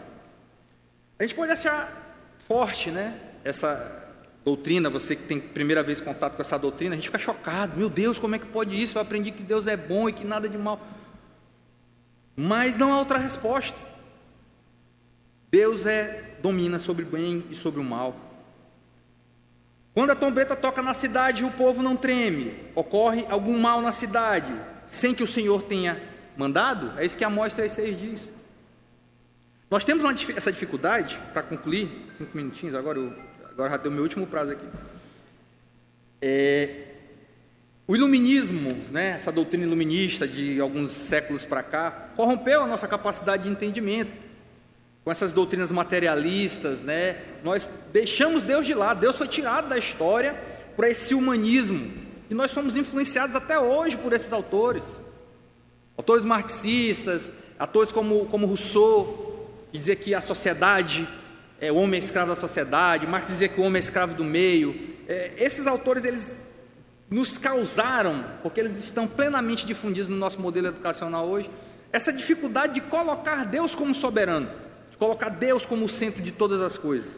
A 1.19 1.23
gente 1.23 1.35
pode 1.35 1.51
achar 1.51 2.17
forte, 2.47 2.91
né? 2.91 3.19
Essa 3.43 4.05
doutrina, 4.43 4.89
você 4.89 5.15
que 5.15 5.23
tem 5.23 5.39
primeira 5.39 5.83
vez 5.83 5.99
contato 5.99 6.35
com 6.35 6.41
essa 6.41 6.57
doutrina, 6.57 6.93
a 6.93 6.97
gente 6.97 7.07
fica 7.07 7.19
chocado. 7.19 7.77
Meu 7.77 7.89
Deus, 7.89 8.17
como 8.17 8.35
é 8.35 8.39
que 8.39 8.45
pode 8.45 8.81
isso? 8.81 8.97
Eu 8.97 9.01
aprendi 9.01 9.31
que 9.31 9.43
Deus 9.43 9.67
é 9.67 9.77
bom 9.77 10.07
e 10.09 10.13
que 10.13 10.25
nada 10.25 10.47
de 10.47 10.57
mal. 10.57 10.79
Mas 12.35 12.77
não 12.77 12.93
há 12.93 12.99
outra 12.99 13.17
resposta. 13.17 13.77
Deus 15.57 15.87
é 15.87 16.35
domina 16.39 16.77
sobre 16.77 17.03
o 17.03 17.07
bem 17.07 17.43
e 17.49 17.55
sobre 17.55 17.79
o 17.79 17.83
mal. 17.83 18.15
Quando 19.91 20.11
a 20.11 20.15
trombeta 20.15 20.55
toca 20.55 20.83
na 20.83 20.93
cidade, 20.93 21.43
o 21.43 21.49
povo 21.49 21.81
não 21.81 21.95
treme. 21.95 22.53
Ocorre 22.75 23.25
algum 23.27 23.57
mal 23.57 23.81
na 23.81 23.91
cidade, 23.91 24.53
sem 24.85 25.15
que 25.15 25.23
o 25.23 25.27
Senhor 25.27 25.63
tenha 25.63 25.99
mandado? 26.37 26.93
É 26.99 27.03
isso 27.03 27.17
que 27.17 27.23
a 27.23 27.27
Amós 27.27 27.55
3,6 27.55 27.97
diz. 27.97 28.29
Nós 29.67 29.83
temos 29.83 30.03
uma, 30.03 30.13
essa 30.35 30.51
dificuldade, 30.51 31.19
para 31.33 31.41
concluir, 31.41 32.05
cinco 32.15 32.37
minutinhos, 32.37 32.75
agora, 32.75 32.99
eu, 32.99 33.11
agora 33.49 33.71
já 33.71 33.77
deu 33.77 33.91
meu 33.91 34.03
último 34.03 34.27
prazo 34.27 34.51
aqui. 34.51 34.67
É, 36.21 36.83
o 37.87 37.95
iluminismo, 37.95 38.73
né, 38.91 39.15
essa 39.15 39.31
doutrina 39.31 39.63
iluminista 39.63 40.27
de 40.27 40.61
alguns 40.61 40.91
séculos 40.91 41.45
para 41.45 41.63
cá, 41.63 42.11
corrompeu 42.15 42.61
a 42.61 42.67
nossa 42.67 42.87
capacidade 42.87 43.45
de 43.45 43.49
entendimento 43.49 44.26
com 45.07 45.11
essas 45.11 45.31
doutrinas 45.31 45.71
materialistas, 45.71 46.81
né? 46.81 47.15
Nós 47.41 47.65
deixamos 47.93 48.43
Deus 48.43 48.65
de 48.65 48.73
lado. 48.73 48.99
Deus 48.99 49.17
foi 49.17 49.29
tirado 49.29 49.69
da 49.69 49.77
história 49.77 50.35
para 50.75 50.89
esse 50.89 51.13
humanismo. 51.13 51.93
E 52.29 52.33
nós 52.33 52.51
somos 52.51 52.75
influenciados 52.75 53.33
até 53.33 53.57
hoje 53.57 53.95
por 53.95 54.11
esses 54.11 54.33
autores. 54.33 54.83
Autores 55.95 56.25
marxistas, 56.25 57.31
autores 57.57 57.89
como, 57.89 58.25
como 58.25 58.47
Rousseau, 58.47 59.49
que 59.71 59.77
dizia 59.77 59.95
que 59.95 60.13
a 60.13 60.19
sociedade, 60.19 61.07
é, 61.61 61.71
o 61.71 61.77
homem 61.77 62.01
é 62.01 62.03
escravo 62.03 62.35
da 62.35 62.35
sociedade, 62.35 63.07
Marx 63.07 63.31
dizia 63.31 63.47
que 63.47 63.61
o 63.61 63.63
homem 63.63 63.77
é 63.77 63.83
escravo 63.85 64.13
do 64.13 64.25
meio. 64.25 64.75
É, 65.07 65.31
esses 65.37 65.67
autores, 65.67 66.03
eles 66.03 66.33
nos 67.09 67.37
causaram, 67.37 68.25
porque 68.43 68.59
eles 68.59 68.77
estão 68.77 69.07
plenamente 69.07 69.65
difundidos 69.65 70.09
no 70.09 70.17
nosso 70.17 70.41
modelo 70.41 70.67
educacional 70.67 71.29
hoje, 71.29 71.49
essa 71.93 72.11
dificuldade 72.11 72.73
de 72.73 72.81
colocar 72.81 73.45
Deus 73.45 73.73
como 73.73 73.95
soberano 73.95 74.66
colocar 74.97 75.29
Deus 75.29 75.65
como 75.65 75.85
o 75.85 75.89
centro 75.89 76.21
de 76.21 76.31
todas 76.31 76.61
as 76.61 76.77
coisas. 76.77 77.11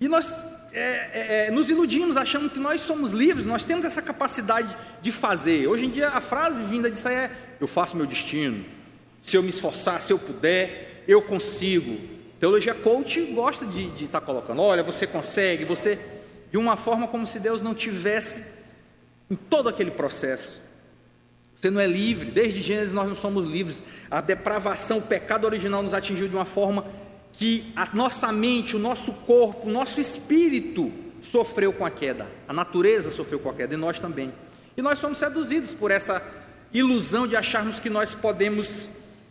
E 0.00 0.08
nós 0.08 0.30
é, 0.72 0.80
é, 0.80 1.46
é, 1.46 1.50
nos 1.50 1.70
iludimos 1.70 2.16
achando 2.16 2.50
que 2.50 2.58
nós 2.58 2.80
somos 2.80 3.12
livres, 3.12 3.46
nós 3.46 3.64
temos 3.64 3.84
essa 3.84 4.02
capacidade 4.02 4.76
de 5.00 5.12
fazer. 5.12 5.68
Hoje 5.68 5.86
em 5.86 5.90
dia 5.90 6.08
a 6.08 6.20
frase 6.20 6.62
vinda 6.64 6.90
disso 6.90 7.08
aí 7.08 7.14
é: 7.14 7.30
eu 7.60 7.66
faço 7.66 7.96
meu 7.96 8.06
destino. 8.06 8.64
Se 9.22 9.36
eu 9.36 9.42
me 9.42 9.50
esforçar, 9.50 10.02
se 10.02 10.12
eu 10.12 10.18
puder, 10.18 11.04
eu 11.06 11.22
consigo. 11.22 12.12
Teologia 12.40 12.74
coach 12.74 13.20
gosta 13.26 13.64
de 13.64 14.04
estar 14.04 14.20
tá 14.20 14.26
colocando: 14.26 14.60
olha, 14.60 14.82
você 14.82 15.06
consegue, 15.06 15.64
você. 15.64 15.98
De 16.50 16.58
uma 16.58 16.76
forma 16.76 17.08
como 17.08 17.26
se 17.26 17.40
Deus 17.40 17.60
não 17.62 17.74
tivesse 17.74 18.44
em 19.30 19.34
todo 19.34 19.68
aquele 19.68 19.90
processo. 19.90 20.60
Você 21.64 21.70
não 21.70 21.80
é 21.80 21.86
livre. 21.86 22.30
Desde 22.30 22.60
Gênesis 22.60 22.92
nós 22.92 23.08
não 23.08 23.14
somos 23.16 23.46
livres. 23.46 23.82
A 24.10 24.20
depravação, 24.20 24.98
o 24.98 25.02
pecado 25.02 25.46
original 25.46 25.82
nos 25.82 25.94
atingiu 25.94 26.28
de 26.28 26.34
uma 26.34 26.44
forma 26.44 26.84
que 27.32 27.72
a 27.74 27.88
nossa 27.94 28.30
mente, 28.30 28.76
o 28.76 28.78
nosso 28.78 29.10
corpo, 29.12 29.66
o 29.66 29.72
nosso 29.72 29.98
espírito 29.98 30.92
sofreu 31.22 31.72
com 31.72 31.86
a 31.86 31.90
queda. 31.90 32.26
A 32.46 32.52
natureza 32.52 33.10
sofreu 33.10 33.38
com 33.38 33.48
a 33.48 33.54
queda 33.54 33.72
e 33.72 33.78
nós 33.78 33.98
também. 33.98 34.30
E 34.76 34.82
nós 34.82 34.98
somos 34.98 35.16
seduzidos 35.16 35.70
por 35.70 35.90
essa 35.90 36.22
ilusão 36.70 37.26
de 37.26 37.34
acharmos 37.34 37.80
que 37.80 37.88
nós 37.88 38.14
podemos 38.14 38.86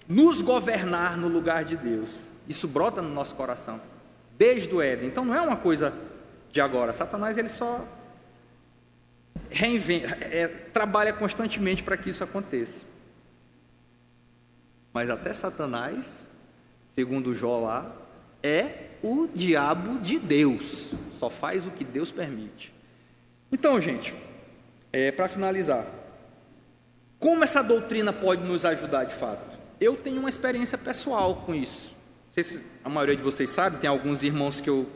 nos 0.09 0.41
governar 0.41 1.15
no 1.15 1.27
lugar 1.27 1.63
de 1.63 1.77
Deus. 1.77 2.09
Isso 2.49 2.67
brota 2.67 2.99
no 2.99 3.09
nosso 3.09 3.35
coração 3.35 3.79
desde 4.39 4.73
o 4.73 4.81
Éden. 4.81 5.07
Então 5.07 5.23
não 5.23 5.35
é 5.35 5.41
uma 5.41 5.57
coisa 5.57 5.93
de 6.51 6.59
agora. 6.59 6.93
Satanás 6.93 7.37
ele 7.37 7.49
só 7.49 7.85
reinventa, 9.49 10.17
é, 10.21 10.47
trabalha 10.47 11.13
constantemente 11.13 11.83
para 11.83 11.97
que 11.97 12.09
isso 12.09 12.23
aconteça. 12.23 12.81
Mas 14.93 15.09
até 15.09 15.33
Satanás, 15.33 16.27
segundo 16.95 17.33
Jó 17.33 17.59
lá, 17.59 17.95
é 18.41 18.89
o 19.01 19.27
diabo 19.27 19.99
de 19.99 20.19
Deus, 20.19 20.93
só 21.19 21.29
faz 21.29 21.65
o 21.65 21.71
que 21.71 21.83
Deus 21.83 22.11
permite. 22.11 22.73
Então, 23.51 23.79
gente, 23.79 24.13
é, 24.91 25.11
para 25.11 25.27
finalizar, 25.27 25.85
como 27.19 27.43
essa 27.43 27.61
doutrina 27.61 28.11
pode 28.11 28.43
nos 28.43 28.65
ajudar 28.65 29.05
de 29.05 29.15
fato? 29.15 29.63
eu 29.83 29.95
tenho 29.95 30.19
uma 30.19 30.29
experiência 30.29 30.77
pessoal 30.77 31.43
com 31.45 31.53
isso. 31.53 31.93
Não 32.27 32.33
sei 32.33 32.43
se 32.43 32.61
a 32.83 32.89
maioria 32.89 33.15
de 33.15 33.21
vocês 33.21 33.49
sabe, 33.49 33.77
tem 33.77 33.89
alguns 33.89 34.23
irmãos 34.23 34.61
que 34.61 34.69
eu 34.69 34.89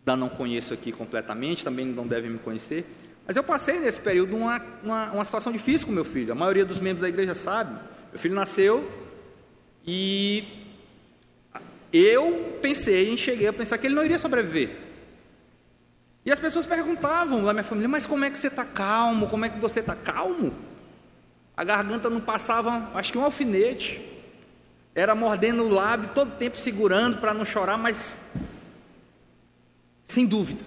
ainda 0.00 0.16
não 0.16 0.28
conheço 0.28 0.72
aqui 0.72 0.90
completamente, 0.90 1.64
também 1.64 1.84
não 1.84 2.06
devem 2.06 2.30
me 2.30 2.38
conhecer. 2.38 2.86
Mas 3.30 3.36
eu 3.36 3.44
passei 3.44 3.78
nesse 3.78 4.00
período 4.00 4.36
uma, 4.36 4.60
uma, 4.82 5.12
uma 5.12 5.24
situação 5.24 5.52
difícil 5.52 5.86
com 5.86 5.92
meu 5.92 6.04
filho. 6.04 6.32
A 6.32 6.34
maioria 6.34 6.64
dos 6.64 6.80
membros 6.80 7.00
da 7.00 7.08
igreja 7.08 7.32
sabe. 7.32 7.78
Meu 8.10 8.18
filho 8.18 8.34
nasceu 8.34 8.90
e 9.86 10.66
eu 11.92 12.58
pensei, 12.60 13.16
cheguei 13.16 13.46
a 13.46 13.52
pensar 13.52 13.78
que 13.78 13.86
ele 13.86 13.94
não 13.94 14.04
iria 14.04 14.18
sobreviver. 14.18 14.76
E 16.26 16.32
as 16.32 16.40
pessoas 16.40 16.66
perguntavam 16.66 17.44
da 17.44 17.52
minha 17.52 17.62
família, 17.62 17.88
mas 17.88 18.04
como 18.04 18.24
é 18.24 18.32
que 18.32 18.36
você 18.36 18.48
está 18.48 18.64
calmo? 18.64 19.28
Como 19.28 19.44
é 19.44 19.48
que 19.48 19.60
você 19.60 19.78
está 19.78 19.94
calmo? 19.94 20.52
A 21.56 21.62
garganta 21.62 22.10
não 22.10 22.20
passava, 22.20 22.90
acho 22.94 23.12
que 23.12 23.18
um 23.18 23.24
alfinete. 23.24 24.04
Era 24.92 25.14
mordendo 25.14 25.62
o 25.62 25.68
lábio, 25.68 26.10
todo 26.12 26.36
tempo 26.36 26.56
segurando 26.56 27.18
para 27.20 27.32
não 27.32 27.44
chorar, 27.44 27.78
mas 27.78 28.20
sem 30.04 30.26
dúvida, 30.26 30.64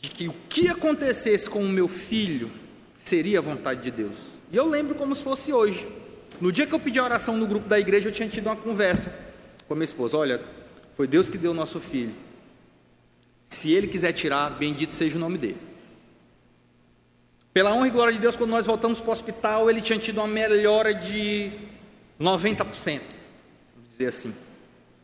de 0.00 0.08
que 0.10 0.28
o 0.28 0.34
que 0.48 0.68
acontecesse 0.68 1.48
com 1.48 1.62
o 1.62 1.68
meu 1.68 1.86
filho 1.86 2.50
seria 2.96 3.38
a 3.38 3.42
vontade 3.42 3.82
de 3.82 3.90
Deus. 3.90 4.16
E 4.50 4.56
eu 4.56 4.66
lembro 4.66 4.94
como 4.94 5.14
se 5.14 5.22
fosse 5.22 5.52
hoje. 5.52 5.86
No 6.40 6.50
dia 6.50 6.66
que 6.66 6.74
eu 6.74 6.80
pedi 6.80 6.98
a 6.98 7.04
oração 7.04 7.36
no 7.36 7.46
grupo 7.46 7.68
da 7.68 7.78
igreja, 7.78 8.08
eu 8.08 8.12
tinha 8.12 8.28
tido 8.28 8.46
uma 8.46 8.56
conversa 8.56 9.12
com 9.68 9.74
a 9.74 9.76
minha 9.76 9.84
esposa: 9.84 10.16
Olha, 10.16 10.40
foi 10.96 11.06
Deus 11.06 11.28
que 11.28 11.36
deu 11.36 11.50
o 11.50 11.54
nosso 11.54 11.80
filho. 11.80 12.14
Se 13.46 13.72
ele 13.72 13.88
quiser 13.88 14.12
tirar, 14.12 14.50
bendito 14.50 14.94
seja 14.94 15.16
o 15.16 15.20
nome 15.20 15.36
dele. 15.36 15.58
Pela 17.52 17.74
honra 17.74 17.88
e 17.88 17.90
glória 17.90 18.12
de 18.12 18.20
Deus, 18.20 18.36
quando 18.36 18.50
nós 18.50 18.66
voltamos 18.66 19.00
para 19.00 19.10
o 19.10 19.12
hospital, 19.12 19.68
ele 19.68 19.80
tinha 19.80 19.98
tido 19.98 20.18
uma 20.18 20.28
melhora 20.28 20.94
de 20.94 21.50
90%, 22.18 23.00
vamos 23.74 23.90
dizer 23.90 24.06
assim. 24.06 24.32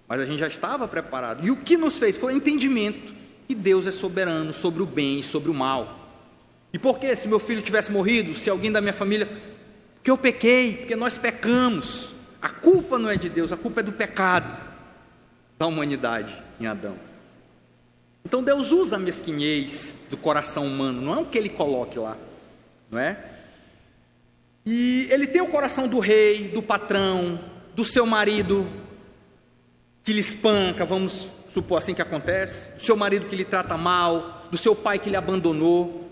Mas 0.07 0.21
a 0.21 0.25
gente 0.25 0.39
já 0.39 0.47
estava 0.47 0.87
preparado. 0.87 1.45
E 1.45 1.51
o 1.51 1.57
que 1.57 1.77
nos 1.77 1.99
fez 1.99 2.17
foi 2.17 2.33
entendimento 2.33 3.13
que 3.47 3.55
Deus 3.55 3.87
é 3.87 3.91
soberano 3.91 4.53
sobre 4.53 4.83
o 4.83 4.87
bem 4.87 5.21
e 5.21 5.23
sobre 5.23 5.51
o 5.51 5.55
mal. 5.55 6.07
E 6.73 6.79
por 6.79 6.99
que 6.99 7.15
se 7.15 7.29
meu 7.29 7.39
filho 7.39 7.63
tivesse 7.63 7.91
morrido, 7.91 8.35
se 8.35 8.51
alguém 8.51 8.73
da 8.73 8.81
minha 8.81 8.93
família, 8.93 9.29
porque 9.97 10.11
eu 10.11 10.19
pequei, 10.19 10.79
porque 10.79 10.97
nós 10.97 11.17
pecamos. 11.17 12.13
A 12.41 12.49
culpa 12.49 12.99
não 12.99 13.09
é 13.09 13.17
de 13.17 13.29
Deus, 13.29 13.53
a 13.53 13.57
culpa 13.57 13.81
é 13.81 13.83
do 13.83 13.93
pecado 13.93 14.57
da 15.59 15.67
humanidade 15.67 16.37
em 16.61 16.67
Adão. 16.67 16.97
Então 18.25 18.43
Deus 18.43 18.73
usa 18.73 18.97
a 18.97 18.99
mesquinhez 18.99 19.97
do 20.11 20.17
coração 20.17 20.67
humano, 20.67 21.01
não 21.01 21.15
é 21.15 21.19
o 21.21 21.27
que 21.27 21.39
ele 21.39 21.49
coloque 21.49 21.99
lá, 21.99 22.17
não 22.91 22.99
é? 22.99 23.17
E 24.65 25.07
ele 25.11 25.29
tem 25.29 25.41
o 25.41 25.47
coração 25.47 25.87
do 25.87 26.01
rei, 26.01 26.49
do 26.49 26.61
patrão, 26.61 27.41
do 27.75 27.85
seu 27.85 28.05
marido 28.05 28.67
que 30.03 30.13
lhe 30.13 30.21
espanca, 30.21 30.85
vamos 30.85 31.29
supor 31.57 31.79
assim 31.79 31.95
que 31.95 32.03
acontece, 32.03 32.71
do 32.73 32.83
seu 32.83 32.95
marido 32.95 33.27
que 33.27 33.35
lhe 33.35 33.45
trata 33.45 33.79
mal, 33.79 34.47
do 34.51 34.59
seu 34.59 34.77
pai 34.77 34.99
que 34.99 35.09
lhe 35.09 35.17
abandonou. 35.17 36.07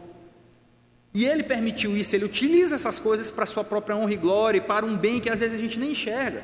E 1.12 1.26
ele 1.26 1.42
permitiu 1.42 1.94
isso, 1.94 2.16
ele 2.16 2.24
utiliza 2.24 2.76
essas 2.76 2.98
coisas 2.98 3.30
para 3.30 3.44
sua 3.44 3.62
própria 3.62 3.94
honra 3.94 4.14
e 4.14 4.16
glória 4.16 4.58
e 4.58 4.62
para 4.62 4.86
um 4.86 4.96
bem 4.96 5.20
que 5.20 5.28
às 5.28 5.40
vezes 5.40 5.58
a 5.58 5.60
gente 5.60 5.78
nem 5.78 5.92
enxerga. 5.92 6.42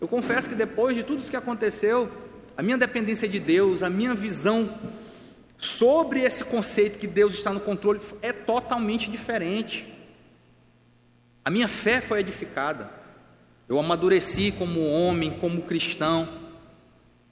Eu 0.00 0.06
confesso 0.06 0.48
que 0.48 0.54
depois 0.54 0.94
de 0.94 1.02
tudo 1.02 1.18
isso 1.18 1.30
que 1.30 1.36
aconteceu, 1.36 2.08
a 2.56 2.62
minha 2.62 2.78
dependência 2.78 3.28
de 3.28 3.40
Deus, 3.40 3.82
a 3.82 3.90
minha 3.90 4.14
visão 4.14 4.78
sobre 5.58 6.20
esse 6.20 6.44
conceito 6.44 7.00
que 7.00 7.08
Deus 7.08 7.34
está 7.34 7.52
no 7.52 7.58
controle 7.58 8.00
é 8.22 8.32
totalmente 8.32 9.10
diferente. 9.10 9.92
A 11.44 11.50
minha 11.50 11.66
fé 11.66 12.00
foi 12.00 12.20
edificada. 12.20 12.88
Eu 13.68 13.76
amadureci 13.76 14.52
como 14.56 14.86
homem, 14.86 15.32
como 15.32 15.62
cristão. 15.62 16.39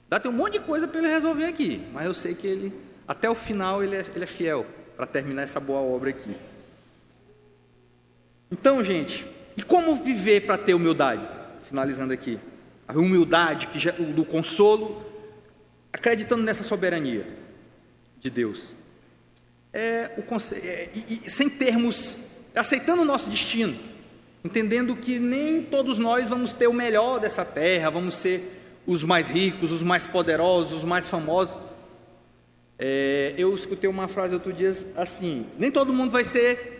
Dá 0.09 0.19
tem 0.19 0.31
um 0.31 0.33
monte 0.33 0.53
de 0.53 0.59
coisa 0.61 0.87
para 0.87 0.99
ele 0.99 1.07
resolver 1.07 1.45
aqui, 1.45 1.87
mas 1.93 2.05
eu 2.05 2.13
sei 2.13 2.33
que 2.33 2.47
ele, 2.47 2.73
até 3.07 3.29
o 3.29 3.35
final, 3.35 3.83
ele 3.83 3.95
é, 3.95 4.05
ele 4.15 4.23
é 4.23 4.27
fiel 4.27 4.65
para 4.97 5.05
terminar 5.05 5.43
essa 5.43 5.59
boa 5.59 5.79
obra 5.79 6.09
aqui. 6.09 6.35
Então, 8.51 8.83
gente, 8.83 9.27
e 9.55 9.61
como 9.61 9.95
viver 9.97 10.47
para 10.47 10.57
ter 10.57 10.73
humildade? 10.73 11.21
Finalizando 11.67 12.11
aqui, 12.11 12.39
a 12.87 12.93
humildade 12.93 13.67
que 13.67 13.77
já, 13.77 13.91
do 13.91 14.25
consolo, 14.25 15.05
acreditando 15.93 16.41
nessa 16.41 16.63
soberania 16.63 17.27
de 18.19 18.31
Deus. 18.31 18.75
É 19.71 20.09
o 20.17 20.55
é, 20.55 20.89
e, 20.95 21.21
e, 21.25 21.29
sem 21.29 21.47
termos, 21.47 22.17
aceitando 22.55 23.03
o 23.03 23.05
nosso 23.05 23.29
destino, 23.29 23.77
entendendo 24.43 24.95
que 24.95 25.19
nem 25.19 25.61
todos 25.61 25.99
nós 25.99 26.27
vamos 26.27 26.51
ter 26.51 26.65
o 26.65 26.73
melhor 26.73 27.19
dessa 27.19 27.45
terra, 27.45 27.91
vamos 27.91 28.15
ser 28.15 28.58
os 28.85 29.03
mais 29.03 29.29
ricos, 29.29 29.71
os 29.71 29.83
mais 29.83 30.07
poderosos, 30.07 30.79
os 30.79 30.83
mais 30.83 31.07
famosos. 31.07 31.55
É, 32.77 33.33
eu 33.37 33.53
escutei 33.53 33.89
uma 33.89 34.07
frase 34.07 34.33
outro 34.33 34.53
dia 34.53 34.71
assim: 34.95 35.45
nem 35.57 35.71
todo 35.71 35.93
mundo 35.93 36.11
vai 36.11 36.23
ser 36.23 36.79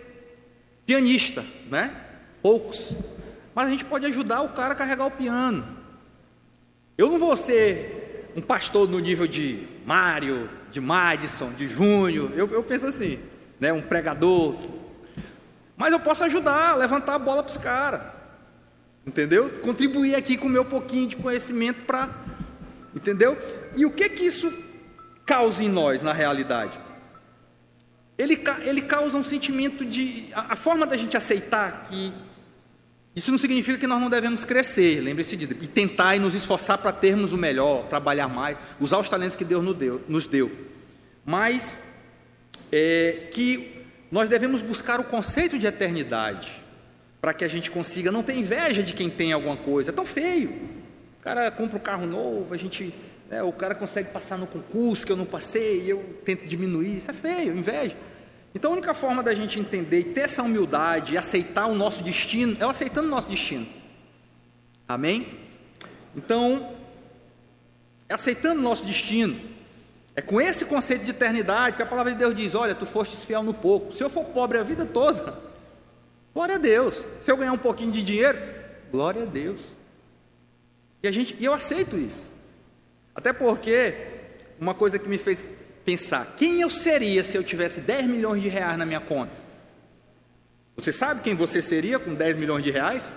pianista, 0.86 1.46
né? 1.70 1.94
Poucos. 2.42 2.94
Mas 3.54 3.68
a 3.68 3.72
gente 3.72 3.86
pode 3.86 4.06
ajudar 4.06 4.42
o 4.42 4.50
cara 4.50 4.74
a 4.74 4.78
carregar 4.78 5.06
o 5.06 5.12
piano. 5.12 5.78
Eu 6.98 7.10
não 7.10 7.20
vou 7.20 7.36
ser 7.36 8.32
um 8.36 8.42
pastor 8.42 8.88
no 8.88 9.00
nível 9.00 9.28
de 9.28 9.68
Mário, 9.86 10.50
de 10.72 10.80
Madison, 10.80 11.52
de 11.52 11.68
Júnior. 11.68 12.32
Eu, 12.36 12.48
eu 12.48 12.64
penso 12.64 12.88
assim, 12.88 13.20
né? 13.60 13.74
Um 13.74 13.82
pregador. 13.82 14.56
Mas 15.76 15.94
eu 15.94 16.00
posso 16.00 16.24
ajudar 16.24 16.76
levantar 16.76 17.16
a 17.16 17.20
bola 17.20 17.44
para 17.44 17.52
os 17.52 17.58
caras. 17.58 18.19
Entendeu? 19.10 19.50
Contribuir 19.64 20.14
aqui 20.14 20.38
com 20.38 20.46
o 20.46 20.52
meu 20.52 20.64
pouquinho 20.64 21.08
de 21.08 21.16
conhecimento 21.16 21.82
para. 21.82 22.12
Entendeu? 22.96 23.36
E 23.76 23.84
o 23.84 23.90
que 23.90 24.08
que 24.08 24.24
isso 24.24 24.54
causa 25.26 25.64
em 25.64 25.68
nós, 25.68 26.04
na 26.04 26.14
realidade? 26.14 26.80
Ele, 28.16 28.40
ele 28.62 28.84
causa 28.84 29.18
um 29.18 29.24
sentimento 29.24 29.84
de. 29.84 30.28
A, 30.32 30.54
a 30.54 30.56
forma 30.56 30.86
da 30.86 30.96
gente 30.96 31.18
aceitar 31.18 31.88
que. 31.90 32.14
Isso 33.16 33.32
não 33.32 33.40
significa 33.40 33.80
que 33.80 33.88
nós 33.88 34.00
não 34.00 34.12
devemos 34.12 34.46
crescer, 34.46 35.02
lembre-se 35.02 35.36
disso, 35.36 35.54
e 35.60 35.68
tentar 35.68 36.16
e 36.16 36.20
nos 36.20 36.36
esforçar 36.36 36.78
para 36.78 36.92
termos 36.92 37.34
o 37.34 37.38
melhor, 37.38 37.88
trabalhar 37.88 38.28
mais, 38.28 38.60
usar 38.80 39.00
os 39.00 39.10
talentos 39.10 39.36
que 39.36 39.44
Deus 39.44 39.64
nos 39.64 39.76
deu. 39.76 40.04
Nos 40.08 40.28
deu. 40.28 40.52
Mas 41.26 41.80
é, 42.72 43.28
que 43.32 43.84
nós 44.12 44.30
devemos 44.30 44.62
buscar 44.62 45.00
o 45.00 45.04
conceito 45.04 45.58
de 45.58 45.66
eternidade 45.66 46.69
para 47.22 47.34
que 47.34 47.44
a 47.44 47.48
gente 47.48 47.70
consiga 47.70 48.12
não 48.12 48.24
ter 48.24 48.36
inveja 48.36 48.82
de 48.82 48.94
quem 48.94 49.10
tem 49.10 49.34
alguma 49.34 49.58
coisa. 49.58 49.92
É 49.92 49.94
tão 49.94 50.06
feio. 50.06 50.52
O 51.20 51.24
cara 51.24 51.52
compra 51.52 51.78
um 51.78 51.82
carro 51.82 52.06
novo, 52.06 52.54
a 52.54 52.58
gente, 52.58 52.94
né, 53.30 53.44
o 53.44 53.52
cara 53.52 53.76
consegue 53.76 54.10
passar 54.10 54.38
no 54.38 54.48
concurso 54.48 55.06
que 55.06 55.12
eu 55.12 55.18
não 55.18 55.26
passei, 55.26 55.82
e 55.82 55.90
eu 55.90 56.04
tento 56.24 56.46
diminuir. 56.46 56.98
Isso 56.98 57.12
é 57.12 57.14
feio, 57.14 57.56
inveja. 57.58 57.96
Então 58.56 58.72
a 58.72 58.74
única 58.74 58.94
forma 58.94 59.22
da 59.22 59.34
gente 59.34 59.60
entender 59.60 60.00
e 60.00 60.04
ter 60.06 60.22
essa 60.22 60.42
humildade 60.42 61.14
e 61.14 61.18
aceitar 61.18 61.68
o 61.68 61.76
nosso 61.76 62.02
destino 62.02 62.58
é 62.60 62.64
aceitando 62.64 63.08
o 63.08 63.12
nosso 63.12 63.30
destino. 63.30 63.68
Amém? 64.88 65.28
Então, 66.16 66.74
é 68.08 68.14
aceitando 68.14 68.60
o 68.60 68.64
nosso 68.64 68.84
destino. 68.84 69.40
É 70.16 70.22
com 70.22 70.42
esse 70.42 70.66
conceito 70.66 71.06
de 71.06 71.12
eternidade 71.12 71.76
que 71.76 71.84
a 71.84 71.86
palavra 71.86 72.12
de 72.12 72.18
Deus 72.18 72.36
diz: 72.36 72.56
Olha, 72.56 72.74
tu 72.74 72.86
foste 72.86 73.16
fiel 73.26 73.44
no 73.44 73.54
pouco. 73.54 73.94
Se 73.94 74.04
eu 74.04 74.10
for 74.10 74.26
pobre 74.26 74.58
a 74.58 74.64
vida 74.64 74.86
toda, 74.86 75.49
Glória 76.34 76.56
a 76.56 76.58
Deus. 76.58 77.06
Se 77.22 77.32
eu 77.32 77.38
ganhar 77.38 77.54
um 77.54 77.58
pouquinho 77.58 77.92
de 77.92 78.04
dinheiro, 78.04 78.38
glória 78.92 79.24
a 79.24 79.26
Deus. 79.26 79.60
E 81.02 81.08
a 81.08 81.12
gente, 81.12 81.36
e 81.40 81.46
eu 81.46 81.54
aceito 81.54 81.98
isso. 81.98 82.32
Até 83.16 83.34
porque 83.34 83.96
uma 84.60 84.74
coisa 84.74 85.00
que 85.00 85.08
me 85.08 85.18
fez 85.18 85.46
pensar, 85.86 86.36
quem 86.38 86.62
eu 86.62 86.70
seria 86.70 87.24
se 87.24 87.38
eu 87.38 87.44
tivesse 87.44 87.82
10 87.82 88.08
milhões 88.08 88.42
de 88.42 88.50
reais 88.50 88.78
na 88.78 88.86
minha 88.86 89.00
conta? 89.00 89.34
Você 90.76 90.92
sabe 90.92 91.22
quem 91.22 91.36
você 91.36 91.62
seria 91.62 92.00
com 92.00 92.14
10 92.14 92.38
milhões 92.38 92.64
de 92.64 92.72
reais? 92.72 93.12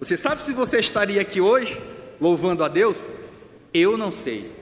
Você 0.00 0.16
sabe 0.16 0.42
se 0.42 0.52
você 0.52 0.78
estaria 0.78 1.20
aqui 1.20 1.40
hoje 1.40 1.80
louvando 2.20 2.64
a 2.64 2.68
Deus? 2.68 2.96
Eu 3.72 3.96
não 3.96 4.10
sei. 4.10 4.52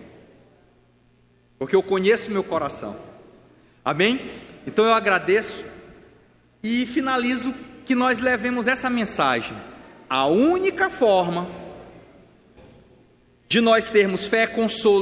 Porque 1.58 1.76
eu 1.76 1.82
conheço 1.82 2.30
meu 2.30 2.44
coração. 2.44 2.96
Amém? 3.84 4.30
Então 4.66 4.84
eu 4.84 4.92
agradeço 4.92 5.64
e 6.62 6.86
finalizo 6.86 7.54
que 7.92 7.96
nós 7.96 8.20
levemos 8.20 8.66
essa 8.66 8.88
mensagem. 8.88 9.54
A 10.08 10.24
única 10.24 10.88
forma 10.88 11.46
de 13.46 13.60
nós 13.60 13.86
termos 13.86 14.24
fé, 14.24 14.46
consolo 14.46 14.90